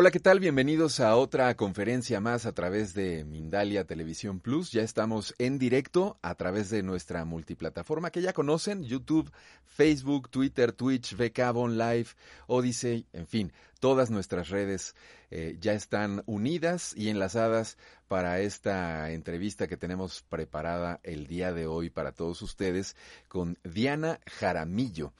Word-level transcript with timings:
Hola, 0.00 0.10
¿qué 0.10 0.18
tal? 0.18 0.40
Bienvenidos 0.40 0.98
a 1.00 1.14
otra 1.14 1.54
conferencia 1.58 2.22
más 2.22 2.46
a 2.46 2.52
través 2.52 2.94
de 2.94 3.22
Mindalia 3.26 3.84
Televisión 3.84 4.40
Plus. 4.40 4.72
Ya 4.72 4.80
estamos 4.80 5.34
en 5.36 5.58
directo 5.58 6.18
a 6.22 6.36
través 6.36 6.70
de 6.70 6.82
nuestra 6.82 7.26
multiplataforma 7.26 8.10
que 8.10 8.22
ya 8.22 8.32
conocen, 8.32 8.82
YouTube, 8.82 9.30
Facebook, 9.66 10.30
Twitter, 10.30 10.72
Twitch, 10.72 11.14
VKBON 11.14 11.76
Live, 11.76 12.06
Odyssey, 12.46 13.04
en 13.12 13.26
fin, 13.26 13.52
todas 13.78 14.10
nuestras 14.10 14.48
redes 14.48 14.94
eh, 15.30 15.58
ya 15.60 15.74
están 15.74 16.22
unidas 16.24 16.94
y 16.96 17.10
enlazadas 17.10 17.76
para 18.08 18.40
esta 18.40 19.10
entrevista 19.10 19.68
que 19.68 19.76
tenemos 19.76 20.22
preparada 20.22 21.00
el 21.02 21.26
día 21.26 21.52
de 21.52 21.66
hoy 21.66 21.90
para 21.90 22.12
todos 22.12 22.40
ustedes 22.40 22.96
con 23.28 23.58
Diana 23.64 24.18
Jaramillo. 24.24 25.12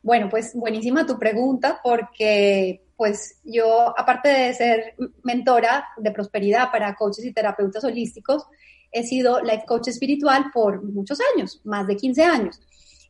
Bueno, 0.03 0.29
pues 0.31 0.55
buenísima 0.55 1.07
tu 1.07 1.19
pregunta 1.19 1.81
porque 1.83 2.83
pues 3.01 3.41
yo, 3.45 3.99
aparte 3.99 4.29
de 4.29 4.53
ser 4.53 4.95
mentora 5.23 5.89
de 5.97 6.11
prosperidad 6.11 6.71
para 6.71 6.95
coaches 6.97 7.25
y 7.25 7.33
terapeutas 7.33 7.83
holísticos, 7.83 8.47
he 8.93 9.05
sido 9.05 9.41
life 9.41 9.65
coach 9.67 9.89
espiritual 9.89 10.51
por 10.53 10.85
muchos 10.85 11.19
años, 11.35 11.63
más 11.65 11.87
de 11.87 11.97
15 11.97 12.25
años. 12.25 12.61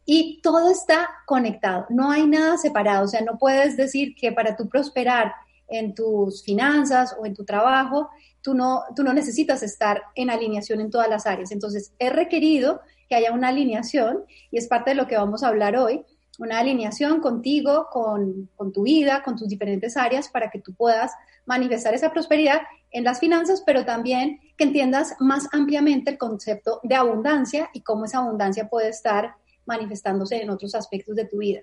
Y 0.07 0.41
todo 0.45 0.71
está 0.71 1.09
conectado, 1.27 1.87
no 1.91 2.09
hay 2.09 2.25
nada 2.29 2.57
separado, 2.57 3.07
o 3.07 3.09
sea, 3.09 3.23
no 3.23 3.37
puedes 3.37 3.77
decir 3.77 4.15
que 4.15 4.31
para 4.31 4.55
tú 4.55 4.69
prosperar 4.69 5.33
en 5.67 5.93
tus 5.93 6.45
finanzas 6.45 7.17
o 7.19 7.27
en 7.27 7.35
tu 7.35 7.45
trabajo, 7.45 8.11
tú 8.43 8.55
no, 8.55 8.85
tú 8.95 9.03
no 9.03 9.13
necesitas 9.13 9.65
estar 9.65 10.03
en 10.15 10.31
alineación 10.31 10.81
en 10.81 10.91
todas 10.91 11.09
las 11.09 11.27
áreas. 11.27 11.51
Entonces, 11.51 11.95
he 11.99 12.11
requerido 12.11 12.81
que 13.09 13.17
haya 13.17 13.33
una 13.33 13.49
alineación 13.49 14.23
y 14.53 14.59
es 14.59 14.69
parte 14.69 14.91
de 14.91 14.97
lo 14.97 15.09
que 15.09 15.17
vamos 15.17 15.43
a 15.43 15.49
hablar 15.49 15.77
hoy, 15.77 16.05
una 16.41 16.59
alineación 16.59 17.21
contigo, 17.21 17.87
con, 17.91 18.49
con, 18.57 18.73
tu 18.73 18.83
vida, 18.83 19.23
con 19.23 19.37
tus 19.37 19.49
diferentes 19.49 19.97
áreas 19.97 20.29
para 20.29 20.51
que 20.51 20.59
tú 20.59 20.75
puedas 20.75 21.13
manifestar 21.45 21.95
esa 21.95 22.13
prosperidad 22.13 22.63
en 22.91 23.05
las 23.05 23.21
finanzas, 23.21 23.63
pero 23.65 23.85
también 23.85 24.41
que 24.57 24.65
entiendas 24.65 25.15
más 25.21 25.49
ampliamente 25.53 26.11
el 26.11 26.19
concepto 26.19 26.81
de 26.83 26.95
abundancia 26.95 27.71
y 27.75 27.83
cómo 27.83 28.07
esa 28.07 28.19
abundancia 28.19 28.69
puede 28.69 28.89
estar 28.89 29.35
manifestándose 29.67 30.43
en 30.43 30.51
otros 30.51 30.75
aspectos 30.75 31.15
de 31.15 31.27
tu 31.27 31.39
vida. 31.39 31.61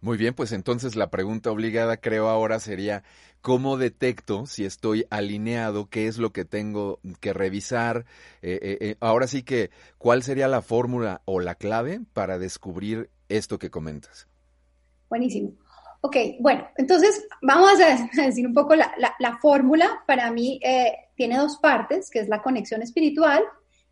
Muy 0.00 0.16
bien, 0.16 0.32
pues 0.34 0.52
entonces 0.52 0.94
la 0.94 1.10
pregunta 1.10 1.50
obligada 1.50 1.96
creo 1.96 2.28
ahora 2.28 2.60
sería, 2.60 3.02
¿cómo 3.40 3.76
detecto 3.76 4.46
si 4.46 4.64
estoy 4.64 5.06
alineado? 5.10 5.88
¿Qué 5.88 6.06
es 6.06 6.18
lo 6.18 6.32
que 6.32 6.44
tengo 6.44 7.00
que 7.18 7.32
revisar? 7.32 8.04
Eh, 8.40 8.60
eh, 8.62 8.78
eh, 8.80 8.96
ahora 9.00 9.26
sí 9.26 9.42
que, 9.42 9.70
¿cuál 9.96 10.22
sería 10.22 10.46
la 10.46 10.62
fórmula 10.62 11.22
o 11.24 11.40
la 11.40 11.56
clave 11.56 12.00
para 12.12 12.38
descubrir 12.38 13.10
esto 13.28 13.58
que 13.58 13.70
comentas? 13.70 14.26
Buenísimo. 15.08 15.52
Ok, 16.00 16.16
bueno, 16.40 16.68
entonces 16.76 17.26
vamos 17.42 17.80
a 17.80 18.22
decir 18.26 18.46
un 18.46 18.54
poco 18.54 18.74
la, 18.74 18.92
la 19.18 19.38
fórmula. 19.38 20.02
Para 20.06 20.30
mí 20.30 20.60
tiene 21.16 21.36
dos 21.36 21.58
partes, 21.58 22.10
que 22.10 22.20
es 22.20 22.28
la 22.28 22.40
conexión 22.40 22.82
espiritual 22.82 23.42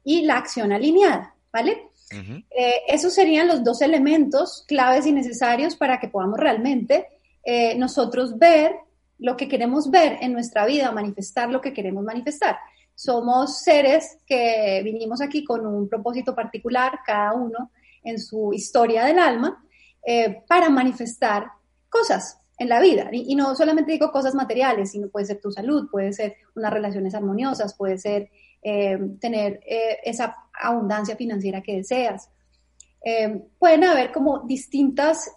y 0.04 0.22
la 0.22 0.38
acción 0.38 0.72
alineada, 0.72 1.34
¿vale? 1.52 1.90
Eh, 2.12 2.82
esos 2.86 3.12
serían 3.12 3.48
los 3.48 3.64
dos 3.64 3.82
elementos 3.82 4.64
claves 4.68 5.06
y 5.06 5.12
necesarios 5.12 5.74
para 5.74 5.98
que 5.98 6.06
podamos 6.06 6.38
realmente 6.38 7.08
eh, 7.42 7.76
nosotros 7.76 8.38
ver 8.38 8.76
lo 9.18 9.36
que 9.36 9.48
queremos 9.48 9.90
ver 9.90 10.18
en 10.20 10.32
nuestra 10.32 10.64
vida, 10.66 10.92
manifestar 10.92 11.50
lo 11.50 11.60
que 11.60 11.72
queremos 11.72 12.04
manifestar. 12.04 12.56
Somos 12.94 13.58
seres 13.58 14.18
que 14.24 14.80
vinimos 14.84 15.20
aquí 15.20 15.42
con 15.42 15.66
un 15.66 15.88
propósito 15.88 16.34
particular, 16.34 17.00
cada 17.04 17.32
uno 17.32 17.72
en 18.06 18.20
su 18.20 18.52
historia 18.54 19.04
del 19.04 19.18
alma, 19.18 19.62
eh, 20.08 20.42
para 20.46 20.70
manifestar 20.70 21.48
cosas 21.90 22.38
en 22.58 22.68
la 22.68 22.80
vida. 22.80 23.08
Y, 23.12 23.34
no 23.34 23.56
solamente 23.56 23.92
digo 23.92 24.12
cosas 24.12 24.34
materiales, 24.34 24.92
sino 24.92 25.08
puede 25.08 25.26
ser 25.26 25.40
tu 25.40 25.50
salud, 25.50 25.88
puede 25.90 26.12
ser 26.12 26.36
unas 26.54 26.72
relaciones 26.72 27.14
armoniosas, 27.14 27.74
puede 27.74 27.98
ser 27.98 28.30
eh, 28.62 28.98
tener 29.20 29.60
eh, 29.66 29.98
esa 30.04 30.36
abundancia 30.62 31.16
financiera 31.16 31.60
que 31.60 31.76
deseas. 31.76 32.30
Pueden 33.60 33.84
haber 33.84 34.10
como 34.10 34.40
distintos 34.40 35.28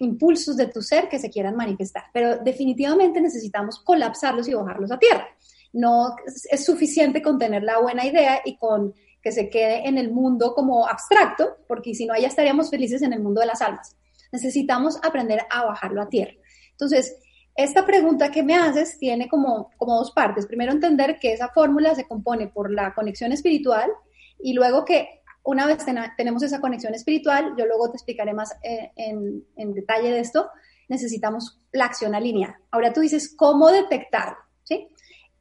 impulsos 0.00 0.56
de 0.56 0.66
tu 0.66 0.82
ser 0.82 1.08
que 1.08 1.20
se 1.20 1.30
quieran 1.30 1.54
manifestar, 1.54 2.06
pero 2.12 2.38
definitivamente 2.38 3.20
necesitamos 3.20 3.78
colapsarlos 3.78 4.48
y 4.48 4.54
bajarlos 4.54 4.90
a 4.90 4.98
tierra. 4.98 5.28
No 5.72 6.16
es 6.26 6.64
suficiente 6.64 7.22
con 7.22 7.38
tener 7.38 7.62
la 7.62 7.78
buena 7.78 8.04
idea 8.04 8.40
y 8.44 8.56
con 8.56 8.92
que 9.22 9.32
se 9.32 9.50
quede 9.50 9.88
en 9.88 9.98
el 9.98 10.10
mundo 10.10 10.54
como 10.54 10.86
abstracto, 10.86 11.58
porque 11.68 11.94
si 11.94 12.06
no, 12.06 12.16
ya 12.16 12.28
estaríamos 12.28 12.70
felices 12.70 13.02
en 13.02 13.12
el 13.12 13.20
mundo 13.20 13.40
de 13.40 13.46
las 13.46 13.62
almas. 13.62 13.96
Necesitamos 14.32 14.98
aprender 15.02 15.40
a 15.50 15.64
bajarlo 15.64 16.02
a 16.02 16.08
tierra. 16.08 16.32
Entonces, 16.70 17.16
esta 17.54 17.84
pregunta 17.84 18.30
que 18.30 18.42
me 18.42 18.54
haces 18.54 18.98
tiene 18.98 19.28
como, 19.28 19.70
como 19.76 19.96
dos 19.96 20.12
partes. 20.12 20.46
Primero, 20.46 20.72
entender 20.72 21.18
que 21.18 21.32
esa 21.32 21.48
fórmula 21.48 21.94
se 21.94 22.06
compone 22.06 22.48
por 22.48 22.72
la 22.72 22.94
conexión 22.94 23.32
espiritual 23.32 23.90
y 24.38 24.54
luego 24.54 24.84
que 24.84 25.20
una 25.42 25.66
vez 25.66 25.84
tenemos 26.16 26.42
esa 26.42 26.60
conexión 26.60 26.94
espiritual, 26.94 27.54
yo 27.58 27.66
luego 27.66 27.90
te 27.90 27.96
explicaré 27.96 28.32
más 28.32 28.54
eh, 28.62 28.92
en, 28.96 29.74
detalle 29.74 30.10
de 30.10 30.20
esto, 30.20 30.50
necesitamos 30.88 31.58
la 31.72 31.86
acción 31.86 32.14
alineada. 32.14 32.60
Ahora 32.70 32.92
tú 32.92 33.00
dices, 33.00 33.34
¿cómo 33.36 33.70
detectar? 33.70 34.36
¿Sí? 34.64 34.88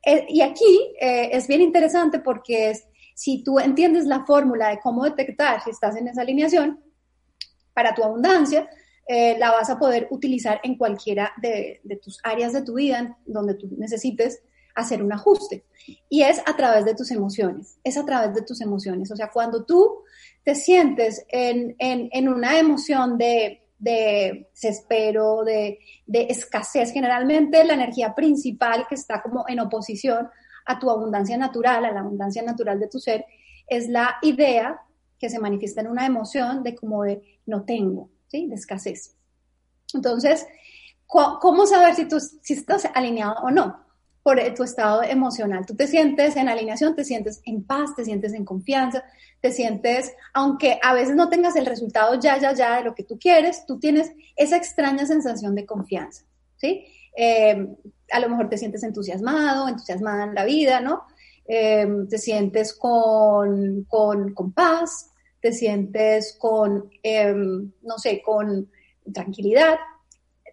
Eh, 0.06 0.26
y 0.30 0.42
aquí 0.42 0.96
eh, 1.02 1.30
es 1.34 1.48
bien 1.48 1.62
interesante 1.62 2.20
porque 2.20 2.70
es, 2.72 2.86
si 3.20 3.44
tú 3.44 3.60
entiendes 3.60 4.06
la 4.06 4.26
fórmula 4.26 4.70
de 4.70 4.80
cómo 4.80 5.04
detectar 5.04 5.62
si 5.62 5.72
estás 5.72 5.98
en 5.98 6.08
esa 6.08 6.22
alineación, 6.22 6.82
para 7.74 7.94
tu 7.94 8.02
abundancia, 8.02 8.70
eh, 9.06 9.38
la 9.38 9.52
vas 9.52 9.70
a 9.70 9.78
poder 9.78 10.08
utilizar 10.10 10.62
en 10.64 10.78
cualquiera 10.78 11.34
de, 11.42 11.82
tus 12.02 12.18
áreas 12.24 12.54
de 12.54 12.62
tu 12.62 12.76
vida 12.76 13.18
donde 13.26 13.56
tú 13.56 13.68
necesites 13.78 14.42
hacer 14.74 15.04
un 15.04 15.12
ajuste. 15.12 15.66
Y 16.08 16.22
es 16.22 16.42
a 16.46 16.56
través 16.56 16.86
de 16.86 16.96
tus 16.96 17.12
emociones, 17.12 17.78
es 17.84 17.98
a 17.98 18.06
través 18.06 18.34
de 18.34 18.42
tus 18.42 18.62
emociones. 18.62 19.12
O 19.12 19.18
sea, 19.18 19.30
cuando 19.30 19.66
tú 19.66 20.04
te 20.46 20.56
sientes 20.56 21.26
en, 21.28 21.76
una 22.30 22.58
emoción 22.58 23.18
de, 23.18 23.68
desespero, 23.80 25.44
de, 25.44 25.80
de, 26.06 26.28
escasez, 26.30 26.94
generalmente 26.94 27.66
la 27.66 27.74
energía 27.74 28.16
principal 28.16 28.86
que 28.88 28.96
está 28.96 29.22
como 29.22 29.44
en 29.50 29.60
oposición 29.60 30.30
a 30.66 30.80
tu 30.80 30.90
abundancia 30.90 31.38
natural, 31.38 31.86
a 31.86 31.92
la 31.92 32.02
abundancia 32.02 32.42
natural 32.42 32.80
de 32.80 32.88
tu 32.88 33.00
ser, 33.00 33.26
es 33.68 33.88
la 33.88 34.18
idea 34.22 34.82
que 35.20 35.30
se 35.30 35.40
manifiesta 35.40 35.82
en 35.82 35.88
una 35.88 36.06
emoción 36.06 36.64
de 36.64 36.76
como 36.76 37.04
de 37.04 37.40
no 37.46 37.64
tengo, 37.64 38.10
de 38.32 38.54
escasez. 38.54 39.16
Entonces, 39.94 40.48
¿cómo 41.06 41.66
saber 41.66 41.96
si 41.96 42.06
tú 42.06 42.20
si 42.20 42.54
estás 42.54 42.88
alineado 42.94 43.36
o 43.42 43.52
no? 43.52 43.84
Por 44.22 44.40
tu 44.54 44.64
estado 44.64 45.02
emocional. 45.02 45.66
Tú 45.66 45.76
te 45.76 45.88
sientes 45.88 46.36
en 46.36 46.50
alineación, 46.50 46.96
te 46.96 47.04
sientes 47.04 47.42
en 47.46 47.64
paz, 47.64 47.96
te 47.96 48.06
sientes 48.06 48.34
en 48.34 48.46
confianza, 48.46 49.04
te 49.42 49.52
sientes, 49.52 50.14
aunque 50.34 50.78
a 50.84 50.94
veces 50.94 51.16
no 51.16 51.30
tengas 51.30 51.56
el 51.56 51.66
resultado 51.66 52.20
ya, 52.20 52.38
ya, 52.38 52.54
ya 52.54 52.78
de 52.78 52.84
lo 52.84 52.94
que 52.94 53.04
tú 53.04 53.18
quieres, 53.18 53.66
tú 53.66 53.80
tienes 53.80 54.12
esa 54.36 54.58
extraña 54.58 55.06
sensación 55.06 55.56
de 55.56 55.66
confianza, 55.66 56.26
¿sí? 56.58 56.86
Eh, 57.18 57.68
a 58.12 58.20
lo 58.20 58.30
mejor 58.30 58.50
te 58.50 58.58
sientes 58.58 58.84
entusiasmado, 58.84 59.68
entusiasmada 59.68 60.24
en 60.24 60.36
la 60.36 60.46
vida, 60.46 60.82
¿no? 60.82 61.04
Eh, 61.46 61.88
te 62.10 62.18
sientes 62.18 62.74
con, 62.74 63.86
con, 63.86 64.34
con, 64.34 64.52
paz, 64.52 65.12
te 65.42 65.52
sientes 65.52 66.36
con, 66.40 66.90
eh, 67.02 67.34
no 67.34 67.98
sé, 67.98 68.22
con 68.22 68.70
tranquilidad. 69.14 69.78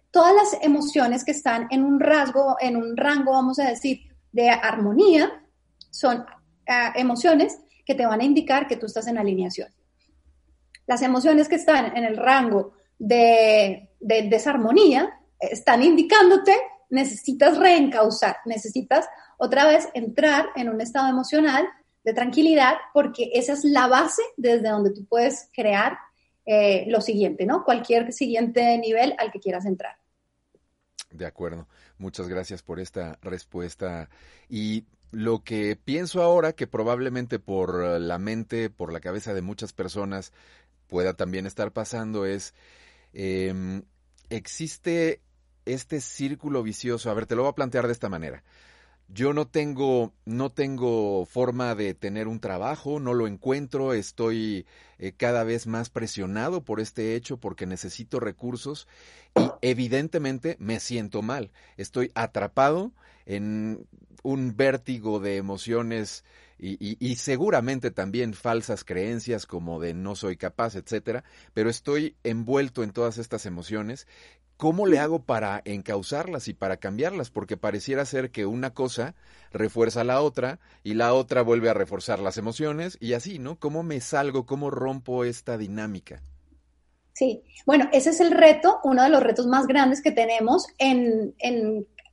Todas 0.09 0.33
las 0.33 0.63
emociones 0.63 1.23
que 1.23 1.31
están 1.31 1.67
en 1.69 1.83
un 1.83 1.99
rasgo, 1.99 2.57
en 2.59 2.77
un 2.77 2.97
rango, 2.97 3.31
vamos 3.31 3.59
a 3.59 3.69
decir, 3.69 4.01
de 4.31 4.49
armonía, 4.49 5.43
son 5.91 6.25
emociones 6.95 7.59
que 7.85 7.95
te 7.95 8.05
van 8.05 8.21
a 8.21 8.25
indicar 8.25 8.67
que 8.67 8.75
tú 8.75 8.87
estás 8.87 9.07
en 9.07 9.17
alineación. 9.17 9.69
Las 10.85 11.01
emociones 11.01 11.47
que 11.47 11.55
están 11.55 11.95
en 11.97 12.03
el 12.03 12.17
rango 12.17 12.73
de, 12.97 13.89
desarmonía 13.99 15.19
están 15.39 15.83
indicándote 15.83 16.55
necesitas 16.89 17.57
reencauzar, 17.57 18.37
necesitas 18.45 19.05
otra 19.37 19.65
vez 19.65 19.87
entrar 19.93 20.47
en 20.55 20.69
un 20.69 20.81
estado 20.81 21.09
emocional 21.09 21.67
de 22.03 22.13
tranquilidad 22.13 22.75
porque 22.93 23.31
esa 23.33 23.53
es 23.53 23.63
la 23.63 23.87
base 23.87 24.21
desde 24.37 24.69
donde 24.69 24.91
tú 24.91 25.05
puedes 25.05 25.49
crear 25.53 25.97
eh, 26.45 26.85
lo 26.87 27.01
siguiente, 27.01 27.45
¿no? 27.45 27.65
Cualquier 27.65 28.13
siguiente 28.13 28.77
nivel 28.77 29.13
al 29.17 29.31
que 29.31 29.39
quieras 29.39 29.65
entrar. 29.65 29.97
De 31.11 31.25
acuerdo. 31.25 31.67
Muchas 31.97 32.27
gracias 32.27 32.63
por 32.63 32.79
esta 32.79 33.17
respuesta. 33.21 34.09
Y 34.49 34.85
lo 35.11 35.43
que 35.43 35.75
pienso 35.75 36.21
ahora, 36.21 36.53
que 36.53 36.67
probablemente 36.67 37.39
por 37.39 37.99
la 37.99 38.17
mente, 38.19 38.69
por 38.69 38.93
la 38.93 38.99
cabeza 38.99 39.33
de 39.33 39.41
muchas 39.41 39.73
personas 39.73 40.31
pueda 40.87 41.15
también 41.15 41.45
estar 41.45 41.71
pasando, 41.71 42.25
es, 42.25 42.53
em, 43.13 43.83
existe 44.29 45.21
este 45.67 46.01
círculo 46.01 46.63
vicioso. 46.63 47.09
A 47.09 47.13
ver, 47.13 47.25
te 47.25 47.35
lo 47.35 47.43
voy 47.43 47.51
a 47.51 47.55
plantear 47.55 47.87
de 47.87 47.93
esta 47.93 48.09
manera. 48.09 48.43
Yo 49.09 49.31
no 49.31 49.47
tengo, 49.47 50.13
no 50.25 50.49
tengo 50.49 51.25
forma 51.25 51.75
de 51.75 51.93
tener 51.93 52.27
un 52.27 52.41
trabajo, 52.41 52.99
no 52.99 53.13
lo 53.13 53.25
encuentro, 53.25 53.93
estoy 53.93 54.65
eh, 54.99 55.13
cada 55.15 55.45
vez 55.45 55.65
más 55.65 55.89
presionado 55.89 56.65
por 56.65 56.81
este 56.81 57.15
hecho 57.15 57.37
porque 57.37 57.65
necesito 57.65 58.19
recursos 58.19 58.85
y 59.39 59.49
evidentemente 59.61 60.57
me 60.59 60.81
siento 60.81 61.21
mal. 61.21 61.51
Estoy 61.77 62.11
atrapado 62.15 62.91
en 63.25 63.87
un 64.23 64.57
vértigo 64.57 65.21
de 65.21 65.37
emociones 65.37 66.25
y, 66.59 66.97
y, 66.99 67.15
seguramente 67.17 67.91
también 67.91 68.33
falsas 68.33 68.83
creencias 68.83 69.45
como 69.45 69.79
de 69.79 69.93
no 69.93 70.15
soy 70.15 70.37
capaz, 70.37 70.75
etcétera, 70.75 71.23
pero 71.53 71.69
estoy 71.69 72.15
envuelto 72.23 72.81
en 72.81 72.91
todas 72.91 73.19
estas 73.19 73.45
emociones 73.45 74.07
¿cómo 74.57 74.87
le 74.87 74.99
hago 74.99 75.23
para 75.23 75.61
encauzarlas 75.65 76.47
y 76.47 76.53
para 76.53 76.77
cambiarlas? 76.77 77.29
Porque 77.29 77.57
pareciera 77.57 78.05
ser 78.05 78.31
que 78.31 78.45
una 78.45 78.73
cosa 78.73 79.15
refuerza 79.51 80.03
la 80.03 80.21
otra 80.21 80.59
y 80.83 80.95
la 80.95 81.13
otra 81.13 81.41
vuelve 81.41 81.69
a 81.69 81.73
reforzar 81.73 82.19
las 82.19 82.37
emociones 82.37 82.97
y 82.99 83.13
así, 83.13 83.39
¿no? 83.39 83.57
¿Cómo 83.59 83.83
me 83.83 84.01
salgo? 84.01 84.45
¿Cómo 84.45 84.69
rompo 84.69 85.23
esta 85.23 85.57
dinámica? 85.57 86.21
Sí, 87.13 87.43
bueno, 87.65 87.89
ese 87.93 88.11
es 88.11 88.19
el 88.19 88.29
reto, 88.29 88.79
uno 88.83 89.01
de 89.01 89.09
los 89.09 89.23
retos 89.23 89.47
más 89.47 89.65
grandes 89.65 90.03
que 90.03 90.11
tenemos 90.11 90.67
en, 90.77 91.33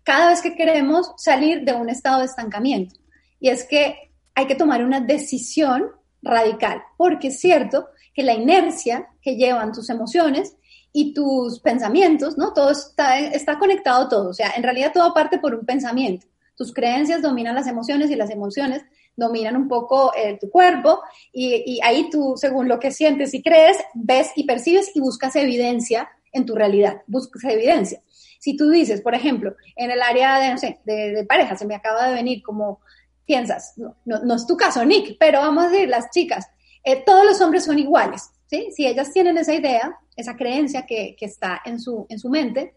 cada 0.03 0.29
vez 0.29 0.41
que 0.41 0.55
queremos 0.55 1.13
salir 1.19 1.63
de 1.65 1.75
un 1.75 1.91
estado 1.91 2.21
de 2.21 2.25
estancamiento. 2.25 2.97
Y 3.39 3.51
es 3.51 3.65
que 3.65 4.13
hay 4.35 4.47
que 4.47 4.55
tomar 4.55 4.83
una 4.83 5.01
decisión 5.01 5.91
radical, 6.23 6.83
porque 6.97 7.29
es 7.29 7.39
cierto 7.39 7.89
que 8.15 8.23
la 8.23 8.33
inercia 8.33 9.09
que 9.21 9.37
llevan 9.37 9.73
tus 9.73 9.91
emociones 9.91 10.57
y 10.97 11.13
tus 11.13 11.59
pensamientos, 11.59 12.39
¿no? 12.39 12.53
Todo 12.53 12.71
está, 12.71 13.19
está 13.19 13.59
conectado 13.59 14.09
todo, 14.09 14.31
o 14.31 14.33
sea, 14.33 14.53
en 14.57 14.63
realidad 14.63 14.93
todo 14.95 15.13
parte 15.13 15.39
por 15.41 15.53
un 15.53 15.67
pensamiento. 15.67 16.29
Tus 16.57 16.73
creencias 16.73 17.21
dominan 17.21 17.57
las 17.57 17.67
emociones 17.67 18.13
y 18.13 18.15
las 18.15 18.31
emociones 18.31 18.83
dominan 19.17 19.57
un 19.57 19.67
poco 19.67 20.13
eh, 20.17 20.39
tu 20.41 20.49
cuerpo 20.51 21.01
y, 21.33 21.81
ahí 21.83 22.09
tú, 22.11 22.35
según 22.37 22.69
lo 22.69 22.79
que 22.79 22.93
sientes 22.93 23.35
y 23.35 23.43
crees, 23.43 23.77
ves 23.93 24.31
y 24.37 24.45
percibes 24.45 24.93
y 24.95 25.01
buscas 25.01 25.35
evidencia 25.35 26.09
en 26.33 26.47
tu 26.47 26.55
realidad, 26.55 27.03
buscas 27.09 27.43
evidencia. 27.43 28.01
Si 28.39 28.57
tú 28.57 28.71
dices, 28.71 29.01
por 29.01 29.17
ejemplo, 29.17 29.57
en 29.75 29.91
el 29.91 30.01
área 30.01 30.39
de, 30.39 30.51
no 30.51 30.59
sé, 30.59 30.79
de, 30.85 31.27
pareja, 31.29 31.57
se 31.57 31.67
me 31.67 31.75
acaba 31.75 32.07
de 32.07 32.15
venir 32.15 32.41
como 32.41 32.81
piensas, 33.27 33.73
no, 33.77 33.97
no, 34.05 34.35
es 34.37 34.47
tu 34.47 34.57
caso, 34.57 34.85
Nick, 34.85 35.17
pero 35.19 35.41
vamos 35.41 35.65
a 35.65 35.69
decir, 35.71 35.89
las 35.89 36.11
chicas, 36.11 36.47
eh, 36.85 37.03
todos 37.05 37.25
los 37.25 37.41
hombres 37.41 37.65
son 37.65 37.81
iguales, 37.81 38.31
¿sí? 38.47 38.69
Si 38.75 38.87
ellas 38.87 39.13
tienen 39.13 39.37
esa 39.39 39.55
idea, 39.55 39.99
esa 40.17 40.37
creencia 40.37 40.87
que, 40.87 41.17
que 41.19 41.27
está 41.27 41.63
en 41.65 41.81
su, 41.81 42.07
en 42.09 42.19
su 42.19 42.29
mente, 42.29 42.75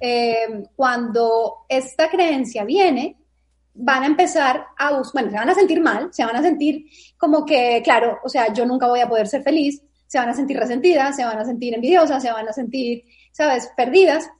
eh, 0.00 0.64
cuando 0.74 1.66
esta 1.68 2.08
creencia 2.08 2.64
viene, 2.64 3.16
van 3.74 4.04
a 4.04 4.06
empezar 4.06 4.66
a, 4.78 5.02
bueno, 5.12 5.30
se 5.30 5.36
van 5.36 5.50
a 5.50 5.54
sentir 5.54 5.80
mal, 5.80 6.08
se 6.12 6.24
van 6.24 6.36
a 6.36 6.42
sentir 6.42 6.86
como 7.18 7.44
que, 7.44 7.80
claro, 7.82 8.18
o 8.22 8.28
sea, 8.28 8.52
yo 8.52 8.64
nunca 8.64 8.86
voy 8.86 9.00
a 9.00 9.08
poder 9.08 9.26
ser 9.26 9.42
feliz, 9.42 9.82
se 10.06 10.18
van 10.18 10.28
a 10.28 10.34
sentir 10.34 10.58
resentidas, 10.58 11.16
se 11.16 11.24
van 11.24 11.38
a 11.38 11.44
sentir 11.44 11.74
envidiosas, 11.74 12.22
se 12.22 12.30
van 12.30 12.48
a 12.48 12.52
sentir, 12.52 13.04
¿sabes?, 13.32 13.70
perdidas, 13.76 14.30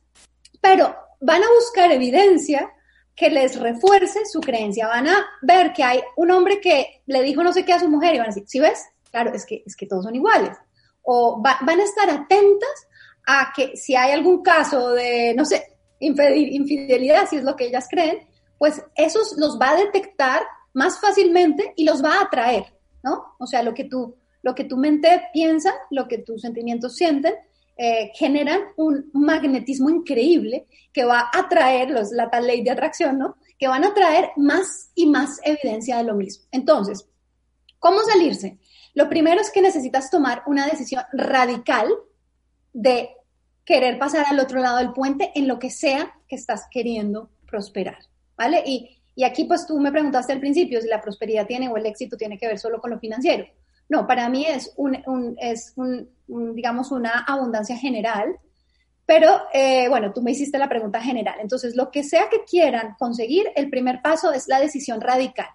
pero 0.61 0.95
van 1.21 1.43
a 1.43 1.51
buscar 1.59 1.91
evidencia 1.91 2.71
que 3.17 3.31
les 3.31 3.59
refuerce 3.59 4.25
su 4.27 4.41
creencia, 4.41 4.89
van 4.89 5.09
a 5.09 5.27
ver 5.43 5.73
que 5.73 5.85
hay 5.85 6.01
un 6.17 6.31
hombre 6.31 6.61
que 6.61 7.03
le 7.07 7.23
dijo 7.23 7.43
no 7.43 7.53
sé 7.53 7.65
qué 7.65 7.73
a 7.73 7.81
su 7.81 7.89
mujer 7.89 8.15
y 8.15 8.19
van 8.19 8.27
a 8.27 8.31
decir, 8.31 8.45
¿sí 8.47 8.61
ves? 8.61 8.85
Claro, 9.15 9.33
es 9.33 9.47
que, 9.47 9.63
es 9.65 9.77
que 9.77 9.87
todos 9.87 10.03
son 10.05 10.17
iguales 10.17 10.59
o 11.05 11.41
van 11.41 11.81
a 11.81 11.85
estar 11.85 12.11
atentas 12.11 12.89
a 13.27 13.53
que 13.55 13.77
si 13.77 13.95
hay 13.95 14.13
algún 14.13 14.43
caso 14.43 14.91
de, 14.91 15.35
no 15.37 15.45
sé, 15.45 15.77
infidelidad, 16.01 17.29
si 17.29 17.37
es 17.37 17.45
lo 17.45 17.57
que 17.57 17.67
ellas 17.67 17.87
creen, 17.89 18.27
pues 18.59 18.83
eso 18.97 19.21
los 19.39 19.59
va 19.61 19.71
a 19.71 19.77
detectar 19.77 20.43
más 20.73 21.01
fácilmente 21.01 21.73
y 21.77 21.85
los 21.85 22.03
va 22.03 22.15
a 22.15 22.23
atraer, 22.23 22.75
¿no? 23.03 23.37
O 23.39 23.47
sea, 23.47 23.63
lo 23.63 23.75
que 23.75 23.85
tu, 23.85 24.17
lo 24.43 24.55
que 24.55 24.65
tu 24.65 24.77
mente 24.77 25.23
piensa, 25.33 25.73
lo 25.91 26.09
que 26.09 26.19
tus 26.19 26.43
sentimientos 26.43 26.97
sienten, 26.97 27.35
eh, 27.77 28.11
generan 28.15 28.61
un 28.77 29.11
magnetismo 29.13 29.91
increíble 29.91 30.67
que 30.93 31.05
va 31.05 31.31
a 31.33 31.39
atraer, 31.41 31.91
los, 31.91 32.13
la 32.13 32.31
tal 32.31 32.47
ley 32.47 32.63
de 32.63 32.71
atracción, 32.71 33.19
¿no? 33.19 33.37
Que 33.59 33.69
van 33.69 33.85
a 33.85 33.95
traer 33.95 34.31
más 34.37 34.91
y 34.95 35.07
más 35.07 35.41
evidencia 35.45 35.99
de 35.99 36.05
lo 36.05 36.15
mismo. 36.15 36.47
Entonces, 36.51 37.07
¿cómo 37.79 38.01
salirse? 38.03 38.59
Lo 38.95 39.09
primero 39.09 39.41
es 39.41 39.51
que 39.51 39.61
necesitas 39.61 40.11
tomar 40.11 40.43
una 40.47 40.67
decisión 40.67 41.03
radical 41.13 41.89
de 42.73 43.11
querer 43.65 43.99
pasar 43.99 44.27
al 44.29 44.39
otro 44.39 44.61
lado 44.61 44.79
del 44.79 44.93
puente 44.93 45.33
en 45.35 45.49
lo 45.49 45.59
que 45.59 45.71
sea 45.71 46.15
que 46.29 46.37
estás 46.37 46.67
queriendo 46.71 47.31
prosperar, 47.47 47.99
¿vale? 48.37 48.63
Y, 48.67 48.91
aquí 49.25 49.45
pues 49.45 49.67
tú 49.67 49.79
me 49.79 49.93
preguntaste 49.93 50.33
al 50.33 50.41
principio 50.41 50.81
si 50.81 50.89
la 50.89 51.01
prosperidad 51.01 51.47
tiene 51.47 51.69
o 51.69 51.77
el 51.77 51.87
éxito 51.87 52.17
tiene 52.17 52.37
que 52.37 52.49
ver 52.49 52.59
solo 52.59 52.81
con 52.81 52.91
lo 52.91 52.99
financiero. 52.99 53.47
No, 53.89 54.07
para 54.07 54.29
mí 54.29 54.45
es, 54.47 54.73
un, 54.77 55.37
es 55.39 55.75
digamos, 56.27 56.91
una 56.91 57.25
abundancia 57.27 57.77
general, 57.77 58.37
pero 59.07 59.43
eh, 59.53 59.89
bueno, 59.89 60.13
tú 60.13 60.23
me 60.23 60.33
hiciste 60.33 60.59
la 60.59 60.69
pregunta 60.69 61.01
general. 61.01 61.37
Entonces, 61.41 61.77
lo 61.77 61.91
que 61.91 62.03
sea 62.03 62.29
que 62.31 62.45
quieran 62.45 62.97
conseguir, 62.99 63.47
el 63.55 63.71
primer 63.71 64.01
paso 64.03 64.33
es 64.33 64.49
la 64.49 64.59
decisión 64.59 65.01
radical. 65.01 65.49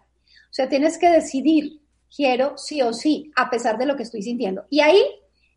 O 0.50 0.54
sea, 0.54 0.70
tienes 0.70 0.98
que 0.98 1.10
decidir 1.10 1.82
quiero 2.16 2.58
sí 2.58 2.82
o 2.82 2.94
sí, 2.94 3.32
a 3.36 3.50
pesar 3.50 3.78
de 3.78 3.86
lo 3.86 3.96
que 3.96 4.04
estoy 4.04 4.22
sintiendo. 4.22 4.66
Y 4.70 4.82
ahí, 4.82 5.04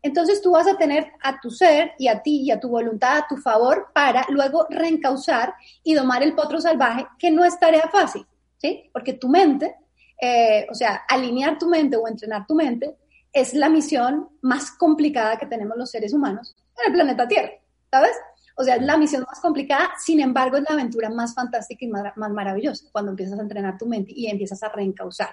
entonces 0.01 0.41
tú 0.41 0.51
vas 0.51 0.67
a 0.67 0.77
tener 0.77 1.11
a 1.21 1.39
tu 1.39 1.49
ser 1.49 1.93
y 1.97 2.07
a 2.07 2.21
ti 2.21 2.41
y 2.41 2.51
a 2.51 2.59
tu 2.59 2.69
voluntad 2.69 3.17
a 3.17 3.27
tu 3.27 3.37
favor 3.37 3.87
para 3.93 4.25
luego 4.29 4.67
reencauzar 4.69 5.53
y 5.83 5.93
domar 5.93 6.23
el 6.23 6.35
potro 6.35 6.59
salvaje, 6.59 7.05
que 7.17 7.31
no 7.31 7.45
es 7.45 7.59
tarea 7.59 7.89
fácil, 7.91 8.25
¿sí? 8.57 8.89
Porque 8.91 9.13
tu 9.13 9.29
mente, 9.29 9.75
eh, 10.21 10.67
o 10.69 10.75
sea, 10.75 11.03
alinear 11.07 11.57
tu 11.57 11.67
mente 11.67 11.97
o 11.97 12.07
entrenar 12.07 12.45
tu 12.45 12.55
mente 12.55 12.95
es 13.31 13.53
la 13.53 13.69
misión 13.69 14.29
más 14.41 14.71
complicada 14.71 15.37
que 15.37 15.47
tenemos 15.47 15.77
los 15.77 15.89
seres 15.89 16.13
humanos 16.13 16.55
en 16.77 16.87
el 16.87 16.93
planeta 16.93 17.27
Tierra, 17.27 17.51
¿sabes? 17.89 18.15
O 18.55 18.63
sea, 18.63 18.75
es 18.75 18.81
la 18.83 18.97
misión 18.97 19.23
más 19.27 19.39
complicada, 19.39 19.91
sin 19.97 20.19
embargo, 20.19 20.57
es 20.57 20.63
la 20.63 20.75
aventura 20.75 21.09
más 21.09 21.33
fantástica 21.33 21.85
y 21.85 21.87
más, 21.87 22.15
más 22.15 22.31
maravillosa 22.31 22.85
cuando 22.91 23.11
empiezas 23.11 23.39
a 23.39 23.41
entrenar 23.41 23.77
tu 23.77 23.85
mente 23.85 24.11
y 24.15 24.27
empiezas 24.27 24.61
a 24.63 24.69
reencauzar. 24.69 25.29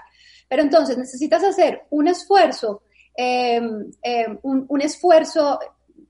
Pero 0.49 0.62
entonces 0.62 0.97
necesitas 0.97 1.45
hacer 1.45 1.87
un 1.91 2.09
esfuerzo, 2.09 2.83
em, 3.15 3.91
em, 4.03 4.39
un, 4.43 4.81
esfuerzo, 4.81 5.59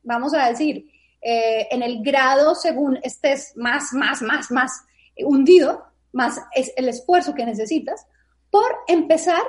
vamos 0.03 0.35
a 0.35 0.49
decir, 0.49 0.87
eh, 1.21 1.69
en 1.71 1.83
el 1.83 2.03
grado 2.03 2.55
según 2.55 2.99
estés 3.03 3.53
más, 3.57 3.93
más, 3.93 4.23
más, 4.23 4.51
más 4.51 4.85
hundido, 5.25 5.85
más 6.13 6.41
es 6.55 6.73
el 6.77 6.89
esfuerzo 6.89 7.35
que 7.35 7.45
necesitas, 7.45 8.07
por 8.51 8.71
empezar 8.89 9.43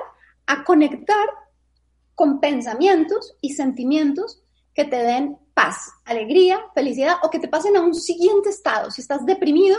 a 0.46 0.64
conectar 0.64 1.26
con 2.14 2.40
pensamientos 2.40 3.36
y 3.40 3.54
sentimientos 3.54 4.42
que 4.74 4.84
te 4.84 4.96
den 4.96 5.38
paz, 5.54 5.76
alegría, 6.04 6.60
felicidad 6.74 7.16
o 7.22 7.30
que 7.30 7.38
te 7.38 7.48
pasen 7.48 7.76
a 7.76 7.80
un 7.80 7.94
siguiente 7.94 8.48
estado. 8.48 8.90
Si 8.90 9.00
estás 9.00 9.24
deprimido, 9.26 9.78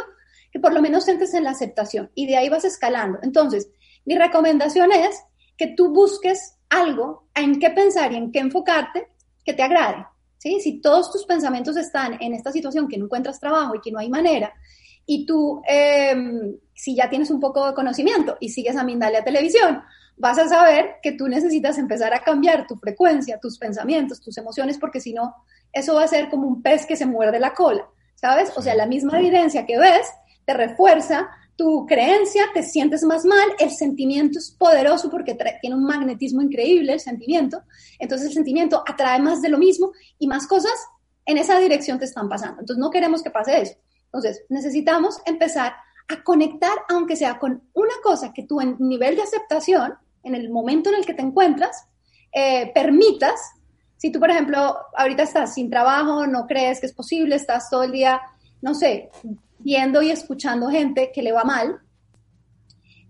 que 0.51 0.59
por 0.59 0.73
lo 0.73 0.81
menos 0.81 1.07
entres 1.07 1.33
en 1.33 1.43
la 1.43 1.51
aceptación 1.51 2.11
y 2.13 2.27
de 2.27 2.37
ahí 2.37 2.49
vas 2.49 2.63
escalando. 2.63 3.19
Entonces, 3.23 3.69
mi 4.05 4.17
recomendación 4.17 4.91
es 4.91 5.19
que 5.57 5.67
tú 5.67 5.91
busques 5.93 6.57
algo 6.69 7.27
en 7.35 7.59
qué 7.59 7.69
pensar 7.71 8.11
y 8.11 8.17
en 8.17 8.31
qué 8.31 8.39
enfocarte 8.39 9.07
que 9.43 9.53
te 9.53 9.63
agrade. 9.63 10.05
¿sí? 10.37 10.59
Si 10.59 10.81
todos 10.81 11.11
tus 11.11 11.25
pensamientos 11.25 11.77
están 11.77 12.21
en 12.21 12.33
esta 12.33 12.51
situación 12.51 12.87
que 12.87 12.97
no 12.97 13.05
encuentras 13.05 13.39
trabajo 13.39 13.75
y 13.75 13.81
que 13.81 13.91
no 13.91 13.99
hay 13.99 14.09
manera, 14.09 14.53
y 15.05 15.25
tú, 15.25 15.61
em, 15.67 16.55
si 16.73 16.95
ya 16.95 17.09
tienes 17.09 17.29
un 17.29 17.39
poco 17.39 17.65
de 17.67 17.73
conocimiento 17.73 18.37
y 18.39 18.49
sigues 18.49 18.75
a 18.75 18.83
Mindalia 18.83 19.23
Televisión, 19.23 19.81
vas 20.17 20.37
a 20.37 20.47
saber 20.47 20.95
que 21.01 21.13
tú 21.13 21.27
necesitas 21.27 21.77
empezar 21.77 22.13
a 22.13 22.23
cambiar 22.23 22.67
tu 22.67 22.75
frecuencia, 22.77 23.39
tus 23.39 23.57
pensamientos, 23.57 24.21
tus 24.21 24.37
emociones, 24.37 24.77
porque 24.77 24.99
si 24.99 25.13
no, 25.13 25.35
eso 25.71 25.95
va 25.95 26.03
a 26.03 26.07
ser 26.07 26.29
como 26.29 26.47
un 26.47 26.61
pez 26.61 26.85
que 26.85 26.95
se 26.95 27.05
muerde 27.05 27.39
la 27.39 27.53
cola, 27.53 27.87
¿sabes? 28.15 28.51
O 28.55 28.61
sea, 28.61 28.75
la 28.75 28.85
misma 28.85 29.19
evidencia 29.19 29.65
que 29.65 29.77
ves 29.77 30.07
te 30.45 30.53
refuerza 30.53 31.29
tu 31.55 31.85
creencia, 31.85 32.45
te 32.53 32.63
sientes 32.63 33.03
más 33.03 33.25
mal, 33.25 33.47
el 33.59 33.69
sentimiento 33.71 34.39
es 34.39 34.51
poderoso 34.51 35.09
porque 35.09 35.37
tiene 35.61 35.75
un 35.75 35.85
magnetismo 35.85 36.41
increíble 36.41 36.93
el 36.93 36.99
sentimiento, 36.99 37.61
entonces 37.99 38.27
el 38.27 38.33
sentimiento 38.33 38.83
atrae 38.87 39.19
más 39.19 39.41
de 39.41 39.49
lo 39.49 39.57
mismo 39.57 39.91
y 40.17 40.27
más 40.27 40.47
cosas 40.47 40.73
en 41.25 41.37
esa 41.37 41.59
dirección 41.59 41.99
te 41.99 42.05
están 42.05 42.27
pasando. 42.27 42.61
Entonces 42.61 42.79
no 42.79 42.89
queremos 42.89 43.21
que 43.21 43.29
pase 43.29 43.61
eso. 43.61 43.75
Entonces 44.13 44.45
necesitamos 44.47 45.17
empezar 45.25 45.73
a 46.07 46.23
conectar, 46.23 46.73
aunque 46.87 47.15
sea 47.15 47.39
con 47.39 47.63
una 47.73 47.95
cosa 48.03 48.31
que 48.31 48.45
en 48.61 48.75
nivel 48.77 49.15
de 49.15 49.23
aceptación, 49.23 49.95
en 50.21 50.35
el 50.35 50.51
momento 50.51 50.89
en 50.91 50.97
el 50.97 51.05
que 51.05 51.15
te 51.15 51.23
encuentras, 51.23 51.87
eh, 52.31 52.71
permitas, 52.75 53.39
si 53.97 54.11
tú, 54.11 54.19
por 54.19 54.29
ejemplo, 54.29 54.77
ahorita 54.95 55.23
estás 55.23 55.55
sin 55.55 55.69
trabajo, 55.69 56.27
no 56.27 56.45
crees 56.45 56.79
que 56.79 56.85
es 56.85 56.93
posible, 56.93 57.35
estás 57.35 57.71
todo 57.71 57.83
el 57.83 57.91
día, 57.91 58.21
no 58.61 58.75
sé, 58.75 59.09
viendo 59.57 60.03
y 60.03 60.11
escuchando 60.11 60.69
gente 60.69 61.11
que 61.11 61.23
le 61.23 61.31
va 61.31 61.43
mal, 61.43 61.79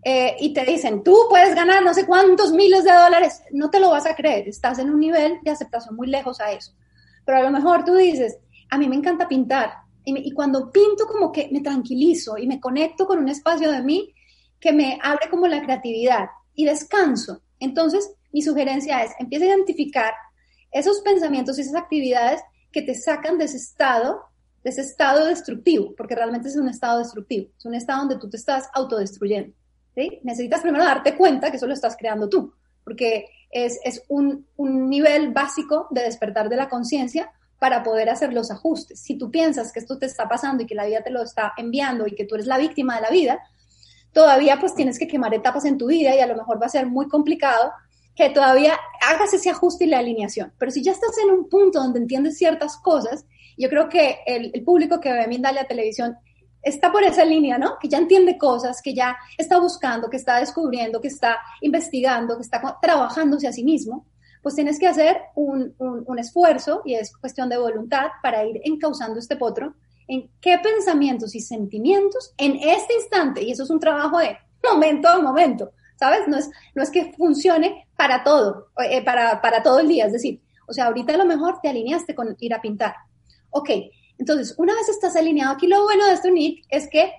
eh, 0.06 0.38
y 0.40 0.54
te 0.54 0.64
dicen, 0.64 1.04
tú 1.04 1.18
puedes 1.30 1.54
ganar 1.54 1.84
no 1.84 1.94
sé 1.94 2.06
cuántos 2.06 2.54
miles 2.54 2.84
de 2.86 2.94
dólares, 2.94 3.42
no 3.52 3.70
te 3.70 3.80
lo 3.80 3.90
vas 3.90 4.06
a 4.06 4.16
creer, 4.16 4.48
estás 4.48 4.80
en 4.80 4.90
un 4.90 5.00
nivel 5.00 5.40
de 5.44 5.52
aceptación 5.52 5.96
muy 5.96 6.08
lejos 6.08 6.40
a 6.40 6.52
eso. 6.52 6.74
Pero 7.26 7.40
a 7.40 7.44
lo 7.44 7.52
mejor 7.52 7.84
tú 7.84 7.96
dices, 7.96 8.38
a 8.70 8.78
mí 8.78 8.88
me 8.88 8.96
encanta 8.96 9.28
pintar, 9.28 9.83
y, 10.06 10.32
cuando 10.32 10.72
pinto 10.72 11.06
como 11.08 11.32
que 11.32 11.50
me 11.52 11.62
tranquilizo 11.62 12.38
y 12.38 12.48
me 12.48 12.60
conecto 12.60 13.06
con 13.06 13.20
un 13.20 13.30
espacio 13.30 13.72
de 13.72 13.82
mí 13.82 14.14
que 14.60 14.74
me 14.74 15.00
abre 15.02 15.30
como 15.30 15.48
la 15.48 15.62
creatividad 15.62 16.28
y 16.56 16.66
descanso. 16.66 17.42
Entonces, 17.60 18.14
mi 18.32 18.42
sugerencia 18.42 19.04
es, 19.04 19.12
empieza 19.20 19.46
a 19.46 19.50
identificar 19.50 20.14
esos 20.72 21.02
pensamientos 21.02 21.58
y 21.58 21.62
esas 21.62 21.76
actividades 21.76 22.42
que 22.72 22.82
te 22.82 22.96
sacan 22.96 23.38
de 23.38 23.46
ese 23.46 23.58
estado, 23.58 24.22
de 24.64 24.72
ese 24.72 24.82
estado 24.82 25.26
destructivo, 25.26 25.94
porque 25.96 26.16
realmente 26.16 26.48
es 26.48 26.58
un 26.58 26.68
estado 26.68 27.00
destructivo, 27.00 27.50
es 27.58 27.66
un 27.66 27.76
estado 27.76 28.00
donde 28.00 28.18
tú 28.18 28.30
te 28.30 28.38
estás 28.38 28.70
autodestruyendo. 28.74 29.56
¿sí? 29.96 30.20
Necesitas 30.24 30.62
primero 30.62 30.84
darte 30.84 31.16
cuenta 31.16 31.52
que 31.52 31.58
eso 31.58 31.68
lo 31.68 31.74
estás 31.74 31.96
creando 31.96 32.28
tú, 32.28 32.54
porque 32.84 33.28
es, 33.52 33.80
es 33.84 34.04
un, 34.08 34.48
un 34.58 34.90
nivel 34.90 35.32
básico 35.32 35.88
de 35.92 36.02
despertar 36.02 36.50
de 36.50 36.56
la 36.56 36.70
conciencia 36.70 37.32
para 37.64 37.82
poder 37.82 38.10
hacer 38.10 38.34
los 38.34 38.52
ajustes. 38.52 39.00
Si 39.00 39.18
tú 39.18 39.32
piensas 39.32 39.72
que 39.72 39.80
esto 39.80 39.98
te 39.98 40.06
está 40.06 40.28
pasando 40.28 40.64
y 40.64 40.66
que 40.66 40.76
la 40.76 40.86
vida 40.86 41.02
te 41.02 41.12
lo 41.12 41.24
está 41.24 41.54
enviando 41.56 42.06
y 42.06 42.12
que 42.14 42.26
tú 42.26 42.36
eres 42.36 42.46
la 42.46 42.58
víctima 42.58 42.98
de 42.98 43.04
la 43.04 43.10
vida, 43.10 43.40
todavía 44.12 44.60
pues 44.60 44.76
tienes 44.76 45.00
que 45.00 45.08
quemar 45.08 45.34
etapas 45.34 45.64
en 45.64 45.78
tu 45.78 45.88
vida 45.88 46.14
y 46.14 46.20
a 46.20 46.28
lo 46.28 46.36
mejor 46.36 46.62
va 46.62 46.66
a 46.66 46.70
ser 46.70 46.88
muy 46.88 47.08
complicado 47.08 47.72
que 48.18 48.30
todavía 48.32 48.78
hagas 49.10 49.34
ese 49.34 49.50
ajuste 49.50 49.86
y 49.86 49.88
la 49.88 50.00
alineación. 50.00 50.52
Pero 50.58 50.74
si 50.74 50.84
ya 50.84 50.92
estás 50.92 51.18
en 51.24 51.32
un 51.32 51.48
punto 51.48 51.80
donde 51.80 52.00
entiendes 52.00 52.38
ciertas 52.38 52.76
cosas, 52.76 53.24
yo 53.58 53.70
creo 53.70 53.88
que 53.88 54.18
el, 54.26 54.52
público 54.66 55.00
que 55.00 55.14
ve 55.14 55.26
Mindalia 55.30 55.64
Televisión 55.64 56.18
está 56.62 56.92
por 56.92 57.04
esa 57.04 57.24
línea, 57.24 57.58
¿no? 57.58 57.78
Que 57.80 57.88
ya 57.88 57.98
entiende 57.98 58.38
cosas, 58.38 58.82
que 58.82 58.94
ya 58.94 59.16
está 59.38 59.58
buscando, 59.58 60.10
que 60.10 60.18
está 60.18 60.42
descubriendo, 60.42 61.00
que 61.00 61.08
está 61.08 61.40
investigando, 61.62 62.36
que 62.36 62.44
está 62.44 62.78
trabajándose 62.82 63.48
a 63.48 63.54
sí 63.54 63.64
mismo 63.64 64.06
pues 64.44 64.56
tienes 64.56 64.78
que 64.78 64.88
hacer 64.88 65.22
un, 65.36 65.74
esfuerzo 66.20 66.82
y 66.86 66.96
es 66.96 67.16
cuestión 67.16 67.50
de 67.50 67.58
voluntad 67.58 68.08
para 68.22 68.46
ir 68.46 68.60
encauzando 68.64 69.18
este 69.18 69.38
potro 69.38 69.74
en 70.08 70.30
qué 70.42 70.60
pensamientos 70.60 71.34
y 71.34 71.40
sentimientos 71.40 72.34
en 72.38 72.58
este 72.58 72.94
instante, 72.94 73.42
y 73.42 73.52
eso 73.52 73.64
es 73.64 73.70
un 73.70 73.80
trabajo 73.80 74.20
de 74.20 74.38
momento 74.70 75.08
a 75.08 75.20
momento, 75.22 75.72
¿sabes? 75.96 76.28
No 76.28 76.38
es, 76.38 76.52
no 76.76 76.84
es 76.84 76.92
que 76.92 77.14
funcione 77.14 77.88
para 77.96 78.22
todo, 78.24 78.68
eh, 78.84 79.02
para, 79.04 79.42
para 79.42 79.64
todo 79.64 79.80
el 79.80 79.88
día, 79.88 80.08
es 80.08 80.14
decir, 80.14 80.42
o 80.68 80.74
sea, 80.74 80.88
ahorita 80.88 81.14
a 81.14 81.18
lo 81.18 81.26
mejor 81.26 81.60
te 81.62 81.70
alineaste 81.70 82.14
con 82.14 82.36
ir 82.40 82.54
a 82.54 82.62
pintar. 82.62 82.96
Ok, 83.50 83.70
entonces, 84.18 84.56
una 84.58 84.76
vez 84.76 84.90
estás 84.90 85.16
alineado, 85.16 85.54
aquí 85.54 85.68
lo 85.68 85.84
bueno 85.84 86.06
de 86.06 86.14
esto, 86.14 86.30
Nick, 86.30 86.66
es 86.70 86.90
que 86.90 87.14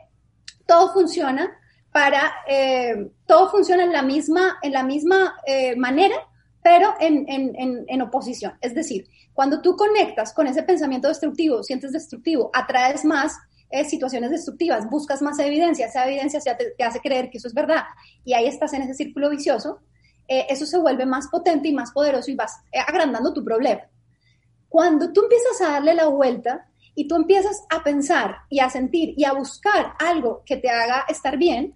todo 0.66 0.92
funciona 0.92 1.56
para, 1.90 2.34
eh, 2.46 3.10
todo 3.26 3.50
funciona 3.50 3.84
en 3.84 3.92
la 3.92 4.02
misma, 4.02 4.58
en 4.62 4.72
la 4.72 4.82
misma 4.82 5.36
eh, 5.46 5.74
manera 5.76 6.16
pero 6.64 6.94
en, 6.98 7.26
en, 7.28 7.84
en, 7.86 8.02
oposición. 8.02 8.54
Es 8.62 8.74
decir, 8.74 9.06
cuando 9.34 9.60
tú 9.60 9.76
conectas 9.76 10.32
con 10.32 10.46
ese 10.46 10.62
pensamiento 10.62 11.08
destructivo, 11.08 11.62
sientes 11.62 11.92
destructivo, 11.92 12.50
atraes 12.54 13.04
más 13.04 13.36
eh, 13.68 13.84
situaciones 13.84 14.30
destructivas, 14.30 14.88
buscas 14.88 15.20
más 15.20 15.38
evidencia, 15.40 15.88
esa 15.88 16.08
evidencia 16.08 16.40
te, 16.56 16.82
hace 16.82 17.00
creer 17.00 17.28
que 17.28 17.36
eso 17.36 17.48
es 17.48 17.54
verdad 17.54 17.82
y 18.24 18.32
ahí 18.32 18.46
estás 18.46 18.72
en 18.72 18.80
ese 18.80 18.94
círculo 18.94 19.28
vicioso, 19.28 19.80
eh, 20.26 20.46
eso 20.48 20.64
se 20.64 20.78
vuelve 20.78 21.04
más 21.04 21.28
potente 21.28 21.68
y 21.68 21.74
más 21.74 21.92
poderoso 21.92 22.30
y 22.30 22.34
vas 22.34 22.56
eh, 22.72 22.78
agrandando 22.78 23.34
tu 23.34 23.44
problema. 23.44 23.82
Cuando 24.70 25.12
tú 25.12 25.24
empiezas 25.24 25.60
a 25.60 25.72
darle 25.72 25.92
la 25.92 26.06
vuelta 26.06 26.66
y 26.94 27.06
tú 27.06 27.16
empiezas 27.16 27.62
a 27.68 27.84
pensar 27.84 28.36
y 28.48 28.60
a 28.60 28.70
sentir 28.70 29.12
y 29.18 29.24
a 29.24 29.34
buscar 29.34 29.92
algo 29.98 30.42
que 30.46 30.56
te 30.56 30.70
haga 30.70 31.04
estar 31.10 31.36
bien, 31.36 31.74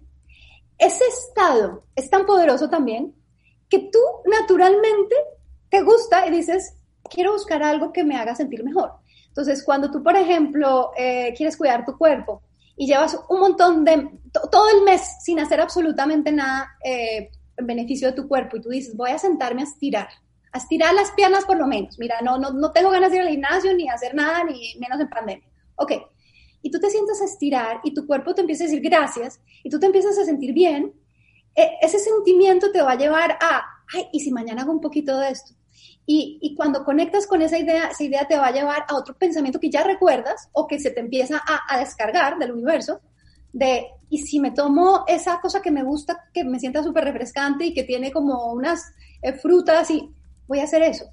ese 0.79 1.03
estado 1.05 1.83
es 1.95 2.09
tan 2.09 2.25
poderoso 2.25 2.71
también 2.71 3.13
que 3.69 3.79
tú 3.91 3.99
naturalmente 4.25 5.15
te 5.69 5.81
gusta 5.81 6.27
y 6.27 6.31
dices, 6.31 6.75
quiero 7.09 7.33
buscar 7.33 7.63
algo 7.63 7.93
que 7.93 8.03
me 8.03 8.17
haga 8.17 8.35
sentir 8.35 8.63
mejor. 8.63 8.93
Entonces, 9.27 9.63
cuando 9.63 9.91
tú, 9.91 10.03
por 10.03 10.15
ejemplo, 10.15 10.91
eh, 10.97 11.33
quieres 11.37 11.55
cuidar 11.55 11.85
tu 11.85 11.97
cuerpo 11.97 12.41
y 12.75 12.87
llevas 12.87 13.17
un 13.29 13.39
montón 13.39 13.85
de, 13.85 14.09
todo 14.51 14.69
el 14.75 14.83
mes 14.83 15.01
sin 15.21 15.39
hacer 15.39 15.61
absolutamente 15.61 16.31
nada 16.31 16.71
eh, 16.83 17.29
en 17.57 17.67
beneficio 17.67 18.07
de 18.07 18.13
tu 18.13 18.27
cuerpo 18.27 18.57
y 18.57 18.61
tú 18.61 18.69
dices, 18.69 18.95
voy 18.95 19.11
a 19.11 19.19
sentarme 19.19 19.61
a 19.61 19.65
estirar, 19.65 20.09
a 20.51 20.57
estirar 20.57 20.93
las 20.93 21.11
piernas 21.11 21.45
por 21.45 21.57
lo 21.57 21.67
menos. 21.67 21.99
Mira, 21.99 22.15
no, 22.21 22.37
no, 22.37 22.51
no 22.51 22.71
tengo 22.71 22.89
ganas 22.89 23.11
de 23.11 23.17
ir 23.17 23.23
al 23.23 23.29
gimnasio 23.29 23.73
ni 23.73 23.89
hacer 23.89 24.15
nada, 24.15 24.43
ni 24.43 24.75
menos 24.79 24.99
en 24.99 25.09
pandemia. 25.09 25.47
Ok. 25.75 25.93
Y 26.61 26.71
tú 26.71 26.79
te 26.79 26.89
sientas 26.89 27.21
a 27.21 27.25
estirar 27.25 27.79
y 27.83 27.93
tu 27.93 28.05
cuerpo 28.05 28.35
te 28.35 28.41
empieza 28.41 28.63
a 28.63 28.67
decir 28.67 28.81
gracias 28.81 29.39
y 29.63 29.69
tú 29.69 29.79
te 29.79 29.85
empiezas 29.85 30.17
a 30.17 30.25
sentir 30.25 30.53
bien 30.53 30.93
ese 31.81 31.99
sentimiento 31.99 32.71
te 32.71 32.81
va 32.81 32.91
a 32.91 32.97
llevar 32.97 33.31
a, 33.41 33.63
ay, 33.93 34.07
¿y 34.11 34.19
si 34.19 34.31
mañana 34.31 34.63
hago 34.63 34.71
un 34.71 34.81
poquito 34.81 35.17
de 35.17 35.29
esto? 35.29 35.53
Y, 36.05 36.39
y, 36.41 36.55
cuando 36.55 36.83
conectas 36.83 37.27
con 37.27 37.41
esa 37.43 37.59
idea, 37.59 37.89
esa 37.89 38.03
idea 38.03 38.27
te 38.27 38.37
va 38.37 38.47
a 38.47 38.51
llevar 38.51 38.83
a 38.87 38.95
otro 38.95 39.15
pensamiento 39.15 39.59
que 39.59 39.69
ya 39.69 39.83
recuerdas 39.83 40.49
o 40.53 40.65
que 40.65 40.79
se 40.79 40.89
te 40.89 40.99
empieza 40.99 41.37
a, 41.37 41.73
a 41.73 41.79
descargar 41.79 42.39
del 42.39 42.51
universo, 42.51 42.99
de, 43.53 43.87
y 44.09 44.19
si 44.19 44.39
me 44.39 44.51
tomo 44.51 45.03
esa 45.07 45.39
cosa 45.39 45.61
que 45.61 45.71
me 45.71 45.83
gusta, 45.83 46.29
que 46.33 46.43
me 46.43 46.59
sienta 46.59 46.83
súper 46.83 47.03
refrescante 47.03 47.65
y 47.65 47.73
que 47.73 47.83
tiene 47.83 48.11
como 48.11 48.51
unas 48.51 48.91
eh, 49.21 49.33
frutas 49.33 49.89
y 49.91 50.09
voy 50.47 50.59
a 50.59 50.63
hacer 50.63 50.81
eso. 50.81 51.05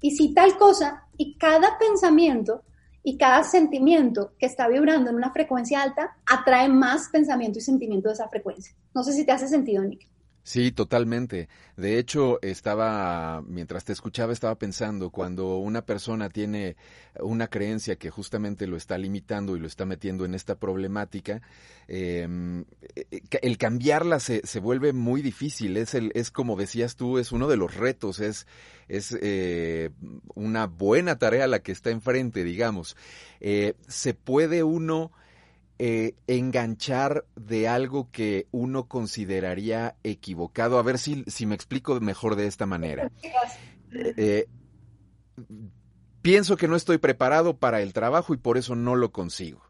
Y 0.00 0.12
si 0.12 0.32
tal 0.32 0.56
cosa, 0.56 1.04
y 1.16 1.36
cada 1.36 1.78
pensamiento 1.78 2.62
y 3.08 3.16
cada 3.16 3.42
sentimiento 3.42 4.34
que 4.38 4.44
está 4.44 4.68
vibrando 4.68 5.08
en 5.08 5.16
una 5.16 5.32
frecuencia 5.32 5.82
alta 5.82 6.18
atrae 6.26 6.68
más 6.68 7.08
pensamiento 7.08 7.58
y 7.58 7.62
sentimiento 7.62 8.08
de 8.08 8.12
esa 8.12 8.28
frecuencia. 8.28 8.74
No 8.94 9.02
sé 9.02 9.14
si 9.14 9.24
te 9.24 9.32
hace 9.32 9.48
sentido, 9.48 9.82
Nick. 9.82 10.06
Sí, 10.48 10.72
totalmente. 10.72 11.46
De 11.76 11.98
hecho, 11.98 12.38
estaba, 12.40 13.42
mientras 13.46 13.84
te 13.84 13.92
escuchaba, 13.92 14.32
estaba 14.32 14.54
pensando, 14.54 15.10
cuando 15.10 15.58
una 15.58 15.82
persona 15.82 16.30
tiene 16.30 16.76
una 17.20 17.48
creencia 17.48 17.96
que 17.96 18.08
justamente 18.08 18.66
lo 18.66 18.78
está 18.78 18.96
limitando 18.96 19.56
y 19.56 19.60
lo 19.60 19.66
está 19.66 19.84
metiendo 19.84 20.24
en 20.24 20.34
esta 20.34 20.54
problemática, 20.54 21.42
em, 21.86 22.64
eh, 22.96 23.20
el 23.42 23.58
cambiarla 23.58 24.20
se, 24.20 24.40
se, 24.46 24.58
vuelve 24.58 24.94
muy 24.94 25.20
difícil. 25.20 25.76
Es, 25.76 25.92
el, 25.92 26.12
es 26.14 26.30
como 26.30 26.56
decías 26.56 26.96
tú, 26.96 27.18
es 27.18 27.30
uno 27.30 27.46
de 27.46 27.58
los 27.58 27.74
retos, 27.74 28.18
es, 28.18 28.46
es 28.88 29.14
eh, 29.20 29.90
una 30.34 30.66
buena 30.66 31.18
tarea 31.18 31.46
la 31.46 31.58
que 31.58 31.72
está 31.72 31.90
enfrente, 31.90 32.42
digamos. 32.42 32.96
Eh, 33.40 33.74
se 33.86 34.14
puede 34.14 34.62
uno 34.62 35.12
eh, 35.78 36.16
enganchar 36.26 37.24
de 37.36 37.68
algo 37.68 38.10
que 38.10 38.48
uno 38.50 38.88
consideraría 38.88 39.96
equivocado. 40.02 40.78
A 40.78 40.82
ver 40.82 40.98
si, 40.98 41.24
si 41.26 41.46
me 41.46 41.54
explico 41.54 42.00
mejor 42.00 42.36
de 42.36 42.46
esta 42.46 42.66
manera. 42.66 43.10
Eh, 43.92 44.46
pienso 46.20 46.56
que 46.56 46.68
no 46.68 46.76
estoy 46.76 46.98
preparado 46.98 47.56
para 47.58 47.80
el 47.80 47.92
trabajo 47.92 48.34
y 48.34 48.38
por 48.38 48.58
eso 48.58 48.74
no 48.74 48.96
lo 48.96 49.12
consigo. 49.12 49.62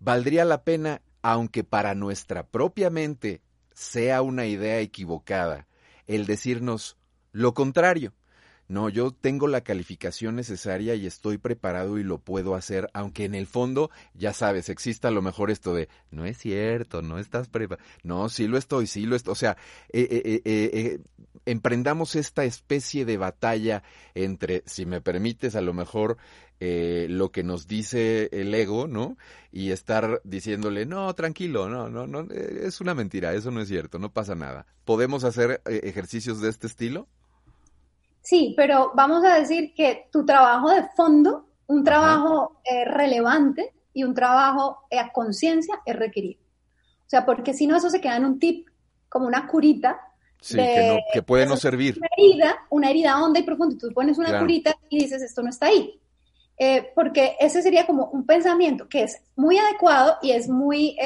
Valdría 0.00 0.44
la 0.44 0.62
pena, 0.62 1.02
aunque 1.22 1.64
para 1.64 1.94
nuestra 1.94 2.46
propia 2.46 2.88
mente 2.88 3.42
sea 3.74 4.22
una 4.22 4.46
idea 4.46 4.78
equivocada, 4.80 5.66
el 6.06 6.26
decirnos 6.26 6.96
lo 7.32 7.52
contrario. 7.54 8.14
No, 8.68 8.90
yo 8.90 9.12
tengo 9.12 9.48
la 9.48 9.62
calificación 9.62 10.36
necesaria 10.36 10.94
y 10.94 11.06
estoy 11.06 11.38
preparado 11.38 11.98
y 11.98 12.04
lo 12.04 12.18
puedo 12.18 12.54
hacer, 12.54 12.90
aunque 12.92 13.24
en 13.24 13.34
el 13.34 13.46
fondo, 13.46 13.90
ya 14.12 14.34
sabes, 14.34 14.68
exista 14.68 15.08
a 15.08 15.10
lo 15.10 15.22
mejor 15.22 15.50
esto 15.50 15.74
de, 15.74 15.88
no 16.10 16.26
es 16.26 16.36
cierto, 16.36 17.00
no 17.00 17.18
estás 17.18 17.48
preparado, 17.48 17.86
no, 18.02 18.28
sí 18.28 18.46
lo 18.46 18.58
estoy, 18.58 18.86
sí 18.86 19.06
lo 19.06 19.16
estoy, 19.16 19.32
o 19.32 19.36
sea, 19.36 19.56
eh, 19.90 20.06
eh, 20.10 20.42
eh, 20.44 21.00
emprendamos 21.46 22.14
esta 22.14 22.44
especie 22.44 23.06
de 23.06 23.16
batalla 23.16 23.82
entre, 24.14 24.62
si 24.66 24.84
me 24.84 25.00
permites, 25.00 25.56
a 25.56 25.62
lo 25.62 25.72
mejor 25.72 26.18
lo 26.60 27.30
que 27.30 27.44
nos 27.44 27.68
dice 27.68 28.28
el 28.32 28.52
ego, 28.52 28.88
¿no? 28.88 29.16
Y 29.52 29.70
estar 29.70 30.20
diciéndole, 30.24 30.86
no, 30.86 31.14
tranquilo, 31.14 31.68
no, 31.68 31.88
no, 31.88 32.08
no, 32.08 32.26
es 32.32 32.80
una 32.80 32.94
mentira, 32.94 33.32
eso 33.32 33.52
no 33.52 33.60
es 33.60 33.68
cierto, 33.68 34.00
no 34.00 34.12
pasa 34.12 34.34
nada. 34.34 34.66
¿Podemos 34.84 35.22
hacer 35.22 35.62
ejercicios 35.64 36.40
de 36.40 36.50
este 36.50 36.66
estilo? 36.66 37.06
Sí, 38.22 38.54
pero 38.56 38.92
vamos 38.94 39.24
a 39.24 39.38
decir 39.38 39.72
que 39.74 40.08
tu 40.12 40.24
trabajo 40.26 40.70
de 40.70 40.82
fondo, 40.96 41.46
un 41.66 41.84
trabajo 41.84 42.60
eh, 42.64 42.84
relevante 42.84 43.72
y 43.92 44.04
un 44.04 44.14
trabajo 44.14 44.86
eh, 44.90 44.98
a 44.98 45.12
conciencia 45.12 45.80
es 45.84 45.96
requerido. 45.96 46.40
O 46.40 47.08
sea, 47.08 47.24
porque 47.24 47.54
si 47.54 47.66
no, 47.66 47.76
eso 47.76 47.88
se 47.90 48.00
queda 48.00 48.16
en 48.16 48.26
un 48.26 48.38
tip, 48.38 48.68
como 49.08 49.26
una 49.26 49.46
curita. 49.46 49.98
Sí, 50.40 50.56
que, 50.56 51.22
puede 51.22 51.46
no 51.46 51.56
servir. 51.56 51.98
Una 51.98 52.08
herida, 52.16 52.58
una 52.70 52.90
herida 52.90 53.22
honda 53.22 53.40
y 53.40 53.44
profunda. 53.44 53.76
Tú 53.78 53.92
pones 53.92 54.18
una 54.18 54.38
curita 54.38 54.74
y 54.88 55.00
dices, 55.00 55.22
esto 55.22 55.42
no 55.42 55.50
está 55.50 55.66
ahí. 55.66 55.98
Eh, 56.58 56.92
porque 56.94 57.36
ese 57.40 57.62
sería 57.62 57.86
como 57.86 58.06
un 58.06 58.26
pensamiento 58.26 58.88
que 58.88 59.04
es 59.04 59.22
muy 59.36 59.58
adecuado 59.58 60.18
y 60.22 60.32
es 60.32 60.48
muy, 60.48 60.96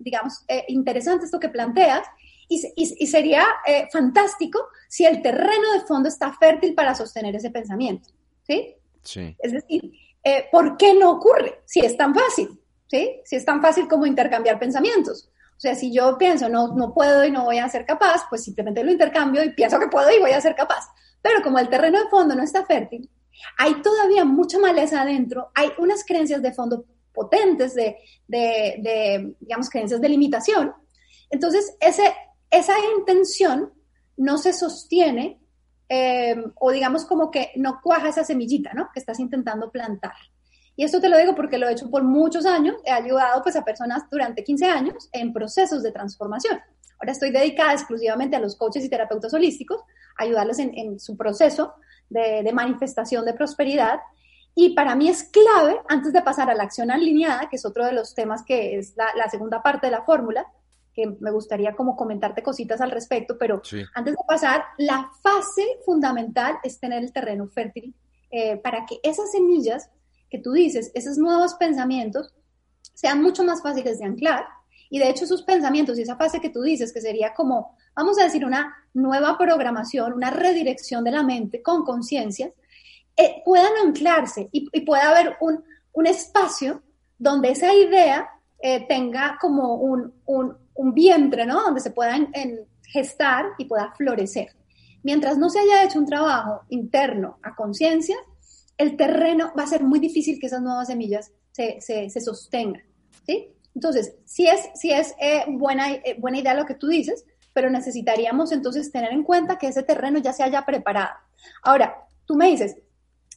digamos, 0.00 0.44
interesante 0.68 1.26
esto 1.26 1.38
que 1.38 1.48
planteas, 1.48 2.06
y, 2.48 3.06
sería 3.06 3.44
eh, 3.66 3.88
fantástico 3.92 4.68
si 4.88 5.04
el 5.04 5.22
terreno 5.22 5.72
de 5.72 5.80
fondo 5.80 6.08
está 6.08 6.32
fértil 6.32 6.74
para 6.74 6.94
sostener 6.94 7.34
ese 7.36 7.50
pensamiento. 7.50 8.10
¿Sí? 8.46 8.74
Sí. 9.02 9.36
Es 9.38 9.52
decir, 9.52 9.92
eh, 10.22 10.46
¿por 10.50 10.76
qué 10.76 10.94
no 10.94 11.10
ocurre 11.12 11.62
si 11.64 11.80
es 11.80 11.96
tan 11.96 12.14
fácil? 12.14 12.60
¿Sí? 12.86 13.20
Si 13.24 13.36
es 13.36 13.44
tan 13.44 13.62
fácil 13.62 13.88
como 13.88 14.06
intercambiar 14.06 14.58
pensamientos. 14.58 15.30
O 15.56 15.60
sea, 15.60 15.74
si 15.74 15.92
yo 15.92 16.18
pienso, 16.18 16.48
no, 16.48 16.74
no 16.74 16.92
puedo 16.92 17.24
y 17.24 17.30
no 17.30 17.44
voy 17.44 17.58
a 17.58 17.68
ser 17.68 17.86
capaz, 17.86 18.26
pues 18.28 18.44
simplemente 18.44 18.84
lo 18.84 18.90
intercambio 18.90 19.42
y 19.44 19.50
pienso 19.50 19.78
que 19.78 19.88
puedo 19.88 20.10
y 20.10 20.18
voy 20.20 20.32
a 20.32 20.40
ser 20.40 20.54
capaz. 20.54 20.88
Pero 21.22 21.42
como 21.42 21.58
el 21.58 21.68
terreno 21.68 22.02
de 22.02 22.10
fondo 22.10 22.34
no 22.34 22.42
está 22.42 22.66
fértil, 22.66 23.08
hay 23.56 23.80
todavía 23.82 24.24
mucha 24.24 24.58
maleza 24.58 25.02
adentro, 25.02 25.50
hay 25.54 25.70
unas 25.78 26.04
creencias 26.04 26.42
de 26.42 26.52
fondo 26.52 26.84
potentes 27.12 27.74
de, 27.74 27.96
de, 28.26 28.76
de 28.82 29.34
digamos, 29.40 29.70
creencias 29.70 30.00
de 30.00 30.08
limitación. 30.08 30.74
Entonces, 31.30 31.76
ese, 31.80 32.14
esa 32.50 32.74
intención 32.98 33.72
no 34.16 34.38
se 34.38 34.52
sostiene 34.52 35.40
eh, 35.88 36.42
o 36.56 36.70
digamos 36.70 37.04
como 37.04 37.30
que 37.30 37.52
no 37.56 37.80
cuaja 37.82 38.08
esa 38.08 38.24
semillita, 38.24 38.72
¿no? 38.74 38.88
Que 38.92 39.00
estás 39.00 39.20
intentando 39.20 39.70
plantar. 39.70 40.14
Y 40.76 40.84
esto 40.84 41.00
te 41.00 41.08
lo 41.08 41.18
digo 41.18 41.34
porque 41.34 41.58
lo 41.58 41.68
he 41.68 41.72
hecho 41.72 41.90
por 41.90 42.02
muchos 42.02 42.46
años, 42.46 42.76
he 42.84 42.90
ayudado 42.90 43.42
pues 43.42 43.54
a 43.56 43.64
personas 43.64 44.04
durante 44.10 44.42
15 44.42 44.66
años 44.66 45.08
en 45.12 45.32
procesos 45.32 45.82
de 45.82 45.92
transformación. 45.92 46.60
Ahora 46.98 47.12
estoy 47.12 47.30
dedicada 47.30 47.72
exclusivamente 47.72 48.34
a 48.36 48.40
los 48.40 48.56
coaches 48.56 48.84
y 48.84 48.88
terapeutas 48.88 49.32
holísticos, 49.34 49.82
ayudarles 50.16 50.58
en, 50.58 50.98
su 50.98 51.16
proceso 51.16 51.74
de, 52.08 52.50
manifestación 52.52 53.24
de 53.24 53.34
prosperidad. 53.34 54.00
Y 54.54 54.74
para 54.74 54.94
mí 54.94 55.08
es 55.08 55.24
clave, 55.24 55.80
antes 55.88 56.12
de 56.12 56.22
pasar 56.22 56.50
a 56.50 56.54
la 56.54 56.62
acción 56.62 56.90
alineada, 56.90 57.48
que 57.48 57.56
es 57.56 57.66
otro 57.66 57.84
de 57.84 57.92
los 57.92 58.14
temas 58.14 58.42
que 58.44 58.78
es 58.78 58.94
la 58.96 59.28
segunda 59.28 59.62
parte 59.62 59.88
de 59.88 59.92
la 59.92 60.02
fórmula, 60.02 60.46
que 60.94 61.16
me 61.20 61.30
gustaría 61.30 61.74
como 61.74 61.96
comentarte 61.96 62.42
cositas 62.42 62.80
al 62.80 62.90
respecto, 62.90 63.36
pero 63.38 63.60
antes 63.94 64.14
de 64.14 64.24
pasar, 64.26 64.64
la 64.78 65.10
fase 65.22 65.64
fundamental 65.84 66.56
es 66.62 66.78
tener 66.78 67.02
el 67.02 67.12
terreno 67.12 67.48
fértil 67.48 67.94
eh, 68.30 68.56
para 68.56 68.86
que 68.86 69.00
esas 69.02 69.30
semillas 69.32 69.90
que 70.30 70.38
tú 70.38 70.52
dices, 70.52 70.90
esos 70.94 71.18
nuevos 71.18 71.54
pensamientos, 71.54 72.32
sean 72.92 73.22
mucho 73.22 73.44
más 73.44 73.62
fáciles 73.62 73.98
de 73.98 74.06
anclar. 74.06 74.46
Y 74.90 74.98
de 74.98 75.08
hecho 75.08 75.24
esos 75.24 75.42
pensamientos 75.42 75.98
y 75.98 76.02
esa 76.02 76.16
fase 76.16 76.40
que 76.40 76.50
tú 76.50 76.62
dices, 76.62 76.92
que 76.92 77.00
sería 77.00 77.34
como, 77.34 77.76
vamos 77.94 78.18
a 78.18 78.24
decir, 78.24 78.44
una 78.44 78.74
nueva 78.92 79.36
programación, 79.36 80.12
una 80.12 80.30
redirección 80.30 81.04
de 81.04 81.10
la 81.10 81.22
mente 81.22 81.62
con 81.62 81.84
conciencia, 81.84 82.52
eh, 83.16 83.42
puedan 83.44 83.72
anclarse 83.84 84.48
y, 84.50 84.80
pueda 84.80 85.10
haber 85.10 85.36
un, 85.40 85.62
un, 85.92 86.06
espacio 86.06 86.82
donde 87.18 87.50
esa 87.50 87.72
idea 87.72 88.28
eh, 88.58 88.84
tenga 88.88 89.38
como 89.40 89.74
un, 89.74 90.12
un 90.26 90.56
vientre, 90.76 91.46
¿no? 91.46 91.62
Donde 91.62 91.80
se 91.80 91.90
pueda 91.90 92.16
gestar 92.86 93.46
y 93.58 93.64
pueda 93.66 93.92
florecer. 93.96 94.48
Mientras 95.02 95.36
no 95.36 95.50
se 95.50 95.60
haya 95.60 95.84
hecho 95.84 95.98
un 95.98 96.06
trabajo 96.06 96.62
interno 96.70 97.38
a 97.42 97.54
conciencia, 97.54 98.16
el 98.78 98.96
terreno 98.96 99.52
va 99.56 99.64
a 99.64 99.68
ser 99.68 99.82
muy 99.82 100.00
difícil 100.00 100.38
que 100.40 100.46
esas 100.46 100.62
nuevas 100.62 100.88
semillas 100.88 101.30
se, 101.52 101.80
se, 101.80 102.20
sostengan, 102.20 102.82
¿sí? 103.26 103.50
Entonces, 103.74 104.14
sí 104.24 104.46
es, 104.46 104.70
sí 104.74 104.90
es 104.90 105.14
eh, 105.20 105.44
buena, 105.48 105.92
eh, 105.92 106.16
buena 106.18 106.38
idea 106.38 106.54
lo 106.54 106.66
que 106.66 106.74
tú 106.74 106.88
dices, 106.88 107.24
pero 107.52 107.70
necesitaríamos 107.70 108.52
entonces 108.52 108.90
tener 108.90 109.12
en 109.12 109.22
cuenta 109.22 109.58
que 109.58 109.68
ese 109.68 109.82
terreno 109.82 110.18
ya 110.18 110.32
se 110.32 110.42
haya 110.42 110.64
preparado. 110.64 111.14
Ahora, 111.62 112.06
tú 112.24 112.34
me 112.34 112.48
dices, 112.48 112.76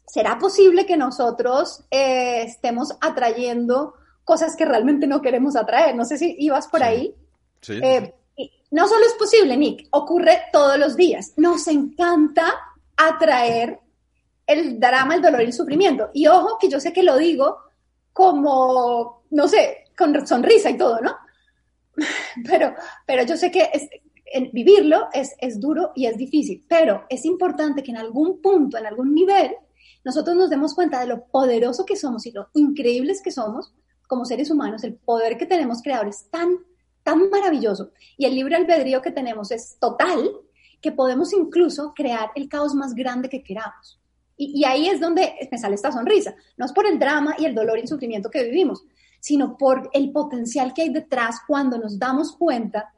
¿será 0.07 0.37
posible 0.39 0.85
que 0.85 0.97
nosotros 0.97 1.85
eh, 1.91 2.43
estemos 2.43 2.97
atrayendo 3.01 3.93
cosas 4.23 4.55
que 4.55 4.65
realmente 4.65 5.05
no 5.05 5.21
queremos 5.21 5.55
atraer? 5.55 5.95
No 5.95 6.05
sé 6.05 6.17
si 6.17 6.35
ibas 6.39 6.67
por 6.67 6.83
ahí. 6.83 7.15
Eh, 7.69 8.13
no 8.71 8.87
solo 8.87 9.05
es 9.05 9.13
posible, 9.13 9.57
Nick, 9.57 9.87
ocurre 9.91 10.43
todos 10.51 10.77
los 10.77 10.95
días. 10.95 11.33
Nos 11.37 11.67
encanta 11.67 12.53
atraer 12.95 13.79
el 14.45 14.79
drama, 14.79 15.15
el 15.15 15.21
dolor 15.21 15.41
y 15.41 15.45
el 15.45 15.53
sufrimiento. 15.53 16.09
Y 16.13 16.27
ojo 16.27 16.57
que 16.59 16.69
yo 16.69 16.79
sé 16.79 16.93
que 16.93 17.03
lo 17.03 17.17
digo 17.17 17.57
como, 18.13 19.23
no 19.29 19.47
sé, 19.47 19.85
con 19.97 20.25
sonrisa 20.25 20.69
y 20.69 20.77
todo, 20.77 21.01
¿no? 21.01 21.15
Pero, 22.47 22.75
pero 23.07 23.23
yo 23.23 23.35
sé 23.35 23.49
que 23.49 23.71
vivirlo 24.51 25.07
es, 25.13 25.35
es 25.39 25.59
duro 25.59 25.93
y 25.95 26.05
es 26.05 26.15
difícil, 26.15 26.63
pero 26.67 27.05
es 27.09 27.25
importante 27.25 27.81
que 27.81 27.89
en 27.89 27.97
algún 27.97 28.39
punto, 28.39 28.77
en 28.77 28.85
algún 28.85 29.15
nivel, 29.15 29.55
nosotros 30.03 30.35
nos 30.35 30.49
demos 30.49 30.75
cuenta 30.75 30.99
de 30.99 31.07
lo 31.07 31.25
poderoso 31.25 31.85
que 31.85 31.95
somos 31.95 32.25
y 32.27 32.31
lo 32.31 32.49
increíbles 32.53 33.21
que 33.21 33.31
somos 33.31 33.73
como 34.05 34.25
seres 34.25 34.51
humanos, 34.51 34.83
el 34.83 34.95
poder 34.95 35.37
que 35.37 35.45
tenemos 35.45 35.81
creadores 35.81 36.29
tan 36.29 36.57
tan 37.07 37.29
maravilloso 37.29 37.91
y 38.17 38.25
el 38.25 38.35
libre 38.35 38.57
albedrío 38.57 39.01
que 39.01 39.11
tenemos 39.11 39.49
es 39.51 39.77
total 39.79 40.29
que 40.81 40.91
podemos 40.91 41.31
incluso 41.31 41.93
crear 41.95 42.31
el 42.35 42.49
caos 42.49 42.75
más 42.75 42.93
grande 42.93 43.29
que 43.29 43.41
queramos. 43.41 43.97
Y, 44.35 44.65
ahí 44.65 44.89
es 44.89 44.99
donde 44.99 45.33
me 45.49 45.57
sale 45.57 45.75
esta 45.75 45.89
sonrisa. 45.89 46.35
No 46.57 46.65
es 46.65 46.73
por 46.73 46.85
el 46.85 46.99
drama 46.99 47.35
y 47.39 47.45
el 47.45 47.55
dolor 47.55 47.77
y 47.77 47.83
el 47.83 47.87
sufrimiento 47.87 48.29
que 48.29 48.43
vivimos, 48.43 48.83
sino 49.21 49.57
por 49.57 49.89
el 49.93 50.11
potencial 50.11 50.73
que 50.73 50.81
hay 50.81 50.89
detrás 50.89 51.37
cuando 51.47 51.77
nos 51.77 51.97
damos 51.97 52.35
cuenta, 52.35 52.93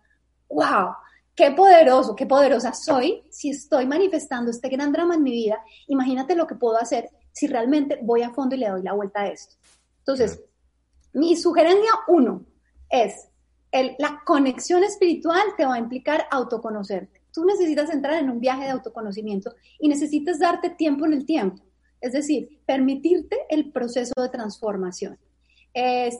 wow, 0.50 0.95
qué 1.36 1.52
poderoso, 1.52 2.15
qué 2.15 2.26
poderosa 2.26 2.74
soy 2.74 3.22
si 3.30 3.52
estoy 3.52 3.86
manifestando 3.86 4.50
este 4.50 4.69
gran 4.69 4.91
drama 4.91 5.13
en 5.13 5.22
mi 5.22 5.32
vida. 5.32 5.63
Imagínate 5.86 6.36
lo 6.36 6.48
que 6.48 6.56
puedo 6.56 6.78
hacer 6.78 7.12
si 7.32 7.45
realmente 7.45 8.00
voy 8.02 8.24
a 8.24 8.32
fondo 8.32 8.56
y 8.56 8.58
le 8.58 8.69
doy 8.69 8.82
la 8.82 8.93
vuelta 8.93 9.22
a 9.22 9.28
esto. 9.28 9.56
Entonces, 10.00 10.41
mi 11.13 11.36
sugerencia 11.36 11.91
uno 12.08 12.43
es 12.89 13.29
la 13.71 14.21
conexión 14.25 14.84
espiritual 14.84 15.43
te 15.58 15.65
va 15.65 15.75
a 15.75 15.79
implicar 15.79 16.25
autoconocerte. 16.32 17.21
Tú 17.32 17.45
necesitas 17.45 17.89
entrar 17.91 18.15
en 18.15 18.29
un 18.29 18.39
viaje 18.39 18.63
de 18.63 18.71
autoconocimiento 18.71 19.53
y 19.79 19.88
necesitas 19.88 20.39
darte 20.39 20.71
tiempo 20.71 21.05
en 21.05 21.13
el 21.13 21.25
tiempo, 21.25 21.62
es 22.01 22.13
decir, 22.13 22.62
permitirte 22.65 23.38
el 23.49 23.71
proceso 23.71 24.13
de 24.17 24.29
transformación. 24.29 25.17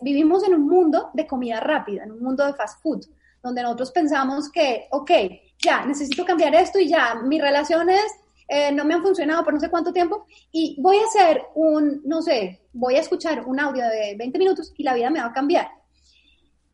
vivimos 0.02 0.44
en 0.48 0.54
un 0.54 0.68
mundo 0.68 1.10
de 1.14 1.26
comida 1.26 1.60
rápida, 1.60 2.04
en 2.04 2.12
un 2.12 2.22
mundo 2.22 2.46
de 2.46 2.54
fast 2.54 2.82
food, 2.82 3.06
donde 3.42 3.64
nosotros 3.64 3.92
pensamos 3.92 4.52
que, 4.52 4.88
ok, 4.92 5.12
ya, 5.58 5.86
necesito 5.86 6.26
cambiar 6.26 6.54
esto 6.56 6.80
y 6.80 6.88
ya, 6.88 7.16
mis 7.24 7.42
relaciones 7.42 8.02
eh, 8.48 8.72
no 8.72 8.84
me 8.84 8.96
han 8.96 9.04
funcionado 9.04 9.44
por 9.44 9.54
no 9.54 9.60
sé 9.60 9.70
cuánto 9.70 9.94
tiempo 9.94 10.26
y 10.52 10.76
voy 10.82 10.98
a 10.98 11.06
hacer 11.06 11.44
un, 11.54 12.02
no 12.04 12.22
sé, 12.22 12.62
voy 12.74 12.96
a 12.96 13.00
escuchar 13.00 13.46
un 13.46 13.60
audio 13.60 13.86
de 13.88 14.16
20 14.18 14.40
minutos 14.40 14.74
y 14.76 14.84
la 14.84 14.96
vida 14.96 15.10
me 15.10 15.20
va 15.20 15.28
a 15.28 15.34
cambiar. 15.34 15.79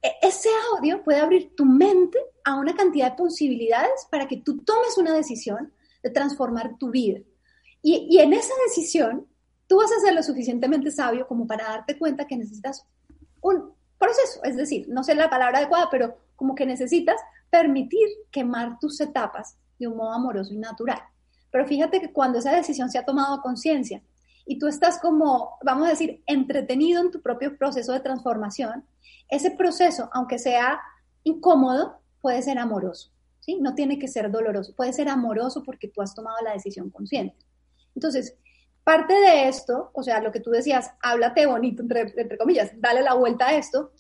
E, 0.06 0.28
ese 0.28 0.50
audio 0.76 1.04
puede 1.04 1.20
abrir 1.20 1.56
tu 1.56 1.65
mente 1.65 2.20
a 2.44 2.56
una 2.56 2.76
cantidad 2.76 3.12
de 3.12 3.18
posibilidades 3.18 4.08
para 4.12 4.28
que 4.28 4.38
tú 4.38 4.60
tomes 4.60 5.00
una 5.00 5.15
decisión 5.15 5.74
de 6.04 6.12
transformar 6.12 6.78
tu 6.78 6.91
vida. 6.91 7.20
Y, 7.82 8.20
en 8.20 8.34
esa 8.34 8.54
decisión, 8.68 9.28
tú 9.68 9.78
vas 9.78 9.91
a 9.91 10.00
ser 10.00 10.13
lo 10.13 10.22
suficientemente 10.22 10.91
sabio 10.91 11.28
como 11.28 11.48
para 11.48 11.65
darte 11.65 11.98
cuenta 11.98 12.28
que 12.28 12.38
necesitas 12.38 12.86
un 13.41 13.74
proceso, 13.98 14.44
es 14.44 14.56
decir, 14.56 14.88
no 14.89 15.04
sé 15.04 15.15
la 15.15 15.30
palabra 15.30 15.60
adecuada, 15.60 15.88
pero 15.89 16.18
como 16.36 16.54
que 16.56 16.65
necesitas 16.65 17.20
permitir 17.50 18.08
quemar 18.32 18.80
tus 18.80 19.00
etapas 19.02 19.56
de 19.80 19.88
un 19.88 19.98
modo 19.98 20.13
amoroso 20.13 20.54
y 20.54 20.58
natural. 20.58 21.02
Pero 21.52 21.65
fíjate 21.65 22.00
que 22.02 22.12
cuando 22.12 22.39
esa 22.39 22.56
decisión 22.56 22.89
se 22.89 22.98
ha 22.98 23.06
tomado 23.06 23.41
conciencia 23.41 24.02
y 24.45 24.60
tú 24.60 24.67
estás 24.67 24.99
como, 24.99 25.58
vamos 25.63 25.88
a 25.88 25.89
decir, 25.89 26.23
entretenido 26.27 27.01
en 27.01 27.12
tu 27.12 27.21
propio 27.21 27.58
proceso 27.58 27.93
de 27.93 27.99
transformación, 27.99 28.86
ese 29.29 29.51
proceso, 29.51 30.10
aunque 30.13 30.38
sea 30.38 30.79
incómodo, 31.23 31.99
puede 32.21 32.41
ser 32.41 32.60
amoroso, 32.60 33.12
¿sí? 33.39 33.58
No 33.60 33.73
tiene 33.73 33.97
que 33.97 34.08
ser 34.08 34.31
doloroso, 34.31 34.75
puede 34.75 34.93
ser 34.93 35.10
amoroso 35.10 35.63
porque 35.63 35.88
tú 35.88 36.01
has 36.01 36.13
tomado 36.13 36.38
la 36.43 36.53
decisión 36.53 36.91
consciente. 36.91 37.36
Entonces, 37.95 38.36
parte 38.84 39.13
de 39.13 39.47
esto, 39.47 39.89
o 39.93 40.03
sea, 40.03 40.21
lo 40.21 40.31
que 40.31 40.39
tú 40.39 40.51
decías, 40.51 40.91
háblate 41.01 41.47
bonito, 41.47 41.81
entre, 41.81 42.01
entre 42.01 42.38
comillas, 42.38 42.71
dale 42.77 43.01
la 43.01 43.15
vuelta 43.15 43.47
a 43.47 43.55
esto, 43.55 43.93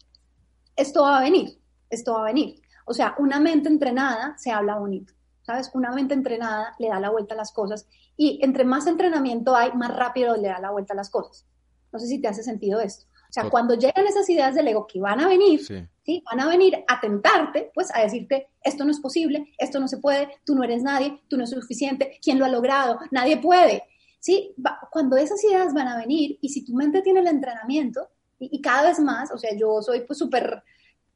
esto 0.75 1.01
va 1.01 1.17
a 1.17 1.21
venir, 1.21 1.59
esto 1.89 2.13
va 2.13 2.21
a 2.21 2.25
venir. 2.25 2.61
O 2.85 2.93
sea, 2.93 3.15
una 3.17 3.39
mente 3.39 3.67
entrenada 3.67 4.37
se 4.37 4.51
habla 4.51 4.77
bonito, 4.77 5.13
¿sabes? 5.45 5.69
Una 5.73 5.91
mente 5.91 6.13
entrenada 6.13 6.75
le 6.79 6.89
da 6.89 6.99
la 6.99 7.09
vuelta 7.09 7.33
a 7.33 7.37
las 7.37 7.51
cosas 7.51 7.87
y 8.17 8.39
entre 8.43 8.63
más 8.63 8.87
entrenamiento 8.87 9.55
hay, 9.55 9.71
más 9.73 9.95
rápido 9.95 10.35
le 10.35 10.47
da 10.47 10.59
la 10.59 10.71
vuelta 10.71 10.93
a 10.93 10.97
las 10.97 11.09
cosas. 11.09 11.45
No 11.91 11.99
sé 11.99 12.07
si 12.07 12.19
te 12.19 12.27
hace 12.27 12.43
sentido 12.43 12.79
esto. 12.81 13.05
O 13.29 13.33
sea, 13.35 13.49
cuando 13.49 13.75
llegan 13.75 14.07
esas 14.07 14.29
ideas 14.29 14.55
del 14.55 14.67
ego 14.67 14.87
que 14.87 14.99
van 14.99 15.19
a 15.19 15.27
venir, 15.27 15.65
sí. 15.65 16.23
Van 16.31 16.39
a 16.39 16.47
venir 16.47 16.83
a 16.87 17.01
tentarte, 17.01 17.71
pues 17.73 17.93
a 17.93 18.01
decirte, 18.01 18.47
esto 18.63 18.85
no 18.85 18.91
es 18.91 18.99
posible, 18.99 19.53
esto 19.57 19.79
no 19.79 19.87
se 19.87 19.97
puede, 19.97 20.29
tú 20.45 20.55
no 20.55 20.63
eres 20.63 20.83
nadie, 20.83 21.19
tú 21.27 21.35
no 21.35 21.43
eres 21.43 21.49
suficiente, 21.49 22.19
¿quién 22.21 22.39
lo 22.39 22.45
ha 22.45 22.49
logrado? 22.49 22.99
Nadie 23.11 23.37
puede. 23.37 23.83
¿Sí? 24.19 24.55
Cuando 24.91 25.17
esas 25.17 25.43
ideas 25.43 25.73
van 25.73 25.87
a 25.87 25.97
venir 25.97 26.37
y 26.41 26.49
si 26.49 26.63
tu 26.63 26.73
mente 26.73 27.01
tiene 27.01 27.19
el 27.19 27.27
entrenamiento, 27.27 28.09
y, 28.39 28.61
cada 28.61 28.83
vez 28.83 28.99
más, 28.99 29.31
o 29.31 29.37
sea, 29.37 29.55
yo 29.55 29.81
soy 29.81 30.01
pues 30.01 30.19
súper 30.19 30.63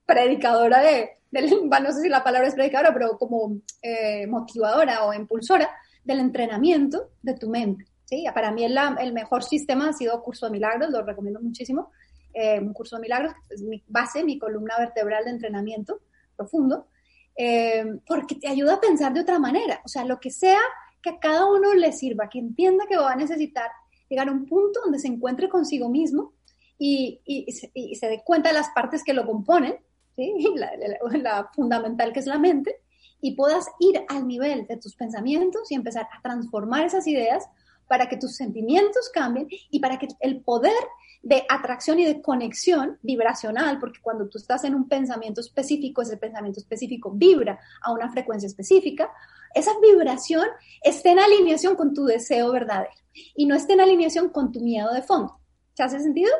predicadora 0.10 0.82
de, 0.82 1.20
no 1.32 1.92
sé 1.92 2.02
si 2.02 2.10
la 2.10 2.24
palabra 2.24 2.48
es 2.48 2.56
predicadora, 2.56 2.92
pero 2.92 3.18
como 3.18 3.62
eh, 3.82 4.26
motivadora 4.26 5.06
o 5.06 5.14
impulsora 5.14 5.70
del 6.04 6.20
entrenamiento 6.20 7.12
de 7.22 7.36
tu 7.36 7.48
mente. 7.50 7.86
¿sí? 8.06 8.26
Para 8.34 8.52
mí 8.52 8.64
el, 8.64 8.76
el 9.00 9.14
mejor 9.14 9.44
sistema 9.44 9.90
ha 9.90 9.94
sido 9.94 10.22
Curso 10.24 10.48
de 10.48 10.54
Milagros, 10.54 10.90
lo 10.90 11.04
recomiendo 11.04 11.40
muchísimo. 11.40 11.92
Eh, 12.34 12.60
un 12.60 12.74
curso 12.74 12.96
de 12.96 13.02
milagros, 13.02 13.34
es 13.50 13.62
mi 13.62 13.84
base, 13.88 14.24
mi 14.24 14.38
columna 14.38 14.78
vertebral 14.78 15.26
de 15.26 15.32
entrenamiento 15.32 16.02
profundo, 16.36 16.88
eh, 17.36 17.86
porque 18.06 18.36
te 18.36 18.48
ayuda 18.48 18.76
a 18.76 18.82
pensar 18.82 19.14
de 19.14 19.22
otra 19.22 19.40
manera. 19.40 19.82
O 19.84 19.88
sea, 19.88 20.06
lo 20.06 20.20
que 20.20 20.32
sea 20.32 20.60
que 21.02 21.10
a 21.10 21.20
cada 21.20 21.46
uno 21.46 21.74
le 21.74 21.92
sirva, 21.92 22.30
que 22.30 22.40
entienda 22.40 22.86
que 22.88 22.98
va 22.98 23.12
a 23.12 23.16
necesitar 23.16 23.70
llegar 24.10 24.28
a 24.28 24.32
un 24.32 24.46
punto 24.46 24.82
donde 24.82 25.00
se 25.00 25.08
encuentre 25.08 25.50
consigo 25.50 25.90
mismo 25.90 26.34
y, 26.78 27.22
y, 27.26 27.52
se, 27.52 28.08
dé 28.08 28.22
cuenta 28.24 28.50
de 28.50 28.56
las 28.56 28.70
partes 28.70 29.04
que 29.04 29.14
lo 29.14 29.26
componen, 29.26 29.76
la, 30.56 30.72
la 31.18 31.50
fundamental 31.54 32.14
que 32.14 32.20
es 32.20 32.28
la 32.28 32.38
mente, 32.38 32.82
y 33.22 33.36
puedas 33.36 33.68
ir 33.80 34.02
al 34.08 34.28
nivel 34.28 34.66
de 34.68 34.78
tus 34.78 34.96
pensamientos 34.96 35.72
y 35.72 35.76
empezar 35.76 36.08
a 36.12 36.22
transformar 36.22 36.86
esas 36.86 37.06
ideas 37.08 37.46
para 37.88 38.08
que 38.08 38.18
tus 38.18 38.36
sentimientos 38.36 39.10
cambien 39.14 39.48
y 39.72 39.80
para 39.80 39.98
que 39.98 40.08
el 40.22 40.42
poder 40.42 40.74
de 41.22 41.44
atracción 41.50 42.00
y 42.00 42.06
de 42.06 42.22
conexión 42.22 42.98
vibracional, 43.02 43.80
porque 43.80 44.00
cuando 44.02 44.30
tú 44.30 44.38
estás 44.38 44.64
en 44.64 44.76
un 44.76 44.88
pensamiento 44.88 45.42
específico, 45.42 46.02
ese 46.02 46.16
pensamiento 46.18 46.60
específico 46.60 47.12
vibra 47.12 47.60
a 47.82 47.92
una 47.92 48.10
frecuencia 48.10 48.48
específica, 48.48 49.12
esa 49.54 49.72
vibración 49.82 50.46
esté 50.82 51.10
en 51.10 51.20
alineación 51.20 51.76
con 51.76 51.94
tu 51.94 52.06
deseo 52.06 52.52
verdadero 52.52 52.94
y 53.36 53.48
no 53.48 53.56
esté 53.56 53.74
en 53.74 53.82
alineación 53.82 54.30
con 54.30 54.52
tu 54.52 54.62
miedo 54.62 54.94
de 54.94 55.02
fondo. 55.02 55.40
¿Se 55.74 55.84
hace 55.84 56.00
sentido? 56.00 56.32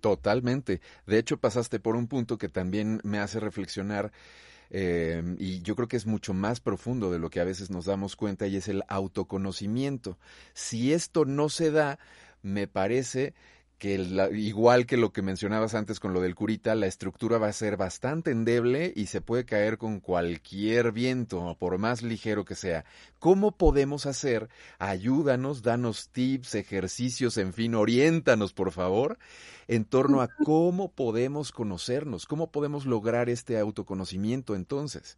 Totalmente. 0.00 0.80
De 1.06 1.18
hecho, 1.18 1.38
pasaste 1.38 1.78
por 1.78 1.96
un 1.96 2.06
punto 2.06 2.38
que 2.38 2.48
también 2.48 3.00
me 3.04 3.18
hace 3.18 3.38
reflexionar 3.40 4.12
eh, 4.70 5.22
y 5.38 5.60
yo 5.62 5.74
creo 5.76 5.88
que 5.88 5.96
es 5.96 6.06
mucho 6.06 6.32
más 6.32 6.60
profundo 6.60 7.10
de 7.10 7.18
lo 7.18 7.28
que 7.28 7.40
a 7.40 7.44
veces 7.44 7.70
nos 7.70 7.86
damos 7.86 8.16
cuenta 8.16 8.46
y 8.46 8.56
es 8.56 8.68
el 8.68 8.82
autoconocimiento. 8.88 10.16
Si 10.54 10.92
esto 10.92 11.24
no 11.24 11.48
se 11.48 11.70
da, 11.70 11.98
me 12.42 12.66
parece 12.68 13.34
que 13.80 13.94
igual 14.34 14.84
que 14.84 14.98
lo 14.98 15.10
que 15.10 15.22
mencionabas 15.22 15.74
antes 15.74 15.98
con 16.00 16.12
lo 16.12 16.20
del 16.20 16.34
curita, 16.34 16.74
la 16.74 16.86
estructura 16.86 17.38
va 17.38 17.48
a 17.48 17.52
ser 17.52 17.78
bastante 17.78 18.30
endeble 18.30 18.92
y 18.94 19.06
se 19.06 19.22
puede 19.22 19.46
caer 19.46 19.78
con 19.78 20.00
cualquier 20.00 20.92
viento, 20.92 21.56
por 21.58 21.78
más 21.78 22.02
ligero 22.02 22.44
que 22.44 22.54
sea. 22.54 22.84
¿Cómo 23.18 23.52
podemos 23.52 24.04
hacer? 24.04 24.50
Ayúdanos, 24.78 25.62
danos 25.62 26.10
tips, 26.10 26.56
ejercicios, 26.56 27.38
en 27.38 27.54
fin, 27.54 27.74
oriéntanos, 27.74 28.52
por 28.52 28.70
favor, 28.70 29.18
en 29.66 29.86
torno 29.86 30.20
a 30.20 30.28
cómo 30.44 30.92
podemos 30.92 31.50
conocernos, 31.50 32.26
cómo 32.26 32.52
podemos 32.52 32.84
lograr 32.84 33.30
este 33.30 33.58
autoconocimiento 33.58 34.54
entonces. 34.54 35.16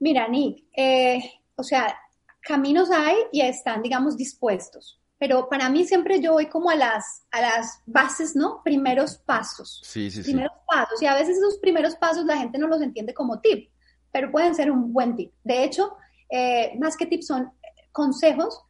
Mira, 0.00 0.26
Nick, 0.26 0.64
eh, 0.76 1.20
o 1.54 1.62
sea, 1.62 1.96
caminos 2.40 2.90
hay 2.90 3.18
y 3.30 3.42
están, 3.42 3.82
digamos, 3.82 4.16
dispuestos 4.16 4.98
pero 5.22 5.48
para 5.48 5.68
mí 5.68 5.84
siempre 5.84 6.20
yo 6.20 6.32
voy 6.32 6.46
como 6.46 6.68
a 6.68 6.74
las, 6.74 7.28
a 7.30 7.40
las 7.40 7.80
bases, 7.86 8.34
¿no? 8.34 8.60
Primeros 8.64 9.18
pasos. 9.18 9.80
Sí, 9.84 10.10
sí, 10.10 10.20
primeros 10.20 10.50
pasos. 10.66 11.00
Y 11.00 11.06
a 11.06 11.14
veces 11.14 11.36
esos 11.36 11.58
primeros 11.58 11.94
pasos 11.94 12.24
la 12.24 12.38
gente 12.38 12.58
no 12.58 12.66
los 12.66 12.82
entiende 12.82 13.14
como 13.14 13.38
tip, 13.38 13.70
pero 14.10 14.32
pueden 14.32 14.52
ser 14.56 14.72
un 14.72 14.92
buen 14.92 15.14
tip. 15.14 15.32
De 15.44 15.62
hecho, 15.62 15.96
eh, 16.28 16.76
más 16.80 16.96
que 16.96 17.06
tips 17.06 17.28
son 17.28 17.52
consejos 17.92 18.64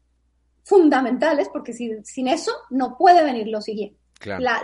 fundamentales, 0.62 1.48
porque 1.48 1.72
sin 1.72 2.28
eso 2.28 2.52
no 2.68 2.98
puede 2.98 3.24
venir 3.24 3.48
lo 3.48 3.62
siguiente. 3.62 3.98
Claro. 4.18 4.42
La, 4.42 4.60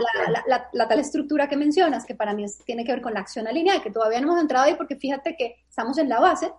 la, 0.46 0.68
la, 0.70 0.88
tal 0.88 1.00
estructura 1.00 1.48
que 1.48 1.56
mencionas, 1.56 2.04
que 2.04 2.14
para 2.14 2.34
mí 2.34 2.44
tiene 2.66 2.84
que 2.84 2.92
ver 2.92 3.00
con 3.00 3.14
la 3.14 3.20
acción 3.20 3.48
alineada, 3.48 3.82
que 3.82 3.90
todavía 3.90 4.20
no 4.20 4.26
hemos 4.26 4.42
entrado 4.42 4.66
ahí 4.66 4.74
porque 4.74 4.96
fíjate 4.96 5.36
que 5.38 5.64
estamos 5.66 5.96
en 5.96 6.10
la 6.10 6.20
base, 6.20 6.52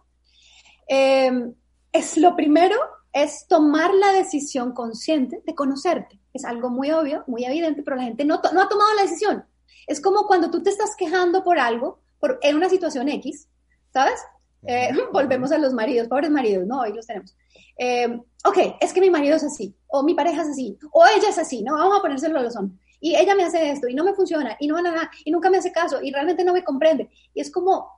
eh, 0.88 1.54
es 1.92 2.18
lo 2.18 2.36
primero 2.36 2.80
es 3.14 3.48
tomar 3.48 3.94
la 3.94 4.12
decisión 4.12 4.74
consciente 4.74 5.42
de 5.46 5.56
conocerte. 5.56 6.20
Es 6.34 6.46
algo 6.46 6.70
muy 6.70 6.92
obvio, 6.92 7.24
muy 7.28 7.46
evidente, 7.46 7.82
pero 7.84 7.98
la 7.98 8.04
gente 8.04 8.26
no, 8.26 8.40
no 8.54 8.62
ha 8.62 8.70
tomado 8.70 8.94
la 8.96 9.04
decisión. 9.04 9.46
Es 9.88 10.00
como 10.02 10.28
cuando 10.28 10.52
tú 10.52 10.62
te 10.62 10.70
estás 10.70 10.96
quejando 10.96 11.44
por 11.44 11.60
algo, 11.60 12.00
por, 12.20 12.40
en 12.42 12.56
una 12.56 12.70
situación 12.70 13.10
X, 13.10 13.48
¿sabes? 13.92 14.20
Eh, 14.68 14.90
volvemos 15.14 15.52
a 15.52 15.58
los 15.58 15.74
maridos, 15.74 16.08
pobres 16.08 16.30
maridos, 16.30 16.68
no, 16.68 16.82
hoy 16.82 16.94
los 16.94 17.08
tenemos. 17.08 17.36
Eh, 17.78 18.20
ok, 18.46 18.58
es 18.80 18.94
que 18.94 19.02
mi 19.02 19.10
marido 19.10 19.36
es 19.36 19.44
así, 19.44 19.76
o 19.88 20.04
mi 20.04 20.14
pareja 20.14 20.42
es 20.44 20.50
así, 20.50 20.78
o 20.92 21.06
ella 21.06 21.30
es 21.30 21.38
así, 21.38 21.64
no, 21.64 21.76
vamos 21.76 21.98
a 21.98 22.02
ponérselo 22.02 22.40
a 22.40 22.44
los 22.44 22.56
hombres. 22.56 22.80
Y 23.02 23.16
ella 23.16 23.34
me 23.34 23.46
hace 23.46 23.72
esto, 23.72 23.88
y 23.88 23.96
no 23.96 24.04
me 24.04 24.14
funciona, 24.14 24.58
y 24.60 24.68
no, 24.68 24.82
nada, 24.82 25.10
y 25.24 25.32
nunca 25.32 25.50
me 25.50 25.58
hace 25.58 25.72
caso, 25.72 26.02
y 26.02 26.12
realmente 26.12 26.44
no 26.44 26.54
me 26.54 26.64
comprende. 26.64 27.10
Y 27.34 27.40
es 27.40 27.50
como, 27.52 27.90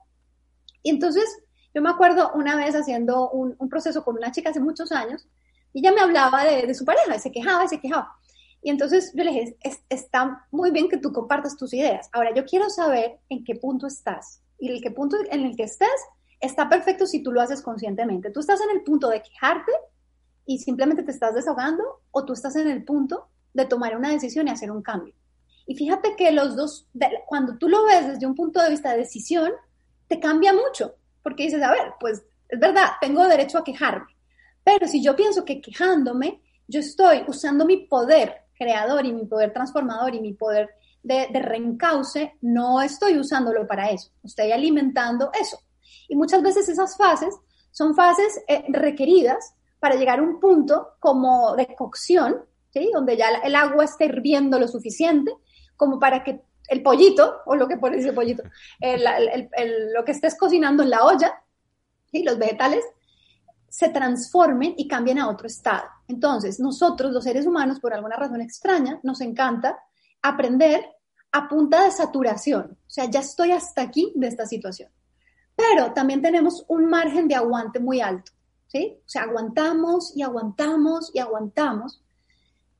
y 0.82 0.90
entonces 0.90 1.24
yo 1.74 1.82
me 1.82 1.90
acuerdo 1.90 2.32
una 2.34 2.56
vez 2.56 2.74
haciendo 2.74 3.30
un, 3.30 3.56
proceso 3.68 4.04
con 4.04 4.16
una 4.16 4.30
chica 4.30 4.50
hace 4.50 4.60
muchos 4.60 4.92
años 4.92 5.26
y 5.72 5.80
ella 5.80 5.92
me 5.92 6.02
hablaba 6.02 6.44
de, 6.44 6.74
su 6.74 6.84
pareja, 6.84 7.16
y 7.16 7.18
se 7.18 7.32
quejaba, 7.32 7.64
y 7.64 7.68
se 7.68 7.80
quejaba. 7.80 8.14
Y 8.62 8.70
entonces 8.70 9.12
yo 9.14 9.24
le 9.24 9.32
dije, 9.32 9.56
está 9.88 10.46
muy 10.50 10.70
bien 10.70 10.88
que 10.88 10.98
tú 10.98 11.12
compartas 11.12 11.56
tus 11.56 11.72
ideas. 11.72 12.08
Ahora, 12.12 12.34
yo 12.34 12.44
quiero 12.44 12.68
saber 12.68 13.18
en 13.30 13.42
qué 13.42 13.56
punto 13.56 13.86
estás. 13.86 14.42
Y 14.58 14.70
el 14.70 14.82
que 14.82 14.90
punto 14.90 15.16
en 15.30 15.44
el 15.44 15.56
que 15.56 15.64
estés 15.64 15.88
está 16.40 16.68
perfecto 16.68 17.06
si 17.06 17.22
tú 17.22 17.32
lo 17.32 17.40
haces 17.40 17.62
conscientemente. 17.62 18.30
Tú 18.30 18.40
estás 18.40 18.60
en 18.60 18.70
el 18.76 18.82
punto 18.82 19.08
de 19.08 19.22
quejarte 19.22 19.72
y 20.44 20.58
simplemente 20.58 21.02
te 21.02 21.10
estás 21.10 21.34
desahogando 21.34 21.82
o 22.10 22.24
tú 22.24 22.34
estás 22.34 22.54
en 22.56 22.68
el 22.68 22.84
punto 22.84 23.28
de 23.54 23.64
tomar 23.64 23.96
una 23.96 24.10
decisión 24.10 24.46
y 24.46 24.50
hacer 24.50 24.70
un 24.70 24.82
cambio. 24.82 25.14
Y 25.66 25.74
fíjate 25.74 26.16
que 26.16 26.32
los 26.32 26.54
dos, 26.54 26.86
cuando 27.26 27.56
tú 27.56 27.68
lo 27.68 27.84
ves 27.84 28.06
desde 28.08 28.26
un 28.26 28.34
punto 28.34 28.60
de 28.60 28.70
vista 28.70 28.92
de 28.92 28.98
decisión, 28.98 29.52
te 30.08 30.20
cambia 30.20 30.52
mucho 30.52 30.94
porque 31.22 31.44
dices, 31.44 31.62
a 31.62 31.70
ver, 31.70 31.94
pues 32.00 32.22
es 32.48 32.60
verdad, 32.60 32.92
tengo 33.00 33.26
derecho 33.26 33.58
a 33.58 33.64
quejarme, 33.64 34.16
pero 34.64 34.86
si 34.86 35.02
yo 35.02 35.16
pienso 35.16 35.44
que 35.44 35.60
quejándome, 35.60 36.40
yo 36.68 36.80
estoy 36.80 37.24
usando 37.26 37.64
mi 37.64 37.86
poder 37.86 38.42
creador 38.56 39.04
y 39.04 39.12
mi 39.12 39.26
poder 39.26 39.52
transformador 39.52 40.14
y 40.14 40.20
mi 40.20 40.34
poder 40.34 40.70
de, 41.02 41.26
reencauce, 41.32 42.34
no 42.42 42.80
estoy 42.80 43.18
usándolo 43.18 43.66
para 43.66 43.90
eso, 43.90 44.10
estoy 44.22 44.52
alimentando 44.52 45.30
eso. 45.38 45.58
Y 46.08 46.16
muchas 46.16 46.42
veces 46.42 46.68
esas 46.68 46.96
fases 46.96 47.34
son 47.70 47.94
fases 47.94 48.40
eh, 48.46 48.64
requeridas 48.68 49.54
para 49.80 49.96
llegar 49.96 50.20
a 50.20 50.22
un 50.22 50.38
punto 50.38 50.90
como 51.00 51.56
de 51.56 51.74
cocción, 51.74 52.44
¿sí? 52.70 52.90
donde 52.94 53.16
ya 53.16 53.28
el 53.42 53.54
agua 53.56 53.84
esté 53.84 54.04
hirviendo 54.04 54.58
lo 54.58 54.68
suficiente 54.68 55.32
como 55.76 55.98
para 55.98 56.22
que 56.22 56.42
el 56.68 56.82
pollito, 56.82 57.42
o 57.46 57.56
lo 57.56 57.68
que 57.68 57.76
pone 57.76 57.98
ese 57.98 58.12
pollito, 58.12 58.42
lo 58.80 60.04
que 60.04 60.12
estés 60.12 60.36
cocinando 60.36 60.82
en 60.82 60.90
la 60.90 61.04
olla, 61.04 61.42
y 62.10 62.22
los 62.22 62.38
vegetales, 62.38 62.84
se 63.68 63.88
transformen 63.88 64.74
y 64.76 64.86
cambien 64.86 65.18
a 65.18 65.30
otro 65.30 65.46
estado. 65.46 65.88
Entonces, 66.06 66.60
nosotros, 66.60 67.10
los 67.10 67.24
seres 67.24 67.46
humanos, 67.46 67.80
por 67.80 67.94
alguna 67.94 68.16
razón 68.16 68.42
extraña, 68.42 69.00
nos 69.02 69.22
encanta 69.22 69.78
aprender 70.20 70.84
a 71.32 71.48
punta 71.48 71.84
de 71.84 71.90
saturación. 71.90 72.78
O 72.86 72.90
sea, 72.90 73.06
ya 73.06 73.20
estoy 73.20 73.52
hasta 73.52 73.80
aquí 73.82 74.12
de 74.14 74.28
esta 74.28 74.46
situación. 74.46 74.90
Pero 75.56 75.92
también 75.92 76.22
tenemos 76.22 76.64
un 76.68 76.86
margen 76.86 77.28
de 77.28 77.34
aguante 77.34 77.80
muy 77.80 78.00
alto. 78.00 78.32
¿sí? 78.66 78.98
O 78.98 79.08
sea, 79.08 79.22
aguantamos 79.22 80.16
y 80.16 80.22
aguantamos 80.22 81.10
y 81.14 81.18
aguantamos. 81.18 82.02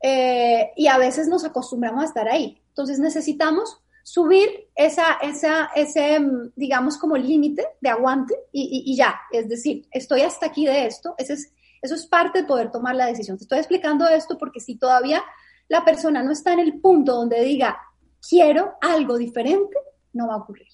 Eh, 0.02 0.72
y 0.76 0.86
a 0.88 0.98
veces 0.98 1.28
nos 1.28 1.44
acostumbramos 1.44 2.02
a 2.02 2.06
estar 2.06 2.28
ahí. 2.28 2.61
Entonces 2.72 2.98
necesitamos 2.98 3.78
subir 4.02 4.68
esa, 4.74 5.14
esa, 5.22 5.70
ese, 5.74 6.18
mm, 6.18 6.52
digamos, 6.56 6.96
como 6.96 7.16
límite 7.16 7.66
de 7.80 7.90
aguante 7.90 8.34
y, 8.50 8.96
ya. 8.96 9.20
Es 9.30 9.48
decir, 9.48 9.86
estoy 9.90 10.22
hasta 10.22 10.46
aquí 10.46 10.66
de 10.66 10.86
esto. 10.86 11.14
Ese 11.18 11.34
es, 11.34 11.52
eso 11.82 11.94
es 11.94 12.06
parte 12.06 12.40
de 12.40 12.48
poder 12.48 12.70
tomar 12.70 12.96
la 12.96 13.06
decisión. 13.06 13.36
Te 13.36 13.44
estoy 13.44 13.58
explicando 13.58 14.08
esto 14.08 14.38
porque 14.38 14.60
si 14.60 14.76
todavía 14.76 15.22
la 15.68 15.84
persona 15.84 16.22
no 16.22 16.32
está 16.32 16.52
en 16.52 16.60
el 16.60 16.80
punto 16.80 17.14
donde 17.14 17.42
diga, 17.42 17.78
quiero 18.26 18.74
algo 18.80 19.18
diferente, 19.18 19.76
no 20.12 20.28
va 20.28 20.34
a 20.34 20.38
ocurrir. 20.38 20.68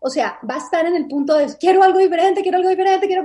O 0.00 0.08
sea, 0.08 0.38
va 0.48 0.54
a 0.54 0.58
estar 0.58 0.86
en 0.86 0.96
el 0.96 1.06
punto 1.06 1.34
de, 1.34 1.54
quiero 1.58 1.82
algo 1.82 1.98
diferente, 1.98 2.42
quiero 2.42 2.56
algo 2.58 2.70
diferente, 2.70 3.06
quiero... 3.06 3.24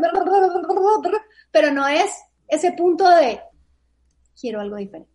Pero 1.52 1.72
no 1.72 1.88
es 1.88 2.12
ese 2.48 2.74
punto 2.74 3.10
de 3.10 3.40
quiero 4.40 4.60
algo 4.60 4.76
diferente. 4.76 5.15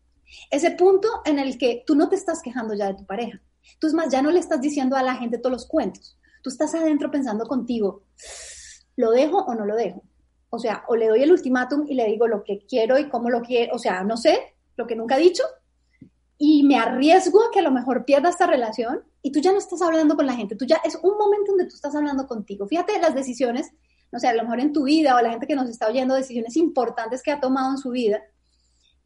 Ese 0.51 0.73
punto 0.73 1.09
en 1.25 1.39
el 1.39 1.59
que 1.59 1.83
tú 1.87 1.95
no 1.95 2.09
te 2.09 2.17
estás 2.17 2.43
quejando 2.43 2.75
ya 2.75 2.89
de 2.89 2.95
tu 2.95 3.07
pareja. 3.07 3.41
Tú 3.79 3.87
es 3.87 3.95
más, 3.95 4.11
ya 4.11 4.23
no 4.23 4.31
le 4.31 4.39
estás 4.39 4.61
diciendo 4.61 4.97
a 4.97 5.03
la 5.03 5.17
gente 5.17 5.39
todos 5.39 5.53
los 5.53 5.67
cuentos. 5.67 6.19
Tú 6.43 6.51
estás 6.51 6.75
adentro 6.75 7.11
pensando 7.11 7.47
contigo, 7.47 8.05
¿lo 8.97 9.11
dejo 9.11 9.39
o 9.39 9.55
no 9.55 9.67
lo 9.67 9.77
dejo? 9.77 10.03
O 10.49 10.59
sea, 10.59 10.85
o 10.89 10.97
le 10.97 11.09
doy 11.09 11.23
el 11.23 11.31
ultimátum 11.31 11.87
y 11.89 11.95
le 11.95 12.07
digo 12.07 12.27
lo 12.27 12.43
que 12.43 12.65
quiero 12.67 12.99
y 12.99 13.09
cómo 13.09 13.31
lo 13.31 13.43
quiero, 13.43 13.75
o 13.75 13.79
sea, 13.79 14.03
no 14.03 14.17
sé, 14.17 14.57
lo 14.77 14.87
que 14.87 14.97
nunca 14.97 15.17
he 15.17 15.21
dicho, 15.21 15.45
y 16.39 16.63
me 16.63 16.77
arriesgo 16.77 17.45
a 17.45 17.51
que 17.51 17.59
a 17.59 17.63
lo 17.63 17.71
mejor 17.71 18.07
pierda 18.07 18.31
esta 18.31 18.47
relación 18.47 19.05
y 19.23 19.31
tú 19.31 19.41
ya 19.41 19.53
no 19.53 19.59
estás 19.59 19.83
hablando 19.83 20.17
con 20.17 20.27
la 20.27 20.35
gente, 20.35 20.57
tú 20.57 20.65
ya 20.65 20.81
es 20.85 20.97
un 21.03 21.19
momento 21.19 21.53
donde 21.53 21.67
tú 21.67 21.75
estás 21.75 21.95
hablando 21.95 22.27
contigo. 22.27 22.67
Fíjate 22.67 22.99
las 22.99 23.15
decisiones, 23.15 23.71
no 24.11 24.19
sé, 24.19 24.29
a 24.29 24.35
lo 24.35 24.43
mejor 24.43 24.61
en 24.61 24.73
tu 24.73 24.85
vida 24.85 25.15
o 25.15 25.21
la 25.21 25.31
gente 25.31 25.47
que 25.47 25.55
nos 25.55 25.69
está 25.69 25.89
oyendo, 25.89 26.15
decisiones 26.15 26.57
importantes 26.57 27.23
que 27.23 27.31
ha 27.31 27.41
tomado 27.41 27.71
en 27.73 27.79
su 27.79 27.91
vida, 27.91 28.23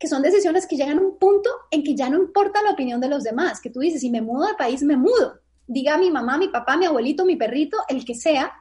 que 0.05 0.09
son 0.09 0.21
decisiones 0.21 0.67
que 0.67 0.77
llegan 0.77 0.99
a 0.99 1.01
un 1.01 1.17
punto 1.19 1.49
en 1.71 1.83
que 1.83 1.97
ya 1.97 2.11
no 2.11 2.19
importa 2.19 2.63
la 2.63 2.73
opinión 2.73 3.01
de 3.01 3.09
los 3.09 3.25
demás, 3.25 3.59
que 3.59 3.71
tú 3.71 3.81
dices, 3.81 4.03
si 4.03 4.11
me 4.11 4.21
mudo 4.21 4.47
de 4.47 4.53
país, 4.53 4.83
me 4.83 4.99
mudo. 4.99 5.41
Diga 5.67 5.97
mi 5.97 6.11
mamá, 6.11 6.37
mi 6.37 6.49
papá, 6.49 6.77
mi 6.77 6.85
abuelito, 6.85 7.25
mi 7.25 7.37
perrito, 7.37 7.79
el 7.89 8.05
que 8.05 8.15
sea, 8.15 8.53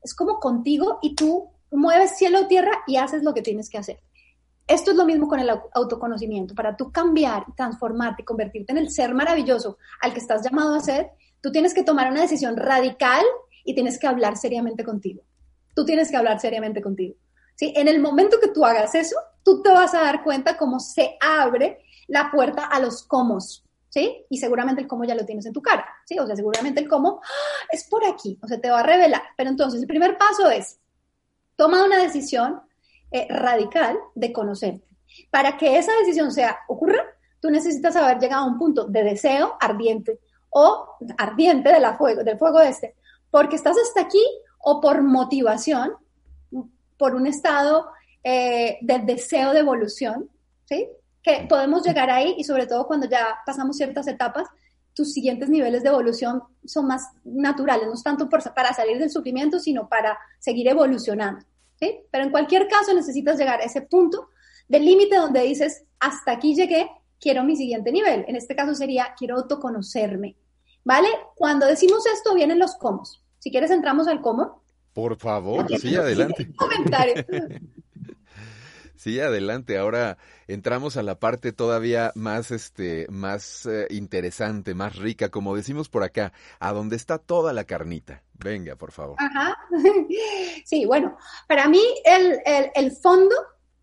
es 0.00 0.14
como 0.14 0.38
contigo 0.38 1.00
y 1.02 1.16
tú 1.16 1.50
mueves 1.72 2.16
cielo 2.16 2.42
o 2.42 2.46
tierra 2.46 2.70
y 2.86 2.94
haces 2.94 3.24
lo 3.24 3.34
que 3.34 3.42
tienes 3.42 3.68
que 3.68 3.78
hacer. 3.78 3.98
Esto 4.68 4.92
es 4.92 4.96
lo 4.96 5.04
mismo 5.04 5.26
con 5.26 5.40
el 5.40 5.50
autoconocimiento. 5.72 6.54
Para 6.54 6.76
tú 6.76 6.92
cambiar, 6.92 7.44
transformarte, 7.56 8.24
convertirte 8.24 8.70
en 8.70 8.78
el 8.78 8.88
ser 8.88 9.14
maravilloso 9.14 9.78
al 10.00 10.12
que 10.12 10.20
estás 10.20 10.44
llamado 10.44 10.76
a 10.76 10.80
ser, 10.80 11.10
tú 11.40 11.50
tienes 11.50 11.74
que 11.74 11.82
tomar 11.82 12.08
una 12.08 12.20
decisión 12.20 12.56
radical 12.56 13.24
y 13.64 13.74
tienes 13.74 13.98
que 13.98 14.06
hablar 14.06 14.36
seriamente 14.36 14.84
contigo. 14.84 15.24
Tú 15.74 15.84
tienes 15.84 16.08
que 16.08 16.16
hablar 16.16 16.38
seriamente 16.38 16.80
contigo. 16.80 17.16
¿sí? 17.56 17.72
En 17.74 17.88
el 17.88 18.00
momento 18.00 18.38
que 18.40 18.46
tú 18.46 18.64
hagas 18.64 18.94
eso, 18.94 19.16
tú 19.44 19.62
te 19.62 19.70
vas 19.70 19.94
a 19.94 20.00
dar 20.00 20.24
cuenta 20.24 20.56
cómo 20.56 20.80
se 20.80 21.16
abre 21.20 21.78
la 22.08 22.30
puerta 22.32 22.64
a 22.64 22.80
los 22.80 23.04
cómo. 23.04 23.38
¿sí? 23.94 24.26
Y 24.28 24.38
seguramente 24.38 24.82
el 24.82 24.88
cómo 24.88 25.04
ya 25.04 25.14
lo 25.14 25.24
tienes 25.24 25.46
en 25.46 25.52
tu 25.52 25.62
cara, 25.62 25.86
¿sí? 26.04 26.18
O 26.18 26.26
sea, 26.26 26.34
seguramente 26.34 26.80
el 26.80 26.88
cómo 26.88 27.20
¡ah! 27.22 27.66
es 27.70 27.84
por 27.84 28.04
aquí, 28.04 28.36
o 28.42 28.48
sea, 28.48 28.60
te 28.60 28.68
va 28.68 28.80
a 28.80 28.82
revelar. 28.82 29.22
Pero 29.36 29.50
entonces, 29.50 29.80
el 29.80 29.86
primer 29.86 30.18
paso 30.18 30.50
es, 30.50 30.80
toma 31.54 31.84
una 31.84 31.98
decisión 31.98 32.60
eh, 33.12 33.28
radical 33.30 33.96
de 34.16 34.32
conocerte. 34.32 34.84
Para 35.30 35.56
que 35.56 35.78
esa 35.78 35.92
decisión 36.00 36.32
sea 36.32 36.58
ocurra, 36.66 37.04
tú 37.38 37.50
necesitas 37.50 37.94
haber 37.94 38.18
llegado 38.18 38.42
a 38.42 38.48
un 38.48 38.58
punto 38.58 38.86
de 38.86 39.04
deseo 39.04 39.56
ardiente 39.60 40.18
o 40.50 40.96
ardiente 41.16 41.72
de 41.72 41.78
la 41.78 41.96
fuego, 41.96 42.24
del 42.24 42.38
fuego 42.38 42.60
este, 42.60 42.96
porque 43.30 43.54
estás 43.54 43.76
hasta 43.78 44.00
aquí 44.00 44.24
o 44.58 44.80
por 44.80 45.02
motivación, 45.02 45.94
por 46.96 47.14
un 47.14 47.28
estado 47.28 47.92
eh, 48.24 48.78
de 48.80 48.98
deseo 49.00 49.52
de 49.52 49.60
evolución, 49.60 50.30
¿sí? 50.64 50.88
Que 51.22 51.46
podemos 51.48 51.84
llegar 51.84 52.10
ahí 52.10 52.34
y 52.36 52.44
sobre 52.44 52.66
todo 52.66 52.86
cuando 52.86 53.08
ya 53.08 53.36
pasamos 53.46 53.76
ciertas 53.76 54.08
etapas, 54.08 54.48
tus 54.94 55.12
siguientes 55.12 55.48
niveles 55.48 55.82
de 55.82 55.90
evolución 55.90 56.42
son 56.64 56.86
más 56.86 57.10
naturales, 57.24 57.86
no 57.86 57.94
es 57.94 58.02
tanto 58.02 58.28
para 58.28 58.72
salir 58.74 58.98
del 58.98 59.10
sufrimiento, 59.10 59.58
sino 59.58 59.88
para 59.88 60.18
seguir 60.38 60.68
evolucionando. 60.68 61.44
Pero 61.78 62.24
en 62.24 62.30
cualquier 62.30 62.68
caso 62.68 62.94
necesitas 62.94 63.38
llegar 63.38 63.60
a 63.60 63.64
ese 63.64 63.82
punto 63.82 64.28
del 64.68 64.84
límite 64.84 65.16
donde 65.16 65.42
dices, 65.42 65.84
hasta 66.00 66.32
aquí 66.32 66.54
llegué, 66.54 66.88
quiero 67.20 67.44
mi 67.44 67.56
siguiente 67.56 67.92
nivel. 67.92 68.24
En 68.28 68.36
este 68.36 68.56
caso 68.56 68.74
sería, 68.74 69.14
quiero 69.18 69.36
autoconocerme, 69.36 70.36
¿vale? 70.84 71.08
Cuando 71.34 71.66
decimos 71.66 72.06
esto 72.06 72.34
vienen 72.34 72.58
los 72.58 72.76
cómo. 72.76 73.02
Si 73.38 73.50
quieres 73.50 73.70
entramos 73.70 74.08
al 74.08 74.20
cómo. 74.22 74.62
Por 74.92 75.16
favor, 75.16 75.66
sí, 75.78 75.94
adelante. 75.96 76.54
Comentario. 76.56 77.14
Sí, 79.04 79.20
adelante. 79.20 79.76
Ahora 79.76 80.16
entramos 80.48 80.96
a 80.96 81.02
la 81.02 81.18
parte 81.20 81.52
todavía 81.52 82.10
más, 82.14 82.50
este, 82.50 83.06
más 83.10 83.66
eh, 83.66 83.86
interesante, 83.90 84.72
más 84.72 84.96
rica, 84.96 85.28
como 85.28 85.54
decimos 85.54 85.90
por 85.90 86.02
acá, 86.02 86.32
a 86.58 86.72
donde 86.72 86.96
está 86.96 87.18
toda 87.18 87.52
la 87.52 87.64
carnita. 87.64 88.22
Venga, 88.32 88.76
por 88.76 88.92
favor. 88.92 89.18
Sí, 90.64 90.86
bueno, 90.86 91.18
para 91.46 91.68
mí 91.68 91.82
el, 92.06 92.40
el 92.74 92.92
fondo 92.92 93.34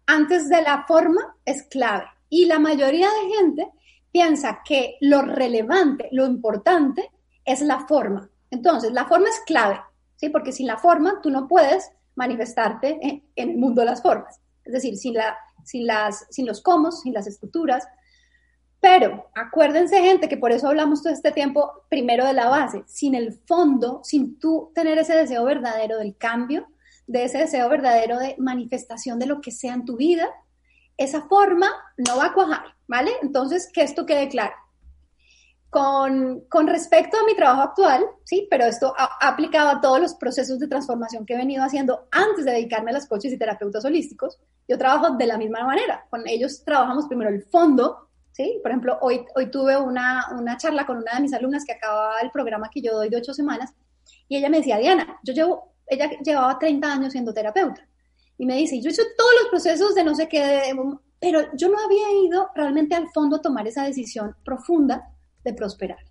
antes 0.07 0.49
de 0.49 0.63
la 0.63 0.85
forma 0.87 1.35
es 1.45 1.67
clave. 1.69 2.05
Y 2.27 2.45
la 2.45 2.57
mayoría 2.57 3.07
de 3.07 3.35
gente 3.35 3.71
piensa 4.11 4.61
que 4.65 4.97
lo 5.01 5.21
relevante, 5.21 6.09
lo 6.11 6.25
importante 6.25 7.11
es 7.45 7.61
la 7.61 7.85
forma. 7.85 8.27
Entonces, 8.49 8.91
la 8.91 9.05
forma 9.05 9.29
es 9.29 9.39
clave, 9.45 9.81
¿sí? 10.15 10.29
Porque 10.29 10.51
sin 10.51 10.65
la 10.65 10.77
forma 10.77 11.21
tú 11.21 11.29
no 11.29 11.47
puedes 11.47 11.91
manifestarte 12.15 12.97
en 13.03 13.23
el 13.35 13.55
mundo 13.55 13.81
de 13.81 13.85
las 13.85 14.01
formas 14.01 14.41
es 14.65 14.73
decir, 14.73 14.97
sin, 14.97 15.13
la, 15.13 15.37
sin, 15.63 15.87
las, 15.87 16.25
sin 16.29 16.45
los 16.45 16.61
cómo, 16.61 16.91
sin 16.91 17.13
las 17.13 17.27
estructuras. 17.27 17.87
Pero 18.79 19.29
acuérdense, 19.35 20.01
gente, 20.01 20.27
que 20.27 20.37
por 20.37 20.51
eso 20.51 20.67
hablamos 20.67 21.03
todo 21.03 21.13
este 21.13 21.31
tiempo 21.31 21.85
primero 21.89 22.25
de 22.25 22.33
la 22.33 22.49
base, 22.49 22.83
sin 22.87 23.13
el 23.13 23.33
fondo, 23.45 24.01
sin 24.03 24.39
tú 24.39 24.71
tener 24.73 24.97
ese 24.97 25.15
deseo 25.15 25.45
verdadero 25.45 25.99
del 25.99 26.17
cambio, 26.17 26.67
de 27.05 27.25
ese 27.25 27.37
deseo 27.37 27.69
verdadero 27.69 28.17
de 28.17 28.35
manifestación 28.39 29.19
de 29.19 29.27
lo 29.27 29.39
que 29.41 29.51
sea 29.51 29.73
en 29.73 29.85
tu 29.85 29.97
vida, 29.97 30.29
esa 30.97 31.21
forma 31.27 31.69
no 31.97 32.17
va 32.17 32.27
a 32.27 32.33
cuajar, 32.33 32.75
¿vale? 32.87 33.11
Entonces, 33.21 33.69
que 33.71 33.81
esto 33.81 34.05
quede 34.05 34.29
claro. 34.29 34.53
Con, 35.71 36.41
con, 36.49 36.67
respecto 36.67 37.17
a 37.17 37.25
mi 37.25 37.33
trabajo 37.33 37.61
actual, 37.61 38.05
sí, 38.25 38.45
pero 38.51 38.65
esto 38.65 38.93
ha, 38.95 39.25
aplicado 39.25 39.69
a 39.69 39.81
todos 39.81 40.01
los 40.01 40.13
procesos 40.15 40.59
de 40.59 40.67
transformación 40.67 41.25
que 41.25 41.33
he 41.33 41.37
venido 41.37 41.63
haciendo 41.63 42.09
antes 42.11 42.43
de 42.43 42.51
dedicarme 42.51 42.91
a 42.91 42.95
las 42.95 43.07
coaches 43.07 43.31
y 43.31 43.37
terapeutas 43.37 43.85
holísticos, 43.85 44.37
yo 44.67 44.77
trabajo 44.77 45.15
de 45.15 45.25
la 45.25 45.37
misma 45.37 45.63
manera. 45.65 46.05
Con 46.09 46.27
ellos 46.27 46.63
trabajamos 46.65 47.07
primero 47.07 47.29
el 47.29 47.43
fondo, 47.43 48.09
¿sí? 48.33 48.59
Por 48.61 48.71
ejemplo, 48.71 48.99
hoy, 49.01 49.25
hoy 49.33 49.49
tuve 49.49 49.77
una, 49.77 50.27
una 50.37 50.57
charla 50.57 50.85
con 50.85 50.97
una 50.97 51.13
de 51.15 51.21
mis 51.21 51.33
alumnas 51.33 51.63
que 51.65 51.71
acababa 51.71 52.19
el 52.19 52.31
programa 52.31 52.69
que 52.69 52.81
yo 52.81 52.93
doy 52.93 53.09
de 53.09 53.17
ocho 53.17 53.33
semanas 53.33 53.73
y 54.27 54.37
ella 54.37 54.49
me 54.49 54.57
decía, 54.57 54.77
Diana, 54.77 55.19
yo 55.23 55.33
llevo, 55.33 55.73
ella 55.87 56.09
llevaba 56.23 56.59
30 56.59 56.91
años 56.91 57.11
siendo 57.13 57.33
terapeuta 57.33 57.87
y 58.37 58.45
me 58.45 58.55
dice, 58.55 58.81
yo 58.81 58.89
he 58.89 58.93
hecho 58.93 59.03
todos 59.17 59.31
los 59.41 59.49
procesos 59.49 59.93
de 59.93 60.03
no 60.03 60.15
sé 60.15 60.27
qué, 60.27 60.73
pero 61.19 61.41
yo 61.53 61.69
no 61.69 61.77
había 61.77 62.11
ido 62.25 62.49
realmente 62.55 62.95
al 62.95 63.09
fondo 63.09 63.35
a 63.35 63.41
tomar 63.41 63.67
esa 63.67 63.83
decisión 63.83 64.35
profunda 64.43 65.07
de 65.43 65.53
prosperar. 65.53 66.05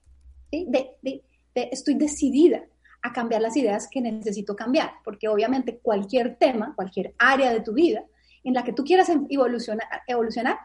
De, 0.50 0.96
de, 1.02 1.22
estoy 1.54 1.94
decidida 1.94 2.64
a 3.02 3.12
cambiar 3.12 3.40
las 3.40 3.56
ideas 3.56 3.88
que 3.90 4.00
necesito 4.00 4.54
cambiar, 4.56 4.90
porque 5.04 5.28
obviamente 5.28 5.78
cualquier 5.78 6.36
tema, 6.36 6.74
cualquier 6.74 7.14
área 7.18 7.52
de 7.52 7.60
tu 7.60 7.72
vida 7.72 8.04
en 8.44 8.54
la 8.54 8.64
que 8.64 8.72
tú 8.72 8.84
quieras 8.84 9.08
em, 9.08 9.26
evolucionar, 9.28 9.86
evolucionar 10.06 10.58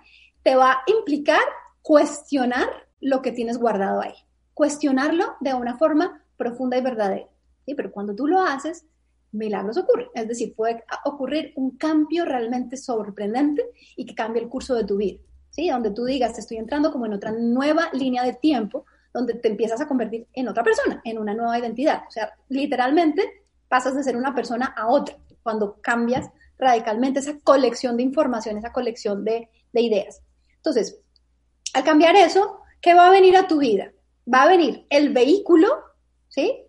te 0.43 0.55
va 0.55 0.71
a 0.73 0.83
implicar 0.87 1.41
cuestionar 1.81 2.67
lo 2.99 3.21
que 3.21 3.31
tienes 3.31 3.57
guardado 3.57 4.01
ahí, 4.01 4.15
cuestionarlo 4.53 5.35
de 5.39 5.53
una 5.53 5.77
forma 5.77 6.23
profunda 6.37 6.77
y 6.77 6.81
verdadera. 6.81 7.27
¿sí? 7.65 7.75
Pero 7.75 7.91
cuando 7.91 8.15
tú 8.15 8.27
lo 8.27 8.41
haces, 8.41 8.85
milagros 9.31 9.77
ocurren. 9.77 10.07
Es 10.15 10.27
decir, 10.27 10.55
puede 10.55 10.83
ocurrir 11.03 11.53
un 11.55 11.77
cambio 11.77 12.25
realmente 12.25 12.77
sorprendente 12.77 13.63
y 13.95 14.05
que 14.05 14.15
cambie 14.15 14.41
el 14.41 14.49
curso 14.49 14.73
de 14.75 14.85
tu 14.85 14.97
vida. 14.97 15.19
¿Sí? 15.55 15.69
Donde 15.69 15.91
tú 15.91 16.03
digas, 16.03 16.33
te 16.33 16.41
estoy 16.41 16.57
entrando 16.57 16.91
como 16.91 17.05
en 17.05 17.13
otra 17.13 17.31
nueva 17.31 17.89
línea 17.93 18.23
de 18.23 18.33
tiempo, 18.33 18.85
donde 19.13 19.35
te 19.35 19.47
empiezas 19.47 19.79
a 19.79 19.87
convertir 19.87 20.27
en 20.33 20.49
otra 20.49 20.63
persona, 20.63 21.01
en 21.05 21.17
una 21.17 21.33
nueva 21.33 21.57
identidad. 21.57 22.03
O 22.07 22.11
sea, 22.11 22.33
literalmente 22.49 23.45
pasas 23.69 23.95
de 23.95 24.03
ser 24.03 24.17
una 24.17 24.35
persona 24.35 24.73
a 24.75 24.87
otra 24.87 25.15
cuando 25.41 25.79
cambias 25.81 26.29
radicalmente 26.57 27.19
esa 27.19 27.39
colección 27.39 27.95
de 27.95 28.03
información, 28.03 28.57
esa 28.57 28.73
colección 28.73 29.23
de, 29.23 29.49
de 29.71 29.81
ideas. 29.81 30.21
Entonces, 30.57 30.99
al 31.73 31.83
cambiar 31.85 32.15
eso, 32.17 32.59
¿qué 32.81 32.93
va 32.93 33.07
a 33.07 33.11
venir 33.11 33.37
a 33.37 33.47
tu 33.47 33.59
vida? 33.59 33.91
Va 34.31 34.43
a 34.43 34.47
venir 34.49 34.85
el 34.89 35.13
vehículo, 35.13 35.69
¿sí? 36.27 36.67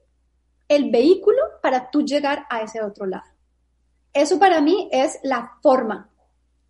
El 0.68 0.90
vehículo 0.90 1.38
para 1.60 1.90
tú 1.90 2.02
llegar 2.02 2.46
a 2.50 2.60
ese 2.60 2.82
otro 2.82 3.06
lado. 3.06 3.24
Eso 4.12 4.38
para 4.38 4.60
mí 4.60 4.88
es 4.92 5.18
la 5.22 5.58
forma 5.62 6.10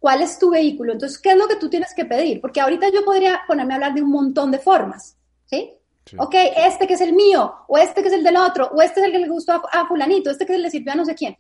¿Cuál 0.06 0.22
es 0.22 0.38
tu 0.38 0.50
vehículo? 0.50 0.92
Entonces, 0.92 1.18
¿qué 1.18 1.30
es 1.30 1.36
lo 1.36 1.48
que 1.48 1.56
tú 1.56 1.68
tienes 1.68 1.92
que 1.92 2.04
pedir? 2.04 2.40
Porque 2.40 2.60
ahorita 2.60 2.90
yo 2.90 3.04
podría 3.04 3.40
ponerme 3.44 3.72
a 3.72 3.74
hablar 3.74 3.92
de 3.92 4.02
un 4.02 4.10
montón 4.10 4.52
de 4.52 4.60
formas, 4.60 5.16
¿sí? 5.46 5.72
Ok, 6.16 6.32
este 6.58 6.86
que 6.86 6.94
es 6.94 7.00
el 7.00 7.12
mío, 7.12 7.52
o 7.66 7.76
este 7.76 8.02
que 8.02 8.06
es 8.06 8.14
el 8.14 8.22
del 8.22 8.36
otro, 8.36 8.70
o 8.72 8.80
este 8.82 9.00
es 9.00 9.06
el 9.06 9.10
que 9.10 9.18
le 9.18 9.28
gustó 9.28 9.60
a, 9.68 9.88
fulanito, 9.88 10.30
este 10.30 10.46
que 10.46 10.58
le 10.58 10.70
sirvió 10.70 10.92
a 10.92 10.94
no 10.94 11.04
sé 11.04 11.16
quién. 11.16 11.36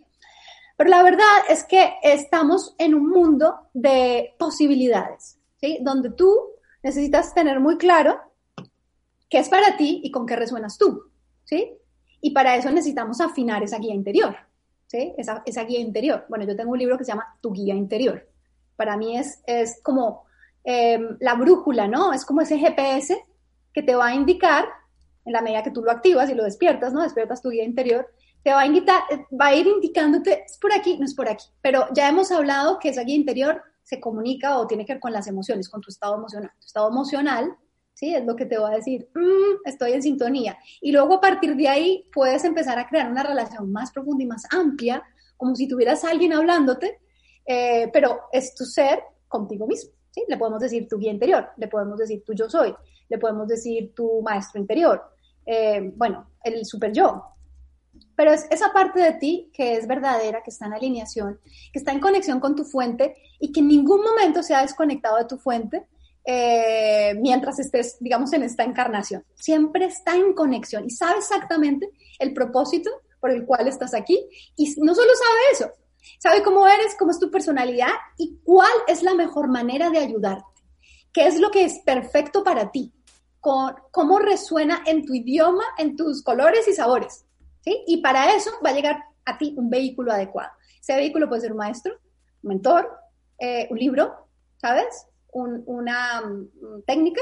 Pero 0.76 0.90
la 0.90 1.04
verdad 1.04 1.24
es 1.48 1.62
que 1.62 1.94
estamos 2.02 2.74
en 2.76 2.96
un 2.96 3.08
mundo 3.08 3.68
de 3.72 4.34
posibilidades, 4.36 5.38
¿sí? 5.60 5.78
Donde 5.82 6.10
tú 6.10 6.36
necesitas 6.82 7.34
tener 7.34 7.60
muy 7.60 7.78
claro 7.78 8.20
qué 9.30 9.38
es 9.38 9.48
para 9.48 9.76
ti 9.76 10.00
y 10.02 10.10
con 10.10 10.26
qué 10.26 10.34
resuenas 10.34 10.76
tú, 10.76 11.04
¿sí? 11.44 11.72
Y 12.20 12.32
para 12.32 12.56
eso 12.56 12.68
necesitamos 12.72 13.20
afinar 13.20 13.62
esa 13.62 13.78
guía 13.78 13.94
interior, 13.94 14.34
¿sí? 14.88 15.14
Esa, 15.16 15.44
esa 15.46 15.62
guía 15.62 15.78
interior. 15.78 16.26
Bueno, 16.28 16.44
yo 16.44 16.56
tengo 16.56 16.72
un 16.72 16.80
libro 16.80 16.98
que 16.98 17.04
se 17.04 17.12
llama 17.12 17.38
Tu 17.40 17.52
guía 17.52 17.72
interior 17.72 18.26
para 18.76 18.96
mí 18.96 19.16
es, 19.18 19.42
es 19.46 19.80
como 19.82 20.24
em, 20.64 21.16
la 21.20 21.34
brújula, 21.34 21.88
¿no? 21.88 22.12
Es 22.12 22.24
como 22.24 22.40
ese 22.40 22.58
GPS 22.58 23.16
que 23.72 23.82
te 23.82 23.94
va 23.94 24.06
a 24.06 24.14
indicar, 24.14 24.64
en 25.24 25.32
la 25.32 25.42
medida 25.42 25.62
que 25.62 25.70
tú 25.70 25.82
lo 25.82 25.90
activas 25.90 26.30
y 26.30 26.34
lo 26.34 26.44
despiertas, 26.44 26.92
¿no? 26.92 27.02
Despiertas 27.02 27.42
tu 27.42 27.50
guía 27.50 27.64
interior, 27.64 28.08
te 28.42 28.52
va 28.52 28.60
a, 28.60 28.66
invitar, 28.66 29.02
va 29.38 29.46
a 29.46 29.54
ir 29.54 29.66
indicándote, 29.66 30.44
es 30.44 30.56
por 30.58 30.72
aquí, 30.72 30.96
no 30.98 31.04
es 31.04 31.14
por 31.14 31.28
aquí. 31.28 31.46
Pero 31.60 31.88
ya 31.92 32.08
hemos 32.08 32.30
hablado 32.30 32.78
que 32.78 32.90
esa 32.90 33.02
guía 33.02 33.16
interior 33.16 33.60
se 33.82 33.98
comunica 34.00 34.58
o 34.58 34.66
tiene 34.66 34.86
que 34.86 34.94
ver 34.94 35.00
con 35.00 35.12
las 35.12 35.26
emociones, 35.26 35.68
con 35.68 35.80
tu 35.80 35.90
estado 35.90 36.16
emocional. 36.16 36.52
Tu 36.60 36.66
estado 36.66 36.88
emocional, 36.88 37.56
¿sí? 37.92 38.14
Es 38.14 38.24
lo 38.24 38.36
que 38.36 38.46
te 38.46 38.56
va 38.56 38.70
a 38.70 38.76
decir, 38.76 39.08
mm, 39.14 39.68
estoy 39.68 39.92
en 39.92 40.02
sintonía. 40.02 40.58
Y 40.80 40.92
luego 40.92 41.14
a 41.14 41.20
partir 41.20 41.56
de 41.56 41.68
ahí 41.68 42.08
puedes 42.12 42.44
empezar 42.44 42.78
a 42.78 42.88
crear 42.88 43.10
una 43.10 43.22
relación 43.22 43.72
más 43.72 43.90
profunda 43.90 44.22
y 44.22 44.26
más 44.26 44.44
amplia, 44.52 45.02
como 45.36 45.54
si 45.54 45.66
tuvieras 45.66 46.04
a 46.04 46.10
alguien 46.10 46.32
hablándote, 46.32 47.00
eh, 47.46 47.88
pero 47.92 48.22
es 48.32 48.54
tu 48.54 48.64
ser 48.64 49.02
contigo 49.28 49.66
mismo. 49.66 49.92
¿sí? 50.10 50.24
Le 50.28 50.36
podemos 50.36 50.60
decir 50.60 50.88
tu 50.88 50.98
guía 50.98 51.12
interior, 51.12 51.48
le 51.56 51.68
podemos 51.68 51.98
decir 51.98 52.24
tu 52.24 52.34
yo 52.34 52.48
soy, 52.48 52.74
le 53.08 53.18
podemos 53.18 53.46
decir 53.46 53.94
tu 53.94 54.20
maestro 54.22 54.60
interior, 54.60 55.02
eh, 55.44 55.92
bueno, 55.94 56.30
el 56.42 56.64
super 56.64 56.92
yo, 56.92 57.36
pero 58.16 58.32
es 58.32 58.46
esa 58.50 58.72
parte 58.72 59.00
de 59.00 59.12
ti 59.12 59.50
que 59.52 59.76
es 59.76 59.86
verdadera, 59.86 60.42
que 60.42 60.50
está 60.50 60.66
en 60.66 60.74
alineación, 60.74 61.38
que 61.72 61.78
está 61.78 61.92
en 61.92 62.00
conexión 62.00 62.40
con 62.40 62.56
tu 62.56 62.64
fuente 62.64 63.16
y 63.38 63.52
que 63.52 63.60
en 63.60 63.68
ningún 63.68 64.02
momento 64.02 64.42
se 64.42 64.54
ha 64.54 64.62
desconectado 64.62 65.18
de 65.18 65.26
tu 65.26 65.38
fuente 65.38 65.86
eh, 66.24 67.14
mientras 67.20 67.58
estés, 67.58 67.98
digamos, 68.00 68.32
en 68.32 68.42
esta 68.42 68.64
encarnación. 68.64 69.24
Siempre 69.36 69.84
está 69.84 70.16
en 70.16 70.32
conexión 70.32 70.84
y 70.86 70.90
sabe 70.90 71.18
exactamente 71.18 71.88
el 72.18 72.32
propósito 72.32 72.90
por 73.20 73.30
el 73.30 73.44
cual 73.44 73.68
estás 73.68 73.94
aquí. 73.94 74.28
Y 74.56 74.74
no 74.80 74.94
solo 74.94 75.10
sabe 75.14 75.40
eso, 75.52 75.70
sabe 76.18 76.42
cómo 76.42 76.66
eres, 76.66 76.96
cómo 76.98 77.10
es 77.10 77.18
tu 77.18 77.30
personalidad 77.30 77.92
y 78.16 78.38
cuál 78.44 78.72
es 78.86 79.02
la 79.02 79.14
mejor 79.14 79.48
manera 79.48 79.90
de 79.90 79.98
ayudarte. 79.98 80.44
¿Qué 81.12 81.26
es 81.26 81.40
lo 81.40 81.50
que 81.50 81.64
es 81.64 81.80
perfecto 81.84 82.44
para 82.44 82.70
ti? 82.70 82.92
cómo 83.92 84.18
resuena 84.18 84.82
en 84.86 85.06
tu 85.06 85.14
idioma, 85.14 85.62
en 85.78 85.96
tus 85.96 86.22
colores 86.24 86.66
y 86.66 86.72
sabores. 86.72 87.24
Y 87.64 87.98
para 87.98 88.34
eso 88.34 88.50
va 88.64 88.70
a 88.70 88.72
llegar 88.72 89.04
a 89.24 89.38
ti 89.38 89.54
un 89.56 89.70
vehículo 89.70 90.12
adecuado. 90.12 90.50
Ese 90.80 90.96
vehículo 90.96 91.28
puede 91.28 91.42
ser 91.42 91.52
un 91.52 91.58
maestro, 91.58 91.94
un 92.42 92.48
mentor, 92.48 92.90
eh, 93.38 93.66
un 93.70 93.78
libro, 93.78 94.28
¿sabes? 94.56 95.06
una 95.32 96.22
mm, 96.22 96.82
técnica. 96.86 97.20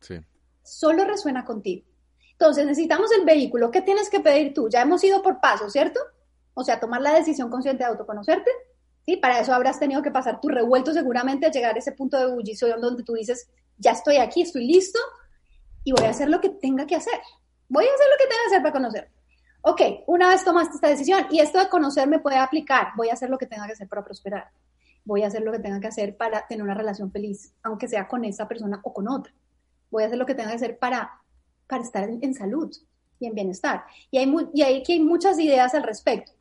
Sí. 0.00 0.20
Solo 0.62 1.04
resuena 1.04 1.44
contigo. 1.44 1.84
Entonces 2.32 2.64
necesitamos 2.66 3.10
el 3.12 3.24
vehículo. 3.24 3.70
¿Qué 3.70 3.82
tienes 3.82 4.08
que 4.08 4.20
pedir 4.20 4.54
tú? 4.54 4.68
Ya 4.68 4.82
hemos 4.82 5.02
ido 5.02 5.22
por 5.22 5.40
pasos, 5.40 5.72
¿cierto? 5.72 5.98
O 6.58 6.64
sea, 6.64 6.80
tomar 6.80 7.00
la 7.00 7.14
decisión 7.14 7.50
consciente 7.50 7.84
de 7.84 7.90
autoconocerte. 7.90 8.50
¿sí? 9.06 9.16
Para 9.16 9.40
eso 9.40 9.54
habrás 9.54 9.78
tenido 9.78 10.02
que 10.02 10.10
pasar 10.10 10.40
tu 10.40 10.48
revuelto 10.48 10.92
seguramente 10.92 11.46
a 11.46 11.50
llegar 11.50 11.74
a 11.74 11.78
ese 11.78 11.92
punto 11.92 12.16
de 12.18 12.24
ebullición 12.24 12.80
donde 12.80 13.04
tú 13.04 13.14
dices, 13.14 13.48
ya 13.76 13.92
estoy 13.92 14.16
aquí, 14.16 14.42
estoy 14.42 14.66
listo 14.66 14.98
y 15.84 15.92
voy 15.92 16.06
a 16.06 16.10
hacer 16.10 16.28
lo 16.28 16.40
que 16.40 16.48
tenga 16.48 16.86
que 16.86 16.96
hacer. 16.96 17.20
Voy 17.68 17.84
a 17.84 17.94
hacer 17.94 18.06
lo 18.10 18.16
que 18.18 18.24
tenga 18.24 18.42
que 18.42 18.48
hacer 18.48 18.62
para 18.62 18.72
conocer 18.72 19.10
ok, 19.62 19.80
una 20.06 20.28
vez 20.28 20.44
tomaste 20.44 20.76
esta 20.76 20.88
decisión 20.88 21.26
y 21.30 21.40
esto 21.40 21.58
de 21.58 21.68
conocerme 21.68 22.18
puede 22.18 22.36
aplicar, 22.36 22.88
voy 22.96 23.08
a 23.10 23.14
hacer 23.14 23.30
lo 23.30 23.38
que 23.38 23.46
tenga 23.46 23.66
que 23.66 23.72
hacer 23.72 23.88
para 23.88 24.04
prosperar, 24.04 24.50
voy 25.04 25.22
a 25.22 25.26
hacer 25.26 25.42
lo 25.42 25.52
que 25.52 25.58
tenga 25.58 25.80
que 25.80 25.88
hacer 25.88 26.16
para 26.16 26.46
tener 26.46 26.62
una 26.62 26.74
relación 26.74 27.10
feliz, 27.10 27.52
aunque 27.62 27.88
sea 27.88 28.08
con 28.08 28.24
esa 28.24 28.48
persona 28.48 28.80
o 28.82 28.92
con 28.92 29.08
otra, 29.08 29.32
voy 29.90 30.02
a 30.02 30.06
hacer 30.06 30.18
lo 30.18 30.26
que 30.26 30.34
tenga 30.34 30.50
que 30.50 30.56
hacer 30.56 30.78
para, 30.78 31.20
para 31.66 31.82
estar 31.82 32.08
en, 32.08 32.34
salud 32.34 32.74
y 33.20 33.26
en 33.26 33.34
bienestar. 33.34 33.84
Y 34.10 34.18
hay, 34.18 34.34
y 34.54 34.62
hay, 34.62 34.82
hay 34.86 35.00
muchas 35.00 35.38
ideas 35.38 35.74
al 35.74 35.82
respecto, 35.82 36.32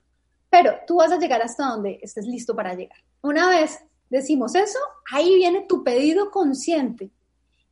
pero 0.49 0.73
tú 0.85 0.97
vas 0.97 1.11
a 1.11 1.19
llegar 1.19 1.41
hasta 1.41 1.67
donde 1.67 1.99
estés 2.01 2.25
listo 2.25 2.55
para 2.55 2.73
llegar. 2.73 2.97
Una 3.21 3.49
vez 3.49 3.79
decimos 4.09 4.55
eso, 4.55 4.79
ahí 5.11 5.35
viene 5.35 5.65
tu 5.67 5.83
pedido 5.83 6.31
consciente 6.31 7.11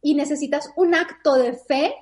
y 0.01 0.15
necesitas 0.15 0.71
un 0.75 0.93
acto 0.93 1.35
de 1.35 1.53
fe, 1.53 1.95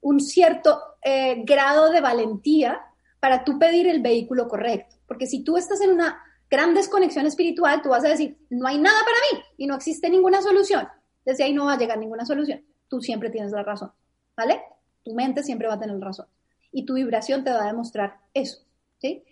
un 0.00 0.20
cierto 0.20 0.80
eh, 1.02 1.42
grado 1.44 1.90
de 1.90 2.00
valentía 2.00 2.80
para 3.20 3.44
tú 3.44 3.58
pedir 3.58 3.86
el 3.86 4.02
vehículo 4.02 4.48
correcto. 4.48 4.96
Porque 5.06 5.26
si 5.26 5.44
tú 5.44 5.56
estás 5.56 5.80
en 5.80 5.90
una 5.90 6.22
gran 6.50 6.74
desconexión 6.74 7.26
espiritual, 7.26 7.82
tú 7.82 7.90
vas 7.90 8.04
a 8.04 8.08
decir, 8.08 8.38
no 8.50 8.66
hay 8.66 8.78
nada 8.78 8.98
para 9.00 9.16
mí 9.32 9.44
y 9.56 9.66
no 9.66 9.74
existe 9.74 10.10
ninguna 10.10 10.42
solución. 10.42 10.88
Desde 11.24 11.44
ahí 11.44 11.52
no 11.52 11.66
va 11.66 11.74
a 11.74 11.78
llegar 11.78 11.98
ninguna 11.98 12.24
solución. 12.24 12.64
Tú 12.88 13.00
siempre 13.00 13.30
tienes 13.30 13.52
la 13.52 13.62
razón, 13.62 13.92
¿vale? 14.36 14.62
Tu 15.02 15.14
mente 15.14 15.42
siempre 15.42 15.68
va 15.68 15.74
a 15.74 15.80
tener 15.80 15.98
razón. 15.98 16.26
Y 16.70 16.84
tu 16.84 16.94
vibración 16.94 17.44
te 17.44 17.50
va 17.50 17.62
a 17.62 17.66
demostrar 17.66 18.18
eso, 18.34 18.58
¿sí? 18.98 19.24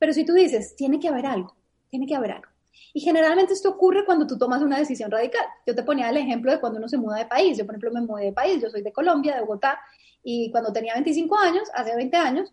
Pero 0.00 0.12
si 0.12 0.24
tú 0.24 0.32
dices, 0.32 0.74
tiene 0.74 0.98
que 0.98 1.06
haber 1.06 1.26
algo, 1.26 1.54
tiene 1.88 2.06
que 2.06 2.16
haber 2.16 2.32
algo. 2.32 2.48
Y 2.92 3.00
generalmente 3.00 3.52
esto 3.52 3.68
ocurre 3.68 4.04
cuando 4.04 4.26
tú 4.26 4.36
tomas 4.36 4.62
una 4.62 4.78
decisión 4.78 5.10
radical. 5.10 5.44
Yo 5.64 5.76
te 5.76 5.84
ponía 5.84 6.10
el 6.10 6.16
ejemplo 6.16 6.50
de 6.50 6.58
cuando 6.58 6.78
uno 6.78 6.88
se 6.88 6.96
muda 6.96 7.18
de 7.18 7.26
país. 7.26 7.56
Yo, 7.56 7.64
por 7.64 7.74
ejemplo, 7.76 7.92
me 7.92 8.00
mudé 8.00 8.24
de 8.24 8.32
país. 8.32 8.60
Yo 8.60 8.70
soy 8.70 8.82
de 8.82 8.92
Colombia, 8.92 9.36
de 9.36 9.42
Bogotá, 9.42 9.78
y 10.22 10.50
cuando 10.50 10.72
tenía 10.72 10.94
25 10.94 11.36
años, 11.38 11.68
hace 11.74 11.94
20 11.94 12.16
años, 12.16 12.52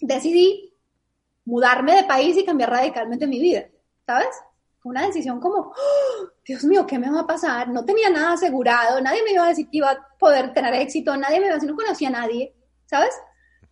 decidí 0.00 0.72
mudarme 1.44 1.96
de 1.96 2.04
país 2.04 2.36
y 2.36 2.44
cambiar 2.44 2.70
radicalmente 2.70 3.26
mi 3.26 3.40
vida, 3.40 3.66
¿sabes? 4.06 4.28
Una 4.84 5.06
decisión 5.06 5.40
como, 5.40 5.56
¡Oh! 5.56 6.28
Dios 6.44 6.64
mío, 6.64 6.86
¿qué 6.86 6.98
me 6.98 7.10
va 7.10 7.20
a 7.20 7.26
pasar? 7.26 7.68
No 7.68 7.84
tenía 7.84 8.08
nada 8.10 8.32
asegurado, 8.32 9.00
nadie 9.00 9.22
me 9.22 9.32
iba 9.32 9.44
a 9.44 9.48
decir 9.48 9.68
que 9.68 9.78
iba 9.78 9.90
a 9.90 10.08
poder 10.18 10.52
tener 10.52 10.74
éxito, 10.74 11.16
nadie 11.16 11.38
me 11.38 11.46
iba 11.46 11.54
a 11.54 11.56
decir, 11.56 11.70
no 11.70 11.76
conocía 11.76 12.08
a 12.08 12.12
nadie, 12.12 12.54
¿sabes? 12.86 13.14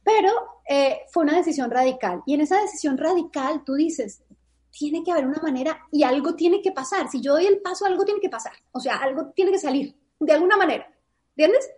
Pero 0.08 0.32
eh, 0.66 1.02
fue 1.12 1.24
una 1.24 1.36
decisión 1.36 1.70
radical. 1.70 2.22
Y 2.24 2.32
en 2.32 2.40
esa 2.40 2.58
decisión 2.62 2.96
radical 2.96 3.62
tú 3.62 3.74
dices, 3.74 4.22
tiene 4.70 5.04
que 5.04 5.12
haber 5.12 5.26
una 5.26 5.42
manera 5.42 5.86
y 5.92 6.02
algo 6.02 6.34
tiene 6.34 6.62
que 6.62 6.72
pasar. 6.72 7.10
Si 7.10 7.20
yo 7.20 7.34
doy 7.34 7.44
el 7.44 7.60
paso, 7.60 7.84
algo 7.84 8.06
tiene 8.06 8.20
que 8.20 8.30
pasar. 8.30 8.54
O 8.72 8.80
sea, 8.80 8.96
algo 8.96 9.32
tiene 9.32 9.50
que 9.50 9.58
salir, 9.58 9.94
de 10.18 10.32
alguna 10.32 10.56
manera. 10.56 10.90
¿Entiendes? 11.36 11.70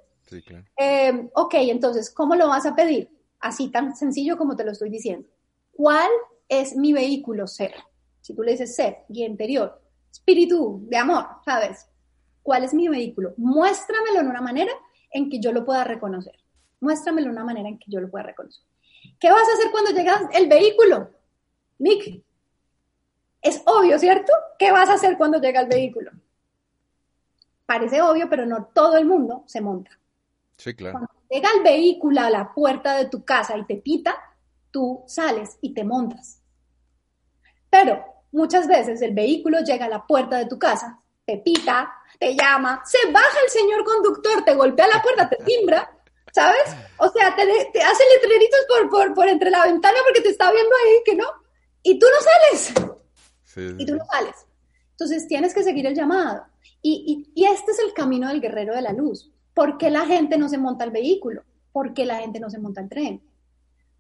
Em, 0.76 1.28
ok, 1.34 1.54
entonces, 1.54 2.08
¿cómo 2.08 2.36
lo 2.36 2.46
vas 2.46 2.66
a 2.66 2.76
pedir? 2.76 3.10
Así 3.40 3.68
tan 3.68 3.96
sencillo 3.96 4.38
como 4.38 4.54
te 4.54 4.64
lo 4.64 4.70
estoy 4.70 4.90
diciendo. 4.90 5.28
¿Cuál 5.72 6.10
es 6.48 6.76
mi 6.76 6.92
vehículo 6.92 7.48
ser? 7.48 7.74
Si 8.20 8.32
tú 8.32 8.44
le 8.44 8.52
dices 8.52 8.76
ser, 8.76 8.98
guía 9.08 9.26
interior, 9.26 9.82
espíritu 10.08 10.84
de 10.84 10.98
amor, 10.98 11.26
¿sabes? 11.44 11.88
¿Cuál 12.44 12.62
es 12.62 12.74
mi 12.74 12.86
vehículo? 12.86 13.34
Muéstramelo 13.38 14.20
en 14.20 14.28
una 14.28 14.40
manera 14.40 14.72
en 15.10 15.28
que 15.28 15.40
yo 15.40 15.50
lo 15.50 15.64
pueda 15.64 15.82
reconocer. 15.82 16.39
Muéstramelo 16.80 17.26
en 17.26 17.32
una 17.32 17.44
manera 17.44 17.68
en 17.68 17.78
que 17.78 17.90
yo 17.90 18.00
lo 18.00 18.10
pueda 18.10 18.24
reconocer. 18.24 18.62
¿Qué 19.18 19.30
vas 19.30 19.48
a 19.48 19.52
hacer 19.52 19.70
cuando 19.70 19.90
llega 19.90 20.28
el 20.32 20.48
vehículo? 20.48 21.10
Nick, 21.78 22.22
es 23.42 23.62
obvio, 23.64 23.98
¿cierto? 23.98 24.32
¿Qué 24.58 24.70
vas 24.70 24.88
a 24.88 24.94
hacer 24.94 25.16
cuando 25.16 25.40
llega 25.40 25.60
el 25.60 25.68
vehículo? 25.68 26.10
Parece 27.64 28.02
obvio, 28.02 28.28
pero 28.28 28.46
no 28.46 28.66
todo 28.74 28.96
el 28.96 29.06
mundo 29.06 29.44
se 29.46 29.60
monta. 29.60 29.90
Sí, 30.56 30.74
claro. 30.74 30.98
Cuando 30.98 31.12
llega 31.30 31.48
el 31.56 31.62
vehículo 31.62 32.20
a 32.20 32.30
la 32.30 32.52
puerta 32.52 32.96
de 32.96 33.06
tu 33.06 33.24
casa 33.24 33.56
y 33.56 33.64
te 33.64 33.76
pita, 33.76 34.14
tú 34.70 35.02
sales 35.06 35.58
y 35.60 35.72
te 35.72 35.84
montas. 35.84 36.42
Pero 37.70 38.04
muchas 38.32 38.66
veces 38.66 39.00
el 39.02 39.14
vehículo 39.14 39.60
llega 39.60 39.86
a 39.86 39.88
la 39.88 40.06
puerta 40.06 40.36
de 40.36 40.46
tu 40.46 40.58
casa, 40.58 41.00
te 41.24 41.38
pita, 41.38 41.92
te 42.18 42.34
llama, 42.34 42.82
se 42.84 43.10
baja 43.10 43.38
el 43.44 43.50
señor 43.50 43.84
conductor, 43.84 44.44
te 44.44 44.54
golpea 44.54 44.88
la 44.88 45.00
puerta, 45.00 45.28
te 45.28 45.36
timbra, 45.44 45.90
¿sabes? 46.32 46.76
O 46.98 47.08
sea, 47.10 47.34
te, 47.34 47.42
hace 47.42 48.04
letreritos 48.14 48.60
por, 48.68 48.90
por, 48.90 49.14
por, 49.14 49.28
entre 49.28 49.50
la 49.50 49.64
ventana 49.64 49.98
porque 50.04 50.20
te 50.20 50.30
está 50.30 50.50
viendo 50.50 50.70
ahí 50.84 51.02
que 51.04 51.14
no, 51.14 51.26
y 51.82 51.98
tú 51.98 52.06
no 52.06 52.20
sales. 52.20 53.78
y 53.78 53.86
tú 53.86 53.96
no 53.96 54.04
sales. 54.06 54.34
Entonces 54.92 55.26
tienes 55.28 55.54
que 55.54 55.62
seguir 55.62 55.86
el 55.86 55.94
llamado. 55.94 56.44
Y, 56.82 57.26
y, 57.34 57.42
y 57.42 57.46
este 57.46 57.72
es 57.72 57.78
el 57.78 57.92
camino 57.92 58.28
del 58.28 58.40
guerrero 58.40 58.74
de 58.74 58.82
la 58.82 58.92
luz. 58.92 59.30
¿Por 59.54 59.78
qué 59.78 59.90
la 59.90 60.06
gente 60.06 60.38
no 60.38 60.48
se 60.48 60.58
monta 60.58 60.84
el 60.84 60.90
vehículo? 60.90 61.42
¿Por 61.72 61.94
qué 61.94 62.04
la 62.04 62.18
gente 62.18 62.40
no 62.40 62.50
se 62.50 62.58
monta 62.58 62.80
el 62.80 62.88
tren? 62.88 63.22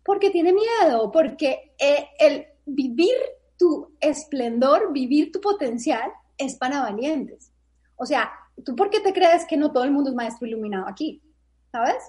Porque 0.04 0.30
tiene 0.30 0.52
miedo, 0.52 1.10
porque 1.10 1.74
eh, 1.78 2.08
el 2.18 2.46
vivir 2.66 3.14
tu 3.58 3.94
esplendor, 4.00 4.92
vivir 4.92 5.30
tu 5.32 5.40
potencial 5.40 6.10
es 6.38 6.56
para 6.56 6.80
valientes. 6.80 7.52
O 7.96 8.06
sea, 8.06 8.30
¿tú 8.64 8.74
por 8.74 8.88
qué 8.88 9.00
te 9.00 9.12
crees 9.12 9.44
que 9.44 9.56
no 9.56 9.72
todo 9.72 9.84
el 9.84 9.90
mundo 9.90 10.10
es 10.10 10.16
maestro 10.16 10.46
iluminado 10.46 10.88
aquí? 10.88 11.22
¿Sabes? 11.70 12.02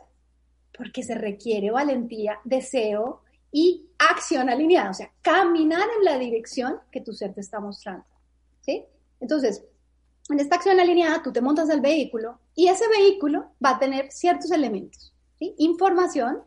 Porque 0.77 1.03
se 1.03 1.15
requiere 1.15 1.71
valentía, 1.71 2.39
deseo 2.43 3.21
y 3.51 3.89
acción 3.97 4.49
alineada, 4.49 4.89
o 4.89 4.93
sea, 4.93 5.12
caminar 5.21 5.88
en 5.97 6.05
la 6.05 6.17
dirección 6.17 6.80
que 6.91 7.01
tu 7.01 7.13
ser 7.13 7.34
te 7.34 7.41
está 7.41 7.59
mostrando. 7.59 8.05
¿Sí? 8.61 8.86
Entonces, 9.19 9.63
en 10.30 10.39
esta 10.39 10.55
acción 10.55 10.80
alineada, 10.80 11.22
tú 11.22 11.32
te 11.32 11.41
montas 11.41 11.69
al 11.69 11.82
vehículo 11.82 12.39
y 12.55 12.67
ese 12.67 12.88
vehículo 12.88 13.51
va 13.63 13.72
a 13.72 13.80
tener 13.80 14.11
ciertos 14.11 14.51
elementos, 14.51 15.13
información, 15.39 16.43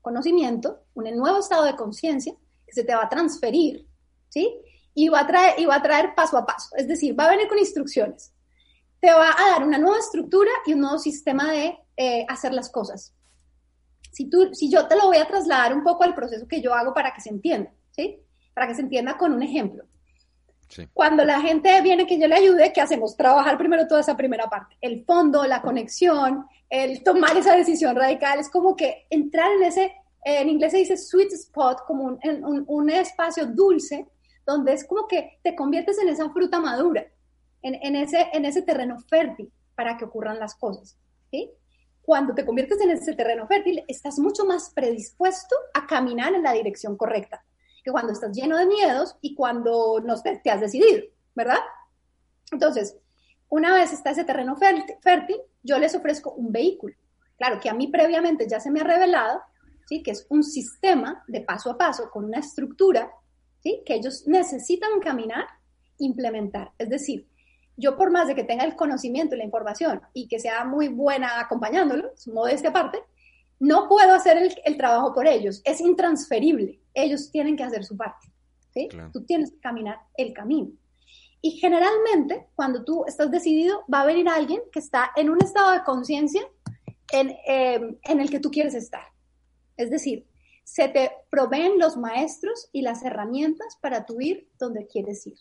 conocimiento, 0.00 0.84
un 0.94 1.04
nuevo 1.16 1.38
estado 1.38 1.64
de 1.64 1.76
conciencia 1.76 2.34
que 2.66 2.72
se 2.72 2.84
te 2.84 2.94
va 2.94 3.04
a 3.04 3.08
transferir, 3.08 3.86
¿sí? 4.28 4.60
Y 4.94 5.08
va, 5.08 5.20
a 5.20 5.26
traer, 5.26 5.60
y 5.60 5.66
va 5.66 5.76
a 5.76 5.82
traer 5.82 6.14
paso 6.14 6.36
a 6.36 6.46
paso, 6.46 6.74
es 6.76 6.88
decir, 6.88 7.18
va 7.18 7.26
a 7.26 7.30
venir 7.30 7.48
con 7.48 7.58
instrucciones. 7.58 8.32
Te 9.00 9.10
va 9.12 9.30
a 9.30 9.50
dar 9.50 9.62
una 9.64 9.78
nueva 9.78 9.98
estructura 9.98 10.50
y 10.66 10.72
un 10.72 10.80
nuevo 10.80 10.98
sistema 10.98 11.52
de 11.52 11.78
eh, 11.96 12.26
hacer 12.28 12.52
las 12.52 12.68
cosas. 12.68 13.12
Si, 14.10 14.28
tú, 14.28 14.54
si 14.54 14.70
yo 14.70 14.86
te 14.86 14.96
lo 14.96 15.06
voy 15.06 15.18
a 15.18 15.26
trasladar 15.26 15.74
un 15.74 15.82
poco 15.82 16.04
al 16.04 16.14
proceso 16.14 16.46
que 16.48 16.60
yo 16.60 16.74
hago 16.74 16.94
para 16.94 17.12
que 17.12 17.20
se 17.20 17.30
entienda, 17.30 17.70
¿sí? 17.90 18.20
Para 18.54 18.66
que 18.66 18.74
se 18.74 18.82
entienda 18.82 19.16
con 19.16 19.32
un 19.32 19.42
ejemplo. 19.42 19.84
Cuando 20.92 21.24
la 21.24 21.40
gente 21.40 21.80
viene 21.80 22.06
que 22.06 22.18
yo 22.20 22.28
le 22.28 22.34
ayude, 22.34 22.72
¿qué 22.74 22.80
hacemos? 22.80 23.16
Trabajar 23.16 23.56
primero 23.56 23.86
toda 23.86 24.00
esa 24.00 24.16
primera 24.16 24.48
parte. 24.50 24.76
El 24.80 25.04
fondo, 25.04 25.44
la 25.46 25.62
conexión, 25.62 26.46
el 26.68 27.02
tomar 27.02 27.36
esa 27.36 27.56
decisión 27.56 27.96
radical, 27.96 28.38
es 28.38 28.50
como 28.50 28.76
que 28.76 29.06
entrar 29.08 29.50
en 29.52 29.62
ese 29.62 29.94
en 30.24 30.48
inglés 30.48 30.72
se 30.72 30.78
dice 30.78 30.96
sweet 30.96 31.32
spot, 31.32 31.84
como 31.86 32.04
un, 32.04 32.64
un, 32.66 32.90
espacio 32.90 33.46
dulce, 33.46 34.06
donde 34.46 34.72
es 34.72 34.84
como 34.84 35.06
que 35.06 35.38
te 35.42 35.54
conviertes 35.54 35.98
en 35.98 36.08
esa 36.08 36.28
fruta 36.30 36.60
madura, 36.60 37.06
en, 37.62 37.74
en, 37.76 37.96
ese, 37.96 38.28
en 38.32 38.44
ese 38.44 38.62
terreno 38.62 38.98
fértil 38.98 39.50
para 39.74 39.96
que 39.96 40.04
ocurran 40.04 40.38
las 40.38 40.54
cosas. 40.54 40.98
¿sí? 41.30 41.50
Cuando 42.08 42.34
te 42.34 42.46
conviertes 42.46 42.80
en 42.80 42.88
ese 42.88 43.12
terreno 43.12 43.46
fértil, 43.46 43.84
estás 43.86 44.18
mucho 44.18 44.46
más 44.46 44.70
predispuesto 44.70 45.54
a 45.74 45.86
caminar 45.86 46.32
en 46.32 46.42
la 46.42 46.54
dirección 46.54 46.96
correcta 46.96 47.44
que 47.84 47.90
cuando 47.90 48.14
estás 48.14 48.34
lleno 48.34 48.56
de 48.56 48.64
miedos 48.64 49.18
y 49.20 49.34
cuando 49.34 50.00
no 50.02 50.18
te, 50.22 50.40
has 50.50 50.60
decidido, 50.62 51.02
¿verdad? 51.34 51.58
Entonces, 52.50 52.96
una 53.50 53.74
vez 53.74 53.92
está 53.92 54.12
ese 54.12 54.24
terreno 54.24 54.56
fértil, 54.56 55.36
yo 55.62 55.78
les 55.78 55.94
ofrezco 55.94 56.32
un 56.32 56.50
vehículo. 56.50 56.96
Claro, 57.36 57.60
que 57.60 57.68
a 57.68 57.74
mí 57.74 57.88
previamente 57.88 58.48
ya 58.48 58.58
se 58.58 58.70
me 58.70 58.80
ha 58.80 58.84
revelado, 58.84 59.42
¿sí? 59.86 60.02
Que 60.02 60.12
es 60.12 60.26
un 60.30 60.42
sistema 60.42 61.22
de 61.28 61.42
paso 61.42 61.72
a 61.72 61.76
paso 61.76 62.10
con 62.10 62.24
una 62.24 62.38
estructura, 62.38 63.12
¿sí? 63.62 63.82
Que 63.84 63.96
ellos 63.96 64.26
necesitan 64.26 64.98
caminar, 65.00 65.46
implementar. 65.98 66.72
Es 66.78 66.88
decir, 66.88 67.28
yo 67.78 67.96
por 67.96 68.10
más 68.10 68.26
de 68.26 68.34
que 68.34 68.44
tenga 68.44 68.64
el 68.64 68.76
conocimiento 68.76 69.34
y 69.34 69.38
la 69.38 69.44
información 69.44 70.02
y 70.12 70.26
que 70.26 70.40
sea 70.40 70.64
muy 70.64 70.88
buena 70.88 71.40
acompañándolo, 71.40 72.10
su 72.16 72.32
modestia 72.32 72.70
aparte, 72.70 72.98
no 73.60 73.88
puedo 73.88 74.12
hacer 74.12 74.36
el, 74.64 74.76
trabajo 74.76 75.14
por 75.14 75.26
ellos. 75.26 75.62
Es 75.64 75.80
intransferible. 75.80 76.80
Ellos 76.92 77.30
tienen 77.30 77.56
que 77.56 77.62
hacer 77.62 77.84
su 77.84 77.96
parte. 77.96 78.26
¿sí? 78.72 78.88
Tú 79.12 79.24
tienes 79.24 79.52
que 79.52 79.60
caminar 79.60 80.00
el 80.16 80.32
camino. 80.32 80.70
Y 81.40 81.52
generalmente, 81.52 82.48
cuando 82.56 82.84
tú 82.84 83.04
estás 83.06 83.30
decidido, 83.30 83.84
va 83.92 84.02
a 84.02 84.06
venir 84.06 84.28
alguien 84.28 84.60
que 84.72 84.80
está 84.80 85.12
en 85.14 85.30
un 85.30 85.40
estado 85.40 85.72
de 85.72 85.84
conciencia 85.84 86.42
en, 87.12 87.36
em, 87.46 87.96
en 88.02 88.20
el 88.20 88.28
que 88.28 88.40
tú 88.40 88.50
quieres 88.50 88.74
estar. 88.74 89.04
Es 89.76 89.90
decir, 89.90 90.26
se 90.64 90.88
te 90.88 91.12
proveen 91.30 91.78
los 91.78 91.96
maestros 91.96 92.68
y 92.72 92.82
las 92.82 93.04
herramientas 93.04 93.78
para 93.80 94.04
tú 94.04 94.20
ir 94.20 94.50
donde 94.58 94.86
quieres 94.88 95.26
ir. 95.28 95.38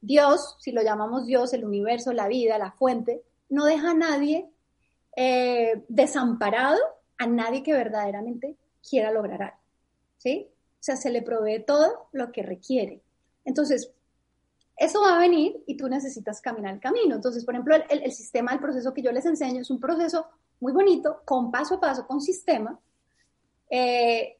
Dios, 0.00 0.56
si 0.60 0.72
lo 0.72 0.82
llamamos 0.82 1.26
Dios, 1.26 1.52
el 1.52 1.64
universo, 1.64 2.12
la 2.12 2.28
vida, 2.28 2.58
la 2.58 2.72
fuente, 2.72 3.22
no 3.48 3.64
deja 3.64 3.90
a 3.90 3.94
nadie 3.94 4.48
eh, 5.16 5.84
desamparado, 5.88 6.78
a 7.18 7.26
nadie 7.26 7.62
que 7.62 7.72
verdaderamente 7.72 8.56
quiera 8.88 9.10
lograr 9.10 9.42
algo. 9.42 9.58
¿Sí? 10.18 10.48
O 10.50 10.82
sea, 10.82 10.96
se 10.96 11.10
le 11.10 11.22
provee 11.22 11.64
todo 11.64 12.08
lo 12.12 12.32
que 12.32 12.42
requiere. 12.42 13.02
Entonces, 13.44 13.92
eso 14.78 15.00
va 15.00 15.16
a 15.16 15.20
venir 15.20 15.62
y 15.66 15.76
tú 15.76 15.88
necesitas 15.88 16.40
caminar 16.40 16.74
el 16.74 16.80
camino. 16.80 17.16
Entonces, 17.16 17.44
por 17.44 17.54
ejemplo, 17.54 17.74
el, 17.88 18.12
sistema, 18.12 18.52
el 18.52 18.60
proceso 18.60 18.94
que 18.94 19.02
yo 19.02 19.10
les 19.10 19.26
enseño 19.26 19.60
es 19.60 19.70
un 19.70 19.80
proceso 19.80 20.26
muy 20.60 20.72
bonito, 20.72 21.22
con 21.24 21.50
paso 21.50 21.74
a 21.74 21.80
paso, 21.80 22.06
con 22.06 22.20
sistema, 22.20 22.78
eh, 23.70 24.37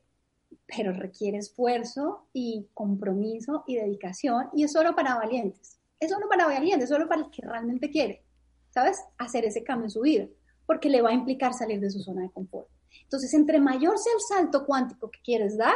pero 0.66 0.92
requiere 0.92 1.38
esfuerzo 1.38 2.26
y 2.32 2.68
compromiso 2.74 3.64
y 3.66 3.76
dedicación 3.76 4.49
y 4.55 4.64
es 4.64 4.72
solo 4.72 4.94
para 4.94 5.16
valientes. 5.16 5.78
Es 6.01 6.11
solo 6.11 6.28
para 6.28 6.46
valientes, 6.46 6.84
es 6.84 6.90
solo 6.90 7.09
para 7.09 7.22
el 7.22 7.30
que 7.30 7.42
realmente 7.42 7.90
quiere, 7.90 8.24
¿sabes? 8.70 9.03
Hacer 9.18 9.44
ese 9.44 9.64
cambio 9.64 9.86
en 9.86 9.90
su 9.90 10.03
vida, 10.03 10.26
porque 10.66 10.88
le 10.88 11.03
va 11.03 11.11
a 11.11 11.14
implicar 11.14 11.55
salir 11.55 11.80
de 11.80 11.90
su 11.90 12.01
zona 12.01 12.22
de 12.22 12.30
confort. 12.30 12.68
Entonces, 13.03 13.34
entre 13.34 13.61
mayor 13.61 13.99
sea 13.99 14.12
el 14.12 14.20
salto 14.20 14.64
cuántico 14.64 15.11
que 15.11 15.20
quieres 15.22 15.57
dar, 15.57 15.74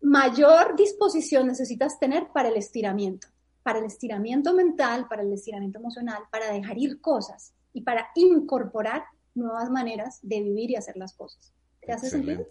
mayor 0.00 0.74
disposición 0.76 1.46
necesitas 1.46 1.98
tener 2.00 2.28
para 2.32 2.48
el 2.48 2.56
estiramiento, 2.56 3.28
para 3.62 3.78
el 3.78 3.84
estiramiento 3.84 4.52
mental, 4.52 5.06
para 5.08 5.22
el 5.22 5.32
estiramiento 5.32 5.78
emocional, 5.78 6.22
para 6.30 6.50
dejar 6.50 6.78
ir 6.78 7.00
cosas 7.00 7.54
y 7.72 7.82
para 7.82 8.08
incorporar 8.16 9.04
nuevas 9.34 9.70
maneras 9.70 10.18
de 10.22 10.42
vivir 10.42 10.70
y 10.72 10.76
hacer 10.76 10.96
las 10.96 11.14
cosas. 11.14 11.52
¿Te 11.80 11.92
hace 11.92 12.10
sentido? 12.10 12.46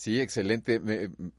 Sí, 0.00 0.18
excelente. 0.18 0.80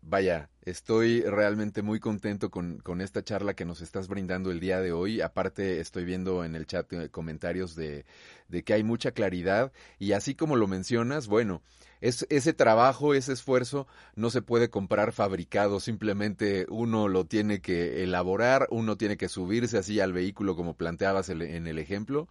vaya, 0.03 0.51
estoy 0.62 1.22
realmente 1.22 1.82
muy 1.82 1.99
contento 1.99 2.51
con, 2.51 2.78
con, 2.78 3.01
esta 3.01 3.24
charla 3.24 3.55
que 3.55 3.66
nos 3.66 3.82
estás 3.82 4.07
brindando 4.07 4.51
el 4.51 4.59
día 4.59 4.80
de 4.80 4.91
hoy. 4.91 5.20
Aparte, 5.22 5.80
estoy 5.80 6.05
viendo 6.05 6.45
en 6.45 6.53
el 6.55 6.68
chat 6.68 6.93
eh, 6.93 7.09
comentarios 7.09 7.76
de, 7.76 8.05
de 8.49 8.64
que 8.64 8.74
hay 8.74 8.84
mucha 8.84 9.14
claridad 9.14 9.72
y 9.97 10.12
así 10.12 10.36
como 10.36 10.57
lo 10.57 10.68
mencionas, 10.68 11.26
bueno, 11.26 11.64
es, 12.02 12.26
ese 12.30 12.54
trabajo, 12.54 13.14
ese 13.14 13.34
esfuerzo 13.34 13.88
no 14.16 14.30
se 14.30 14.41
puede 14.41 14.70
comprar 14.70 15.14
fabricado, 15.14 15.80
simplemente 15.80 16.66
uno 16.70 17.08
lo 17.08 17.26
tiene 17.26 17.62
que 17.62 18.04
elaborar, 18.04 18.68
uno 18.72 18.97
tiene 18.97 19.18
que 19.18 19.30
subirse 19.30 19.78
así 19.78 19.99
al 19.99 20.12
vehículo 20.12 20.56
como 20.56 20.76
planteabas 20.76 21.30
en 21.30 21.68
el 21.68 21.80
ejemplo 21.80 22.28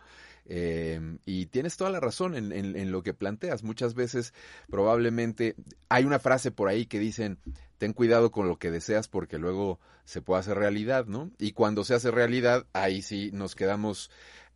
Em, 0.53 1.19
y 1.27 1.47
tienes 1.47 1.77
toda 1.77 1.91
la 1.91 2.01
razón 2.01 2.35
en, 2.35 2.53
en, 2.53 2.91
lo 2.91 3.05
que 3.05 3.15
planteas. 3.15 3.63
Muchas 3.63 3.95
veces 3.95 4.35
probablemente 4.69 5.55
hay 5.89 6.05
una 6.05 6.19
frase 6.19 6.51
por 6.51 6.69
ahí 6.69 6.87
que 6.87 6.99
dicen, 6.99 7.39
ten 7.79 7.93
cuidado 7.93 8.33
con 8.33 8.49
lo 8.49 8.59
que 8.59 8.73
deseas 8.73 9.07
porque 9.07 9.39
luego 9.39 9.79
se 10.05 10.23
puede 10.23 10.41
hacer 10.41 10.57
realidad, 10.57 11.07
¿no? 11.07 11.31
Y 11.39 11.53
cuando 11.53 11.85
se 11.85 11.95
hace 11.95 12.11
realidad, 12.11 12.67
ahí 12.73 13.01
sí 13.01 13.31
nos 13.33 13.55
quedamos 13.55 14.11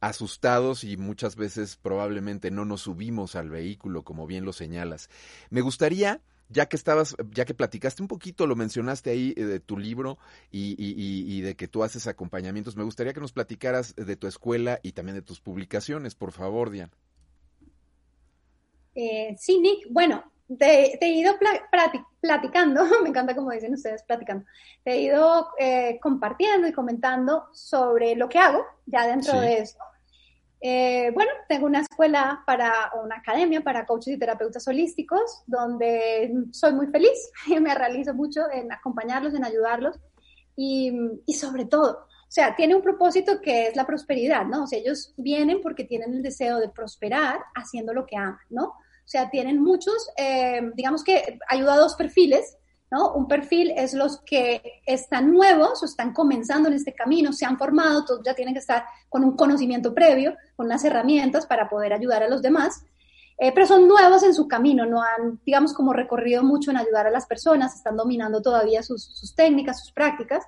asustados 0.08 0.84
y 0.84 0.96
muchas 0.96 1.36
veces 1.36 1.76
probablemente 1.76 2.50
no 2.50 2.64
nos 2.64 2.82
subimos 2.82 3.36
al 3.36 3.50
vehículo, 3.50 4.02
como 4.02 4.26
bien 4.26 4.44
lo 4.44 4.52
señalas. 4.52 5.08
Me 5.50 5.60
gustaría 5.60 6.20
ya 6.48 6.66
que 6.66 6.76
estabas, 6.76 7.16
ya 7.32 7.44
que 7.44 7.54
platicaste 7.54 8.02
un 8.02 8.08
poquito, 8.08 8.46
lo 8.46 8.54
mencionaste 8.54 9.10
ahí 9.10 9.34
eh, 9.36 9.44
de 9.44 9.60
tu 9.60 9.78
libro 9.78 10.18
y, 10.50 11.40
de 11.40 11.56
que 11.56 11.68
tú 11.68 11.82
haces 11.82 12.06
acompañamientos, 12.06 12.76
me 12.76 12.84
gustaría 12.84 13.12
que 13.12 13.20
nos 13.20 13.32
platicaras 13.32 13.94
de 13.96 14.16
tu 14.16 14.26
escuela 14.26 14.78
y 14.82 14.92
también 14.92 15.16
de 15.16 15.22
tus 15.22 15.40
publicaciones, 15.40 16.14
por 16.14 16.32
favor, 16.32 16.70
Diana. 16.70 16.92
Eh, 18.94 19.34
sí, 19.38 19.58
Nick, 19.58 19.86
bueno, 19.90 20.22
te, 20.58 20.98
he 21.04 21.08
ido 21.08 21.34
platicando, 22.20 22.84
me 23.02 23.08
encanta 23.08 23.34
como 23.34 23.50
dicen 23.50 23.74
ustedes, 23.74 24.02
platicando, 24.02 24.44
te 24.84 24.92
he 24.92 25.00
ido 25.00 25.48
eh, 25.58 25.98
compartiendo 26.00 26.68
y 26.68 26.72
comentando 26.72 27.48
sobre 27.52 28.14
lo 28.14 28.28
que 28.28 28.38
hago 28.38 28.64
ya 28.86 29.06
dentro 29.06 29.40
de 29.40 29.58
eso. 29.58 29.78
Eh, 30.60 31.10
bueno, 31.12 31.30
tengo 31.48 31.66
una 31.66 31.80
escuela 31.80 32.42
para, 32.46 32.92
una 33.02 33.16
academia 33.16 33.62
para 33.62 33.84
coaches 33.84 34.14
y 34.14 34.18
terapeutas 34.18 34.66
holísticos, 34.66 35.42
donde 35.46 36.32
soy 36.52 36.72
muy 36.72 36.86
feliz, 36.86 37.30
y 37.46 37.58
me 37.60 37.74
realizo 37.74 38.14
mucho 38.14 38.42
en 38.50 38.72
acompañarlos, 38.72 39.34
en 39.34 39.44
ayudarlos, 39.44 39.98
y, 40.56 40.92
y, 41.26 41.34
sobre 41.34 41.64
todo, 41.64 42.06
o 42.08 42.30
sea, 42.34 42.54
tiene 42.56 42.74
un 42.74 42.82
propósito 42.82 43.40
que 43.40 43.68
es 43.68 43.76
la 43.76 43.86
prosperidad, 43.86 44.46
¿no? 44.46 44.64
O 44.64 44.66
sea, 44.66 44.78
ellos 44.78 45.12
vienen 45.16 45.60
porque 45.60 45.84
tienen 45.84 46.14
el 46.14 46.22
deseo 46.22 46.58
de 46.58 46.68
prosperar 46.68 47.40
haciendo 47.54 47.92
lo 47.92 48.06
que 48.06 48.16
aman, 48.16 48.38
¿no? 48.50 48.74
O 49.04 49.06
sea, 49.06 49.28
tienen 49.30 49.60
muchos, 49.60 50.10
eh, 50.16 50.62
digamos 50.74 51.04
que 51.04 51.38
ayuda 51.48 51.74
a 51.74 51.78
dos 51.78 51.94
perfiles, 51.94 52.56
un 53.14 53.26
perfil 53.26 53.72
es 53.76 53.94
los 53.94 54.20
que 54.20 54.82
están 54.86 55.32
nuevos 55.32 55.82
o 55.82 55.86
están 55.86 56.12
comenzando 56.12 56.68
en 56.68 56.74
este 56.74 56.94
camino, 56.94 57.32
se 57.32 57.44
han 57.44 57.58
formado, 57.58 58.04
todos 58.04 58.20
ya 58.24 58.34
tienen 58.34 58.54
que 58.54 58.60
estar 58.60 58.84
con 59.08 59.24
un 59.24 59.36
conocimiento 59.36 59.94
previo, 59.94 60.36
con 60.56 60.66
unas 60.66 60.84
herramientas 60.84 61.46
para 61.46 61.68
poder 61.68 61.92
ayudar 61.92 62.22
a 62.22 62.28
los 62.28 62.42
demás, 62.42 62.84
eh, 63.36 63.52
pero 63.52 63.66
son 63.66 63.88
nuevos 63.88 64.22
en 64.22 64.32
su 64.32 64.46
camino, 64.46 64.86
no 64.86 65.02
han, 65.02 65.40
digamos, 65.44 65.74
como 65.74 65.92
recorrido 65.92 66.44
mucho 66.44 66.70
en 66.70 66.76
ayudar 66.76 67.06
a 67.06 67.10
las 67.10 67.26
personas, 67.26 67.74
están 67.74 67.96
dominando 67.96 68.40
todavía 68.40 68.82
sus, 68.82 69.34
técnicas, 69.34 69.80
sus 69.80 69.92
prácticas, 69.92 70.44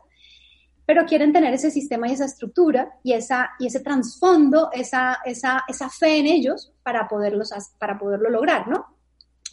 pero 0.85 1.05
quieren 1.05 1.33
tener 1.33 1.53
ese 1.53 1.73
sistema 1.73 2.09
y 2.09 2.13
esa 2.13 2.27
estructura 2.27 2.93
y, 3.03 3.15
esa, 3.15 3.51
y 3.59 3.67
ese 3.67 3.81
trasfondo, 3.81 4.71
esa, 4.73 5.19
esa, 5.25 5.65
esa 5.67 5.91
fe 5.91 6.19
en 6.19 6.27
ellos 6.27 6.73
para, 6.85 7.09
poderlos, 7.09 7.51
para 7.79 7.99
poderlo 7.99 8.31
lograr, 8.31 8.69
¿no? 8.69 8.87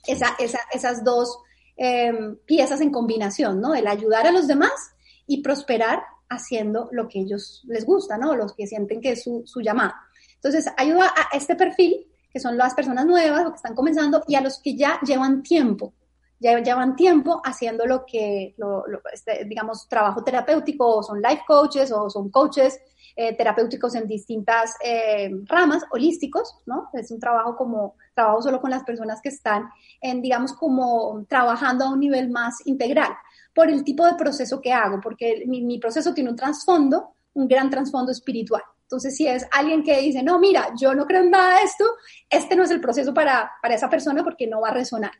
Esa, 0.05 0.35
esas 0.71 1.03
dos 1.03 1.39
Em, 1.76 2.38
piezas 2.45 2.82
en 2.82 2.91
combinación, 2.91 3.59
¿no? 3.59 3.74
El 3.74 3.88
ayudar 3.88 4.28
a 4.28 4.32
los 4.32 4.47
demás 4.47 4.93
y 5.26 5.41
prosperar 5.41 6.03
haciendo 6.30 6.88
lo 6.91 7.07
que 7.07 7.21
ellos 7.21 7.63
les 7.67 7.86
gusta, 7.86 8.17
¿no? 8.17 8.36
Los 8.36 8.53
que 8.53 8.67
sienten 8.67 9.01
que 9.01 9.13
es 9.13 9.24
su, 9.24 9.41
su 9.45 9.61
llamada. 9.61 9.95
Entonces, 10.36 10.71
ayuda 10.78 11.11
a 11.15 11.36
este 11.36 11.55
perfil, 11.55 12.07
que 12.32 12.39
son 12.39 12.57
las 12.57 12.76
personas 12.76 13.05
nuevas 13.05 13.45
o 13.45 13.49
que 13.49 13.55
están 13.55 13.74
comenzando, 13.74 14.24
y 14.28 14.36
a 14.36 14.41
los 14.41 14.59
que 14.59 14.76
ya 14.76 14.99
llevan 15.01 15.41
tiempo, 15.41 15.93
ya 16.39 16.59
llevan 16.59 16.95
tiempo 16.95 17.41
haciendo 17.43 17.88
lo 17.88 18.05
que, 18.05 18.53
lo, 18.57 18.84
este, 19.11 19.45
digamos, 19.45 19.88
trabajo 19.88 20.24
terapéutico, 20.24 20.97
o 20.97 21.03
son 21.03 21.21
life 21.21 21.43
coaches, 21.47 21.91
o 21.91 22.07
son 22.09 22.30
coaches 22.30 22.80
eh, 23.16 23.38
terapéuticos 23.38 23.93
en 23.93 24.07
distintas 24.07 24.76
eh, 24.84 25.30
ramas, 25.45 25.84
holísticos, 25.91 26.57
¿no? 26.66 26.89
Es 26.93 27.11
un 27.11 27.20
trabajo 27.20 27.55
como, 27.55 27.95
trabajo 28.16 28.41
solo 28.41 28.59
con 28.59 28.72
las 28.72 28.84
personas 28.84 29.22
que 29.22 29.30
están 29.30 29.70
en, 30.01 30.20
digamos, 30.20 30.53
como 30.53 31.24
trabajando 31.30 31.86
a 31.86 31.91
un 31.91 31.99
nivel 31.99 32.32
más 32.32 32.66
integral, 32.66 33.11
por 33.53 33.70
el 33.70 33.84
tipo 33.84 34.03
de 34.07 34.16
proceso 34.16 34.59
que 34.59 34.74
hago, 34.74 34.99
porque 34.99 35.43
mi, 35.45 35.61
mi 35.61 35.78
proceso 35.78 36.11
tiene 36.11 36.32
un 36.32 36.36
trasfondo, 36.36 37.14
un 37.36 37.47
gran 37.47 37.70
trasfondo 37.70 38.11
espiritual. 38.11 38.64
Entonces, 38.82 39.16
si 39.16 39.28
es 39.28 39.45
alguien 39.51 39.84
que 39.84 40.01
dice, 40.01 40.24
no, 40.24 40.39
mira, 40.39 40.70
yo 40.76 40.95
no 40.95 41.05
creo 41.05 41.22
en 41.22 41.30
nada 41.30 41.57
de 41.59 41.66
esto, 41.66 41.86
este 42.28 42.55
no 42.55 42.64
es 42.64 42.72
el 42.72 42.82
proceso 42.82 43.14
para, 43.14 43.51
para 43.61 43.76
esa 43.76 43.91
persona 43.91 44.24
porque 44.24 44.47
no 44.47 44.61
va 44.61 44.70
a 44.70 44.74
resonar. 44.74 45.11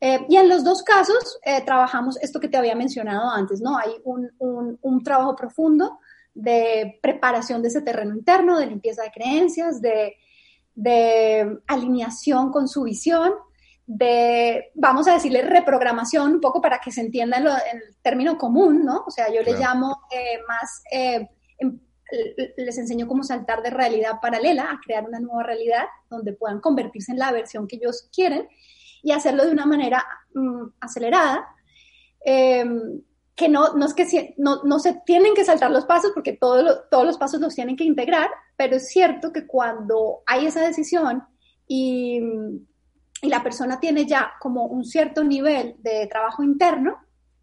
Eh, 0.00 0.26
y 0.28 0.34
en 0.34 0.48
los 0.48 0.64
dos 0.64 0.82
casos 0.82 1.38
trabajamos 1.64 2.20
esto 2.20 2.40
que 2.40 2.48
te 2.48 2.56
había 2.56 2.74
mencionado 2.74 3.30
antes, 3.30 3.60
¿no? 3.60 3.78
Hay 3.78 3.92
un, 4.02 4.28
un, 4.38 4.78
un 4.82 5.04
trabajo 5.04 5.36
profundo 5.36 6.00
de 6.34 6.98
preparación 7.00 7.62
de 7.62 7.68
ese 7.68 7.82
terreno 7.82 8.14
interno, 8.14 8.58
de 8.58 8.66
limpieza 8.66 9.02
de 9.02 9.12
creencias, 9.12 9.80
de, 9.80 10.16
alineación 11.68 12.50
con 12.50 12.66
su 12.66 12.82
visión, 12.82 13.32
de, 13.86 14.72
vamos 14.74 15.06
a 15.06 15.14
decirle, 15.14 15.42
reprogramación, 15.42 16.32
un 16.32 16.40
poco 16.40 16.60
para 16.60 16.80
que 16.80 16.90
se 16.90 17.00
entienda 17.00 17.38
en, 17.38 17.46
el 17.46 17.96
término 18.02 18.36
común, 18.36 18.84
¿no? 18.84 19.04
O 19.06 19.10
sea, 19.10 19.32
yo 19.32 19.42
le 19.42 19.52
llamo 19.52 19.96
eh, 20.10 20.40
más, 20.48 20.82
eh, 20.90 21.28
em, 21.58 21.78
les 22.56 22.78
enseño 22.78 23.06
cómo 23.06 23.22
saltar 23.22 23.62
de 23.62 23.70
realidad 23.70 24.20
paralela 24.20 24.70
a 24.70 24.80
crear 24.84 25.04
una 25.04 25.20
nueva 25.20 25.44
realidad 25.44 25.84
donde 26.10 26.32
puedan 26.32 26.60
convertirse 26.60 27.12
en 27.12 27.18
la 27.18 27.30
versión 27.30 27.68
que 27.68 27.76
ellos 27.76 28.08
quieren 28.12 28.48
y 29.02 29.12
hacerlo 29.12 29.44
de 29.44 29.52
una 29.52 29.66
manera 29.66 30.04
mm, 30.34 30.64
acelerada. 30.80 31.46
Em, 32.24 33.02
que 33.34 33.48
no, 33.48 33.74
no 33.74 33.86
es 33.86 33.94
que 33.94 34.34
no, 34.38 34.62
no, 34.62 34.78
se 34.78 34.94
tienen 35.04 35.34
que 35.34 35.44
saltar 35.44 35.70
los 35.70 35.86
pasos 35.86 36.12
porque 36.14 36.34
todos 36.34 36.82
todos 36.90 37.04
los 37.04 37.18
pasos 37.18 37.40
los 37.40 37.54
tienen 37.54 37.76
que 37.76 37.84
integrar, 37.84 38.30
pero 38.56 38.76
es 38.76 38.88
cierto 38.88 39.32
que 39.32 39.46
cuando 39.46 40.22
hay 40.26 40.46
esa 40.46 40.60
decisión 40.60 41.24
y, 41.66 42.20
y 43.22 43.28
la 43.28 43.42
persona 43.42 43.80
tiene 43.80 44.06
ya 44.06 44.32
como 44.40 44.66
un 44.66 44.84
cierto 44.84 45.24
nivel 45.24 45.76
de 45.80 46.06
trabajo 46.06 46.42
interno, 46.42 46.98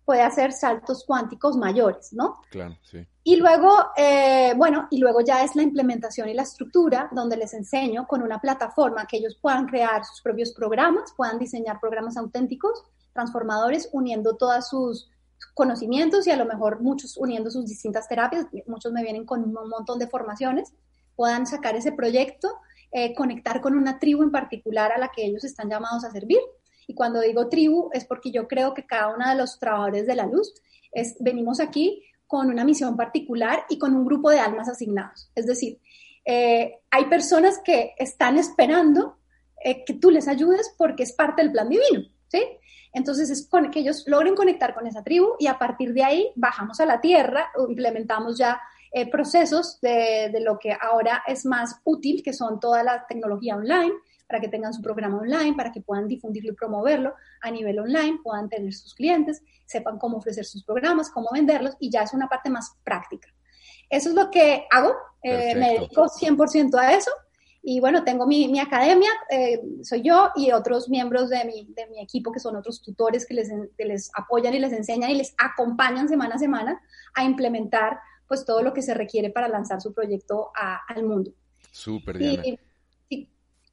puede 0.05 0.21
hacer 0.21 0.53
saltos 0.53 1.03
cuánticos 1.05 1.57
mayores, 1.57 2.13
¿no? 2.13 2.41
Claro, 2.49 2.77
sí. 2.83 3.05
Y 3.23 3.35
luego, 3.35 3.91
eh, 3.95 4.53
bueno, 4.57 4.87
y 4.89 4.97
luego 4.97 5.21
ya 5.21 5.43
es 5.43 5.55
la 5.55 5.61
implementación 5.61 6.27
y 6.27 6.33
la 6.33 6.41
estructura 6.41 7.07
donde 7.11 7.37
les 7.37 7.53
enseño 7.53 8.07
con 8.07 8.23
una 8.23 8.39
plataforma 8.39 9.05
que 9.05 9.17
ellos 9.17 9.37
puedan 9.39 9.67
crear 9.67 10.03
sus 10.03 10.21
propios 10.21 10.53
programas, 10.53 11.13
puedan 11.15 11.37
diseñar 11.37 11.79
programas 11.79 12.17
auténticos, 12.17 12.83
transformadores, 13.13 13.89
uniendo 13.91 14.37
todas 14.37 14.69
sus 14.69 15.09
conocimientos 15.53 16.27
y 16.27 16.31
a 16.31 16.37
lo 16.37 16.45
mejor 16.45 16.81
muchos 16.81 17.17
uniendo 17.17 17.49
sus 17.49 17.67
distintas 17.67 18.07
terapias, 18.07 18.45
muchos 18.67 18.91
me 18.91 19.03
vienen 19.03 19.25
con 19.25 19.43
un 19.43 19.53
montón 19.53 19.99
de 19.99 20.07
formaciones, 20.07 20.73
puedan 21.15 21.45
sacar 21.45 21.75
ese 21.75 21.91
proyecto, 21.91 22.49
eh, 22.91 23.13
conectar 23.15 23.61
con 23.61 23.75
una 23.75 23.99
tribu 23.99 24.23
en 24.23 24.31
particular 24.31 24.91
a 24.91 24.97
la 24.97 25.09
que 25.09 25.25
ellos 25.25 25.43
están 25.43 25.69
llamados 25.69 26.03
a 26.03 26.11
servir. 26.11 26.39
Y 26.87 26.93
cuando 26.93 27.21
digo 27.21 27.47
tribu 27.47 27.89
es 27.93 28.05
porque 28.05 28.31
yo 28.31 28.47
creo 28.47 28.73
que 28.73 28.85
cada 28.85 29.13
uno 29.13 29.29
de 29.29 29.35
los 29.35 29.59
trabajadores 29.59 30.07
de 30.07 30.15
la 30.15 30.25
luz 30.25 30.53
es, 30.91 31.15
venimos 31.19 31.59
aquí 31.59 32.03
con 32.27 32.49
una 32.49 32.63
misión 32.63 32.95
particular 32.95 33.65
y 33.69 33.77
con 33.77 33.95
un 33.95 34.05
grupo 34.05 34.29
de 34.29 34.39
almas 34.39 34.69
asignados. 34.69 35.29
Es 35.35 35.45
decir, 35.45 35.79
eh, 36.25 36.79
hay 36.89 37.05
personas 37.05 37.59
que 37.63 37.93
están 37.97 38.37
esperando 38.37 39.17
eh, 39.63 39.83
que 39.85 39.93
tú 39.93 40.11
les 40.11 40.27
ayudes 40.27 40.73
porque 40.77 41.03
es 41.03 41.13
parte 41.13 41.41
del 41.41 41.51
plan 41.51 41.69
divino, 41.69 42.07
¿sí? 42.27 42.41
Entonces 42.93 43.29
es 43.29 43.47
con, 43.47 43.71
que 43.71 43.79
ellos 43.79 44.03
logren 44.07 44.35
conectar 44.35 44.73
con 44.73 44.85
esa 44.87 45.03
tribu 45.03 45.35
y 45.39 45.47
a 45.47 45.57
partir 45.57 45.93
de 45.93 46.03
ahí 46.03 46.31
bajamos 46.35 46.79
a 46.79 46.85
la 46.85 46.99
tierra, 46.99 47.49
implementamos 47.67 48.37
ya 48.37 48.61
eh, 48.91 49.09
procesos 49.09 49.79
de, 49.81 50.29
de, 50.31 50.41
lo 50.41 50.59
que 50.59 50.75
ahora 50.79 51.23
es 51.25 51.45
más 51.45 51.79
útil, 51.85 52.21
que 52.23 52.33
son 52.33 52.59
toda 52.59 52.83
la 52.83 53.05
tecnología 53.07 53.55
online, 53.55 53.93
para 54.27 54.41
que 54.41 54.47
tengan 54.47 54.73
su 54.73 54.81
programa 54.81 55.17
online, 55.17 55.55
para 55.55 55.71
que 55.71 55.81
puedan 55.81 56.07
difundirlo 56.07 56.51
y 56.51 56.55
promoverlo 56.55 57.13
a 57.41 57.51
nivel 57.51 57.79
online, 57.79 58.19
puedan 58.23 58.49
tener 58.49 58.73
sus 58.73 58.93
clientes, 58.93 59.41
sepan 59.65 59.97
cómo 59.97 60.17
ofrecer 60.17 60.45
sus 60.45 60.63
programas, 60.63 61.09
cómo 61.09 61.29
venderlos 61.33 61.75
y 61.79 61.89
ya 61.89 62.03
es 62.03 62.13
una 62.13 62.27
parte 62.27 62.49
más 62.49 62.77
práctica. 62.83 63.27
Eso 63.89 64.09
es 64.09 64.15
lo 64.15 64.31
que 64.31 64.67
hago, 64.71 64.95
eh, 65.21 65.53
me 65.55 65.73
dedico 65.73 66.07
100% 66.07 66.79
a 66.79 66.93
eso 66.93 67.11
y 67.63 67.79
bueno, 67.79 68.03
tengo 68.03 68.25
mi, 68.25 68.47
mi 68.47 68.59
academia, 68.59 69.09
eh, 69.29 69.61
soy 69.83 70.01
yo 70.01 70.31
y 70.35 70.51
otros 70.51 70.89
miembros 70.89 71.29
de 71.29 71.45
mi, 71.45 71.65
de 71.65 71.87
mi, 71.87 72.01
equipo 72.01 72.31
que 72.31 72.39
son 72.39 72.55
otros 72.55 72.81
tutores 72.81 73.25
que 73.27 73.35
les, 73.35 73.49
que 73.77 73.85
les 73.85 74.09
apoyan 74.15 74.53
y 74.55 74.59
les 74.59 74.73
enseñan 74.73 75.11
y 75.11 75.15
les 75.15 75.35
acompañan 75.37 76.09
semana 76.09 76.35
a 76.35 76.39
semana 76.39 76.81
a 77.13 77.23
implementar 77.23 77.99
pues 78.27 78.45
todo 78.45 78.63
lo 78.63 78.73
que 78.73 78.81
se 78.81 78.93
requiere 78.93 79.29
para 79.29 79.47
lanzar 79.47 79.81
su 79.81 79.93
proyecto 79.93 80.51
al 80.87 81.03
mundo. 81.03 81.33
Súper, 81.71 82.17
Diana. 82.17 82.43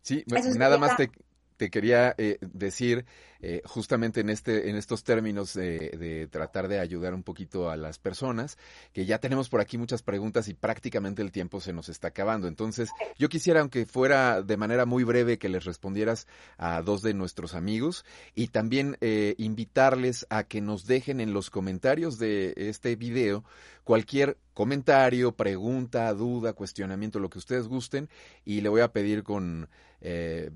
sí, 0.02 0.24
nada 0.26 0.76
más 0.76 0.96
te, 0.96 1.10
te 1.56 1.70
quería 1.70 2.14
eh, 2.18 2.38
decir 2.40 3.06
eh, 3.40 3.62
justamente 3.64 4.20
en 4.20 4.30
este 4.30 4.68
en 4.68 4.76
estos 4.76 5.04
términos 5.04 5.54
de, 5.54 6.28
tratar 6.30 6.68
de 6.68 6.80
ayudar 6.80 7.14
un 7.14 7.22
poquito 7.22 7.70
a 7.70 7.76
las 7.76 7.98
personas 7.98 8.58
que 8.92 9.06
ya 9.06 9.18
tenemos 9.18 9.48
por 9.48 9.60
aquí 9.60 9.78
muchas 9.78 10.02
preguntas 10.02 10.48
y 10.48 10.54
prácticamente 10.54 11.22
el 11.22 11.30
tiempo 11.30 11.60
se 11.60 11.72
nos 11.72 11.88
está 11.88 12.08
acabando. 12.08 12.48
Entonces 12.48 12.90
yo 13.16 13.28
quisiera 13.28 13.60
aunque 13.60 13.86
fuera 13.86 14.42
de 14.42 14.56
manera 14.56 14.86
muy 14.86 15.04
breve 15.04 15.38
que 15.38 15.48
les 15.48 15.64
respondieras 15.64 16.26
a 16.56 16.82
dos 16.82 17.02
de 17.02 17.14
nuestros 17.14 17.54
amigos 17.54 18.04
y 18.34 18.48
también 18.48 18.96
eh, 19.00 19.34
invitarles 19.38 20.26
a 20.30 20.44
que 20.44 20.60
nos 20.60 20.86
dejen 20.86 21.20
en 21.20 21.32
los 21.32 21.50
comentarios 21.50 22.18
de 22.18 22.54
este 22.56 22.96
video 22.96 23.44
cualquier 23.88 24.36
comentario, 24.52 25.32
pregunta, 25.32 26.12
duda, 26.12 26.52
cuestionamiento, 26.52 27.20
lo 27.20 27.30
que 27.30 27.38
ustedes 27.38 27.68
gusten. 27.68 28.10
Y 28.44 28.60
le 28.60 28.68
voy 28.68 28.82
a 28.82 28.92
pedir 28.92 29.22
con 29.22 29.70
eh, 30.00 30.50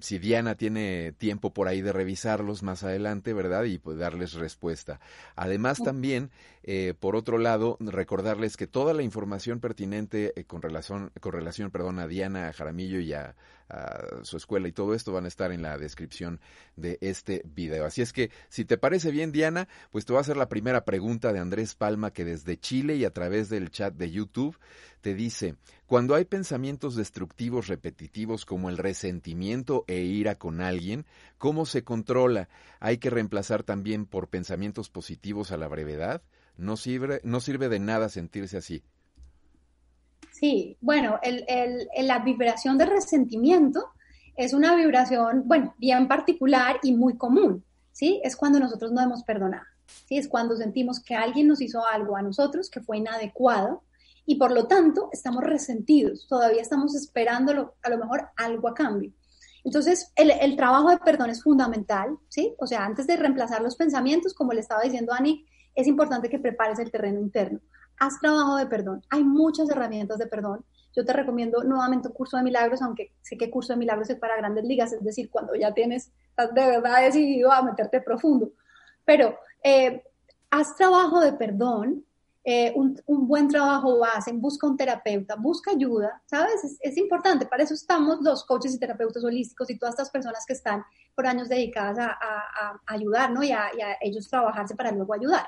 si 0.00 0.18
Diana 0.18 0.54
tiene 0.54 1.12
tiempo 1.12 1.52
por 1.52 1.68
ahí 1.68 1.82
de 1.82 1.92
más 2.62 2.82
adelante, 2.84 3.32
¿verdad? 3.32 3.64
Y 3.64 3.78
pues 3.78 3.98
darles 3.98 4.34
respuesta. 4.34 5.00
Además 5.36 5.78
también, 5.82 6.30
eh, 6.62 6.94
por 6.98 7.16
otro 7.16 7.38
lado, 7.38 7.78
recordarles 7.80 8.56
que 8.56 8.66
toda 8.66 8.92
la 8.92 9.02
información 9.02 9.60
pertinente 9.60 10.32
eh, 10.36 10.44
con 10.44 10.60
relación, 10.60 11.10
con 11.20 11.32
relación, 11.32 11.70
perdón, 11.70 11.98
a 11.98 12.06
Diana 12.06 12.52
Jaramillo 12.52 13.00
y 13.00 13.12
a, 13.14 13.34
su 14.22 14.36
escuela 14.36 14.66
y 14.66 14.72
todo 14.72 14.94
esto 14.94 15.12
van 15.12 15.26
a 15.26 15.28
estar 15.28 15.52
en 15.52 15.62
la 15.62 15.78
descripción 15.78 16.40
de 16.74 16.98
este 17.00 17.42
video. 17.44 17.84
Así 17.84 18.02
es 18.02 18.12
que, 18.12 18.32
si 18.48 18.64
te 18.64 18.76
parece 18.78 19.12
bien, 19.12 19.30
Diana, 19.30 19.68
pues 19.92 20.04
te 20.04 20.12
voy 20.12 20.18
a 20.18 20.22
hacer 20.22 20.36
la 20.36 20.48
primera 20.48 20.84
pregunta 20.84 21.32
de 21.32 21.38
Andrés 21.38 21.76
Palma 21.76 22.12
que 22.12 22.24
desde 22.24 22.58
Chile 22.58 22.96
y 22.96 23.04
a 23.04 23.12
través 23.12 23.48
del 23.48 23.70
chat 23.70 23.94
de 23.94 24.10
YouTube 24.10 24.58
te 25.02 25.14
dice, 25.14 25.54
cuando 25.86 26.16
hay 26.16 26.24
pensamientos 26.24 26.96
destructivos 26.96 27.68
repetitivos 27.68 28.44
como 28.44 28.70
el 28.70 28.76
resentimiento 28.76 29.84
e 29.86 30.00
ira 30.00 30.34
con 30.34 30.60
alguien, 30.60 31.06
¿cómo 31.38 31.64
se 31.64 31.84
controla? 31.84 32.48
¿Hay 32.80 32.98
que 32.98 33.08
reemplazar 33.08 33.62
también 33.62 34.04
por 34.04 34.26
pensamientos 34.26 34.90
positivos 34.90 35.52
a 35.52 35.56
la 35.56 35.68
brevedad? 35.68 36.22
No 36.60 36.76
sirve, 36.76 37.22
no 37.24 37.40
sirve 37.40 37.70
de 37.70 37.78
nada 37.78 38.10
sentirse 38.10 38.58
así. 38.58 38.82
Sí, 40.30 40.76
bueno, 40.82 41.18
el, 41.22 41.88
la 42.06 42.18
vibración 42.18 42.76
de 42.76 42.84
resentimiento 42.84 43.86
es 44.36 44.52
una 44.52 44.74
vibración, 44.76 45.44
bueno, 45.46 45.74
bien 45.78 46.06
particular 46.06 46.78
y 46.82 46.92
muy 46.92 47.16
común, 47.16 47.64
¿sí? 47.92 48.20
Es 48.22 48.36
cuando 48.36 48.60
nosotros 48.60 48.92
no 48.92 49.00
hemos 49.00 49.24
perdonado, 49.24 49.64
¿sí? 50.06 50.18
Es 50.18 50.28
cuando 50.28 50.54
sentimos 50.54 51.00
que 51.00 51.14
alguien 51.14 51.48
nos 51.48 51.62
hizo 51.62 51.84
algo 51.86 52.14
a 52.14 52.22
nosotros 52.22 52.68
que 52.68 52.80
fue 52.80 52.98
inadecuado 52.98 53.82
y 54.26 54.34
por 54.34 54.52
lo 54.52 54.66
tanto 54.66 55.08
estamos 55.12 55.42
resentidos, 55.42 56.26
todavía 56.28 56.60
estamos 56.60 56.94
esperando 56.94 57.74
a 57.82 57.88
lo 57.88 57.98
mejor 57.98 58.28
algo 58.36 58.68
a 58.68 58.74
cambio. 58.74 59.12
Entonces, 59.64 60.12
el, 60.14 60.56
trabajo 60.56 60.90
de 60.90 60.98
perdón 60.98 61.30
es 61.30 61.42
fundamental, 61.42 62.18
¿sí? 62.28 62.54
O 62.58 62.66
sea, 62.66 62.84
antes 62.84 63.06
de 63.06 63.16
reemplazar 63.16 63.62
los 63.62 63.76
pensamientos, 63.76 64.34
como 64.34 64.52
le 64.52 64.60
estaba 64.60 64.82
diciendo 64.82 65.12
Ani, 65.12 65.46
es 65.74 65.86
importante 65.86 66.28
que 66.28 66.38
prepares 66.38 66.78
el 66.78 66.90
terreno 66.90 67.20
interno. 67.20 67.60
Haz 67.98 68.18
trabajo 68.20 68.56
de 68.56 68.66
perdón. 68.66 69.02
Hay 69.10 69.24
muchas 69.24 69.68
herramientas 69.70 70.18
de 70.18 70.26
perdón. 70.26 70.64
Yo 70.96 71.04
te 71.04 71.12
recomiendo 71.12 71.62
nuevamente 71.62 72.08
un 72.08 72.14
curso 72.14 72.36
de 72.36 72.42
milagros, 72.42 72.82
aunque 72.82 73.12
sé 73.22 73.36
que 73.36 73.50
curso 73.50 73.72
de 73.72 73.78
milagros 73.78 74.10
es 74.10 74.18
para 74.18 74.36
grandes 74.36 74.64
ligas, 74.64 74.92
es 74.92 75.04
decir, 75.04 75.30
cuando 75.30 75.54
ya 75.54 75.72
tienes, 75.72 76.10
estás 76.30 76.52
de 76.52 76.66
verdad 76.66 77.02
decidido 77.02 77.52
a 77.52 77.62
meterte 77.62 78.00
profundo. 78.00 78.52
Pero 79.04 79.38
eh, 79.62 80.02
haz 80.50 80.74
trabajo 80.76 81.20
de 81.20 81.32
perdón 81.32 82.04
eh, 82.42 82.72
un, 82.74 83.28
buen 83.28 83.48
trabajo 83.48 84.02
hacen, 84.02 84.40
busca 84.40 84.66
un 84.66 84.76
terapeuta, 84.76 85.36
busca 85.36 85.72
ayuda, 85.72 86.22
¿sabes? 86.24 86.78
Es, 86.80 86.96
importante, 86.96 87.44
para 87.44 87.64
eso 87.64 87.74
estamos 87.74 88.22
los 88.22 88.44
coaches 88.44 88.74
y 88.74 88.78
terapeutas 88.78 89.22
holísticos 89.22 89.68
y 89.68 89.78
todas 89.78 89.92
estas 89.92 90.10
personas 90.10 90.46
que 90.46 90.54
están 90.54 90.82
por 91.14 91.26
años 91.26 91.50
dedicadas 91.50 91.98
a, 91.98 92.80
ayudar, 92.86 93.30
¿no? 93.30 93.42
Y 93.42 93.52
a, 93.52 93.70
ellos 94.00 94.28
trabajarse 94.28 94.74
para 94.74 94.90
luego 94.90 95.12
ayudar. 95.12 95.46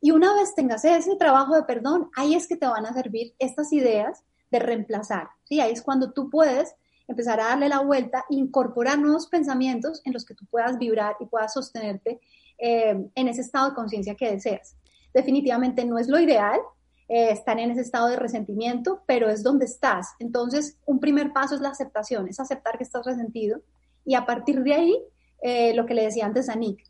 Y 0.00 0.12
una 0.12 0.34
vez 0.34 0.54
tengas 0.54 0.84
ese 0.84 1.16
trabajo 1.16 1.54
de 1.54 1.64
perdón, 1.64 2.10
ahí 2.16 2.34
es 2.34 2.46
que 2.46 2.56
te 2.56 2.66
van 2.66 2.86
a 2.86 2.92
servir 2.92 3.34
estas 3.38 3.72
ideas 3.72 4.22
de 4.50 4.58
reemplazar, 4.58 5.28
¿sí? 5.44 5.60
Ahí 5.60 5.72
es 5.72 5.82
cuando 5.82 6.12
tú 6.12 6.30
puedes 6.30 6.74
empezar 7.06 7.40
a 7.40 7.48
darle 7.48 7.68
la 7.68 7.80
vuelta, 7.80 8.24
incorporar 8.28 8.98
nuevos 8.98 9.26
pensamientos 9.26 10.02
en 10.04 10.12
los 10.12 10.24
que 10.24 10.34
tú 10.34 10.44
puedas 10.46 10.78
vibrar 10.78 11.16
y 11.20 11.26
puedas 11.26 11.54
sostenerte 11.54 12.20
eh, 12.58 13.10
en 13.14 13.28
ese 13.28 13.40
estado 13.40 13.70
de 13.70 13.74
conciencia 13.74 14.14
que 14.14 14.30
deseas 14.30 14.76
definitivamente 15.14 15.84
no 15.84 15.98
es 15.98 16.08
lo 16.08 16.18
ideal, 16.18 16.60
eh, 17.08 17.30
estar 17.30 17.58
en 17.58 17.70
ese 17.70 17.80
estado 17.80 18.08
de 18.08 18.16
resentimiento, 18.16 19.02
pero 19.06 19.28
es 19.28 19.42
donde 19.42 19.64
estás. 19.64 20.14
Entonces, 20.18 20.76
un 20.86 21.00
primer 21.00 21.32
paso 21.32 21.54
es 21.54 21.60
la 21.60 21.70
aceptación, 21.70 22.28
es 22.28 22.40
aceptar 22.40 22.76
que 22.76 22.84
estás 22.84 23.04
resentido 23.06 23.60
y 24.04 24.14
a 24.14 24.26
partir 24.26 24.62
de 24.62 24.74
ahí, 24.74 24.96
eh, 25.42 25.74
lo 25.74 25.86
que 25.86 25.94
le 25.94 26.04
decía 26.04 26.26
antes 26.26 26.48
a 26.48 26.56
Nick, 26.56 26.84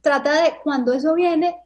trata 0.00 0.42
de 0.42 0.54
cuando 0.62 0.92
eso 0.92 1.14
viene, 1.14 1.56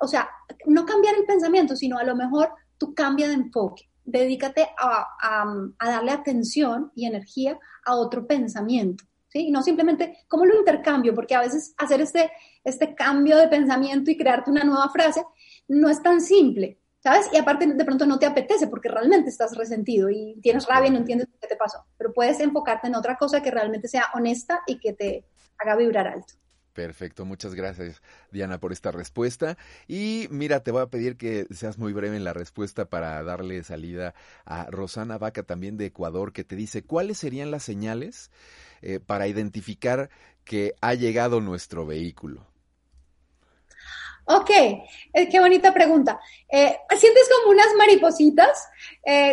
o 0.00 0.06
sea, 0.06 0.28
no 0.66 0.86
cambiar 0.86 1.14
el 1.16 1.24
pensamiento, 1.24 1.76
sino 1.76 1.98
a 1.98 2.04
lo 2.04 2.14
mejor 2.16 2.50
tú 2.78 2.94
cambia 2.94 3.28
de 3.28 3.34
enfoque, 3.34 3.90
dedícate 4.04 4.68
a, 4.78 5.06
a 5.78 5.90
darle 5.90 6.12
atención 6.12 6.92
y 6.94 7.06
energía 7.06 7.58
a 7.84 7.96
otro 7.96 8.26
pensamiento. 8.26 9.04
¿sí? 9.28 9.50
No 9.50 9.62
simplemente, 9.62 10.18
¿cómo 10.28 10.44
lo 10.44 10.58
intercambio? 10.58 11.14
Porque 11.14 11.34
a 11.34 11.40
veces 11.40 11.74
hacer 11.78 12.00
este, 12.00 12.30
este 12.64 12.94
cambio 12.94 13.36
de 13.36 13.48
pensamiento 13.48 14.10
y 14.10 14.16
crearte 14.16 14.50
una 14.50 14.64
nueva 14.64 14.88
frase 14.90 15.24
no 15.68 15.88
es 15.88 16.02
tan 16.02 16.20
simple. 16.20 16.80
¿sabes? 17.02 17.28
Y 17.32 17.38
aparte 17.38 17.66
de 17.66 17.84
pronto 17.84 18.06
no 18.06 18.18
te 18.18 18.26
apetece 18.26 18.66
porque 18.66 18.88
realmente 18.88 19.30
estás 19.30 19.56
resentido 19.56 20.10
y 20.10 20.38
tienes 20.42 20.66
rabia 20.66 20.88
y 20.88 20.92
no 20.92 20.98
entiendes 20.98 21.28
qué 21.40 21.48
te 21.48 21.56
pasó, 21.56 21.84
pero 21.96 22.12
puedes 22.12 22.40
enfocarte 22.40 22.88
en 22.88 22.94
otra 22.94 23.16
cosa 23.16 23.42
que 23.42 23.50
realmente 23.50 23.88
sea 23.88 24.06
honesta 24.14 24.60
y 24.66 24.78
que 24.78 24.92
te 24.92 25.24
haga 25.58 25.76
vibrar 25.76 26.06
alto. 26.06 26.34
Perfecto, 26.72 27.24
muchas 27.24 27.54
gracias 27.56 28.00
Diana 28.30 28.58
por 28.58 28.72
esta 28.72 28.92
respuesta. 28.92 29.58
Y 29.88 30.28
mira, 30.30 30.62
te 30.62 30.70
voy 30.70 30.82
a 30.82 30.86
pedir 30.86 31.16
que 31.16 31.46
seas 31.50 31.78
muy 31.78 31.92
breve 31.92 32.16
en 32.16 32.24
la 32.24 32.32
respuesta 32.32 32.84
para 32.84 33.22
darle 33.24 33.64
salida 33.64 34.14
a 34.44 34.66
Rosana 34.70 35.18
Vaca 35.18 35.42
también 35.42 35.76
de 35.76 35.86
Ecuador, 35.86 36.32
que 36.32 36.44
te 36.44 36.54
dice, 36.54 36.82
¿cuáles 36.84 37.18
serían 37.18 37.50
las 37.50 37.64
señales 37.64 38.30
eh, 38.82 39.00
para 39.00 39.26
identificar 39.26 40.10
que 40.44 40.74
ha 40.80 40.94
llegado 40.94 41.40
nuestro 41.40 41.86
vehículo? 41.86 42.46
Ok, 44.26 44.50
eh, 44.50 45.28
qué 45.28 45.40
bonita 45.40 45.74
pregunta. 45.74 46.20
Eh, 46.48 46.76
¿Sientes 46.96 47.28
como 47.36 47.52
unas 47.52 47.74
maripositas, 47.76 48.68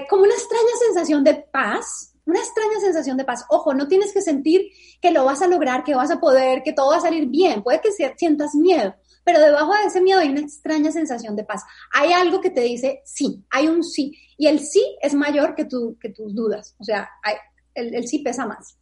como 0.09 0.23
una 0.23 0.33
extraña 0.33 0.75
sensación 0.87 1.23
de 1.23 1.35
paz? 1.35 2.16
Una 2.27 2.39
extraña 2.39 2.79
sensación 2.79 3.17
de 3.17 3.25
paz. 3.25 3.45
Ojo, 3.49 3.73
no 3.73 3.87
tienes 3.87 4.13
que 4.13 4.21
sentir 4.21 4.67
que 5.01 5.11
lo 5.11 5.25
vas 5.25 5.41
a 5.41 5.47
lograr, 5.47 5.83
que 5.83 5.95
vas 5.95 6.11
a 6.11 6.19
poder, 6.19 6.61
que 6.63 6.73
todo 6.73 6.91
va 6.91 6.97
a 6.97 7.01
salir 7.01 7.27
bien. 7.27 7.63
Puede 7.63 7.81
que 7.81 7.91
sientas 7.91 8.53
miedo, 8.53 8.95
pero 9.23 9.39
debajo 9.39 9.73
de 9.73 9.87
ese 9.87 10.01
miedo 10.01 10.19
hay 10.19 10.29
una 10.29 10.41
extraña 10.41 10.91
sensación 10.91 11.35
de 11.35 11.45
paz. 11.45 11.63
Hay 11.93 12.11
algo 12.13 12.39
que 12.41 12.51
te 12.51 12.61
dice 12.61 13.01
sí, 13.05 13.43
hay 13.49 13.67
un 13.67 13.83
sí. 13.83 14.13
Y 14.37 14.47
el 14.47 14.59
sí 14.59 14.83
es 15.01 15.15
mayor 15.15 15.55
que, 15.55 15.65
tu, 15.65 15.97
que 15.99 16.09
tus 16.09 16.35
dudas. 16.35 16.75
O 16.77 16.83
sea, 16.83 17.09
el 17.73 18.07
sí 18.07 18.19
pesa 18.19 18.45
más. 18.45 18.77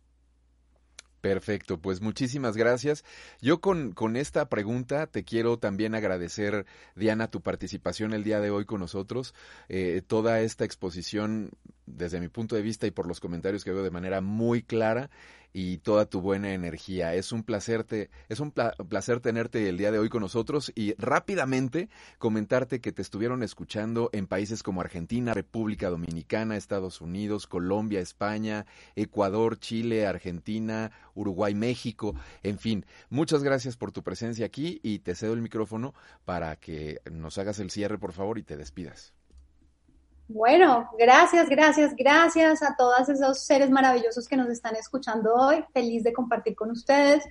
Perfecto, 1.25 1.79
pues 1.79 2.01
muchísimas 2.01 2.55
gracias. 2.55 3.03
Yo 3.41 3.59
con, 3.59 3.93
con, 3.93 4.15
esta 4.15 4.47
pregunta 4.47 5.07
te 5.07 5.23
quiero 5.23 5.57
también 5.57 5.95
agradecer, 5.95 6.67
Diana, 6.95 7.31
tu 7.31 7.41
participación 7.41 8.13
el 8.13 8.23
día 8.23 8.39
de 8.39 8.51
hoy 8.51 8.65
con 8.65 8.79
nosotros. 8.79 9.33
Eh, 9.67 10.03
toda 10.05 10.41
esta 10.41 10.65
exposición, 10.65 11.49
desde 11.87 12.19
mi 12.19 12.27
punto 12.27 12.55
de 12.55 12.61
vista 12.61 12.85
y 12.85 12.91
por 12.91 13.07
los 13.07 13.19
comentarios 13.19 13.63
que 13.63 13.71
veo 13.71 13.81
de 13.81 13.89
manera 13.89 14.21
muy 14.21 14.61
clara, 14.61 15.09
y 15.57 15.77
toda 15.77 16.05
tu 16.05 16.19
buena 16.19 16.53
energía. 16.53 17.13
Es 17.13 17.31
un 17.31 17.41
placer, 17.41 17.85
te, 17.85 18.09
es 18.27 18.41
un 18.41 18.51
placer 18.51 19.21
tenerte 19.21 19.69
el 19.69 19.77
día 19.77 19.89
de 19.89 19.99
hoy 19.99 20.09
con 20.09 20.21
nosotros 20.21 20.69
y 20.75 20.95
rápidamente 20.95 21.87
comentarte 22.17 22.81
que 22.81 22.91
te 22.91 23.01
estuvieron 23.01 23.41
escuchando 23.41 24.09
en 24.11 24.27
países 24.27 24.63
como 24.63 24.81
Argentina, 24.81 25.33
República 25.33 25.89
Dominicana, 25.89 26.57
Estados 26.57 26.99
Unidos, 26.99 27.47
Colombia, 27.47 28.01
España, 28.01 28.65
Ecuador, 28.97 29.57
Chile, 29.57 30.05
Argentina, 30.05 30.91
Uruguay, 31.13 31.55
México, 31.55 32.15
en 32.43 32.59
fin. 32.59 32.85
Muchas 33.09 33.41
gracias 33.41 33.77
por 33.77 33.93
tu 33.93 34.03
presencia 34.03 34.45
aquí 34.45 34.81
y 34.83 34.99
te 34.99 35.15
cedo 35.15 35.31
el 35.31 35.41
micrófono 35.41 35.93
para 36.25 36.57
que 36.57 36.99
nos 37.09 37.37
hagas 37.37 37.59
el 37.59 37.71
cierre, 37.71 37.97
por 37.97 38.11
favor, 38.11 38.37
y 38.37 38.43
te 38.43 38.57
despidas. 38.57 39.13
Bueno, 40.27 40.89
gracias, 40.97 41.47
gracias, 41.47 41.95
gracias 41.95 42.63
a 42.63 42.75
todos 42.75 43.07
esos 43.09 43.45
seres 43.45 43.69
maravillosos 43.69 44.27
que 44.27 44.35
nos 44.35 44.49
están 44.49 44.75
escuchando 44.75 45.35
hoy. 45.35 45.63
Feliz 45.71 46.03
de 46.03 46.13
compartir 46.13 46.55
con 46.55 46.71
ustedes. 46.71 47.23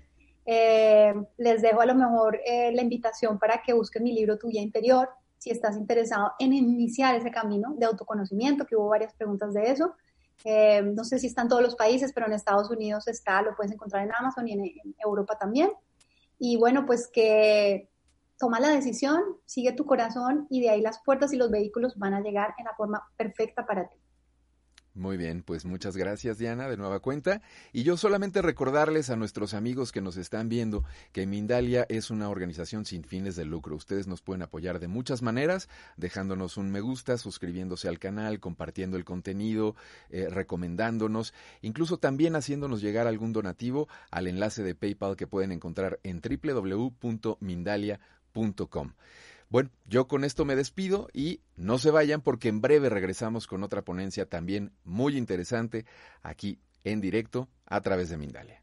Eh, 0.47 1.13
les 1.37 1.61
dejo 1.61 1.81
a 1.81 1.87
lo 1.87 1.97
mejor 1.97 2.39
eh, 2.47 2.71
la 2.73 2.83
invitación 2.83 3.37
para 3.41 3.61
que 3.63 3.73
busquen 3.73 4.05
mi 4.05 4.13
libro 4.13 4.39
Tu 4.39 4.49
Interior, 4.51 5.09
si 5.39 5.51
estás 5.51 5.77
interesado 5.77 6.35
en 6.39 6.53
iniciar 6.53 7.17
ese 7.17 7.33
camino 7.33 7.75
de 7.77 7.87
autoconocimiento, 7.87 8.65
que 8.65 8.77
hubo 8.77 8.89
varias 8.89 9.13
preguntas 9.15 9.55
de 9.55 9.73
eso. 9.73 9.97
Eh, 10.45 10.83
no 10.83 11.03
sé 11.03 11.19
si 11.19 11.27
está 11.27 11.43
en 11.43 11.49
todos 11.49 11.63
los 11.63 11.75
países, 11.75 12.13
pero 12.13 12.27
en 12.27 12.33
Estados 12.33 12.71
Unidos 12.71 13.09
está, 13.09 13.43
lo 13.43 13.57
puedes 13.57 13.73
encontrar 13.73 14.05
en 14.05 14.13
Amazon 14.15 14.47
y 14.47 14.53
en 14.53 14.95
Europa 15.05 15.37
también. 15.37 15.73
Y 16.39 16.57
bueno, 16.59 16.87
pues 16.87 17.09
que 17.09 17.89
toma 18.39 18.61
la 18.61 18.69
decisión, 18.69 19.23
sigue 19.47 19.73
tu 19.73 19.85
corazón 19.85 20.47
y 20.51 20.61
de 20.61 20.71
ahí 20.71 20.81
las 20.81 21.01
puertas 21.03 21.33
y 21.33 21.37
los 21.37 21.51
vehículos 21.51 21.97
van 21.97 22.15
a 22.15 22.21
llegar 22.21 22.55
en 22.59 22.65
la 22.65 22.75
forma 22.75 23.03
perfecta 23.17 23.67
para 23.67 23.89
ti. 23.89 23.97
Muy 24.97 25.17
bien, 25.17 25.43
pues 25.43 25.65
muchas 25.65 25.97
gracias 25.97 26.39
Diana 26.39 26.69
de 26.69 26.77
nueva 26.77 27.01
cuenta. 27.01 27.43
Y 27.73 27.83
yo 27.83 27.97
solamente 27.97 28.43
recordarles 28.43 29.11
a 29.11 29.17
nuestros 29.17 29.53
amigos 29.53 29.91
que 29.91 30.01
nos 30.01 30.17
están 30.17 30.49
viendo 30.49 30.85
que 31.11 31.27
Mindalia 31.27 31.85
es 31.89 32.11
una 32.11 32.29
organización 32.29 32.85
sin 32.85 33.03
fines 33.03 33.35
de 33.35 33.45
lucro. 33.45 33.75
Ustedes 33.75 34.07
nos 34.07 34.23
pueden 34.23 34.43
apoyar 34.43 34.79
de 34.79 34.87
muchas 34.87 35.21
maneras, 35.21 35.69
dejándonos 35.97 36.57
un 36.57 36.71
me 36.71 36.81
gusta, 36.81 37.19
suscribiéndose 37.19 37.89
al 37.89 37.99
canal, 37.99 38.39
compartiendo 38.39 38.97
el 38.97 39.05
contenido, 39.05 39.75
eh, 40.11 40.29
recomendándonos, 40.31 41.35
incluso 41.61 41.99
también 41.99 42.37
haciéndonos 42.37 42.81
llegar 42.81 43.09
algún 43.09 43.33
donativo 43.33 43.89
al 44.13 44.29
enlace 44.29 44.63
de 44.63 44.77
PayPal 44.77 45.17
que 45.17 45.27
pueden 45.27 45.51
encontrar 45.51 45.99
en 46.05 46.21
www.mindalia.com 46.21 48.15
bueno, 49.49 49.71
yo 49.87 50.09
con 50.09 50.25
esto 50.25 50.45
me 50.45 50.57
despido 50.57 51.09
y 51.13 51.41
no 51.57 51.79
se 51.79 51.91
vayan 51.91 52.21
porque 52.21 52.49
en 52.49 52.61
breve 52.61 52.89
regresamos 52.89 53.47
con 53.47 53.63
otra 53.63 53.83
ponencia 53.83 54.27
también 54.27 54.73
muy 54.85 55.17
interesante 55.17 55.87
aquí 56.23 56.59
en 56.83 57.01
directo 57.01 57.49
a 57.67 57.81
través 57.81 58.09
de 58.09 58.19
Mindalia. 58.19 58.61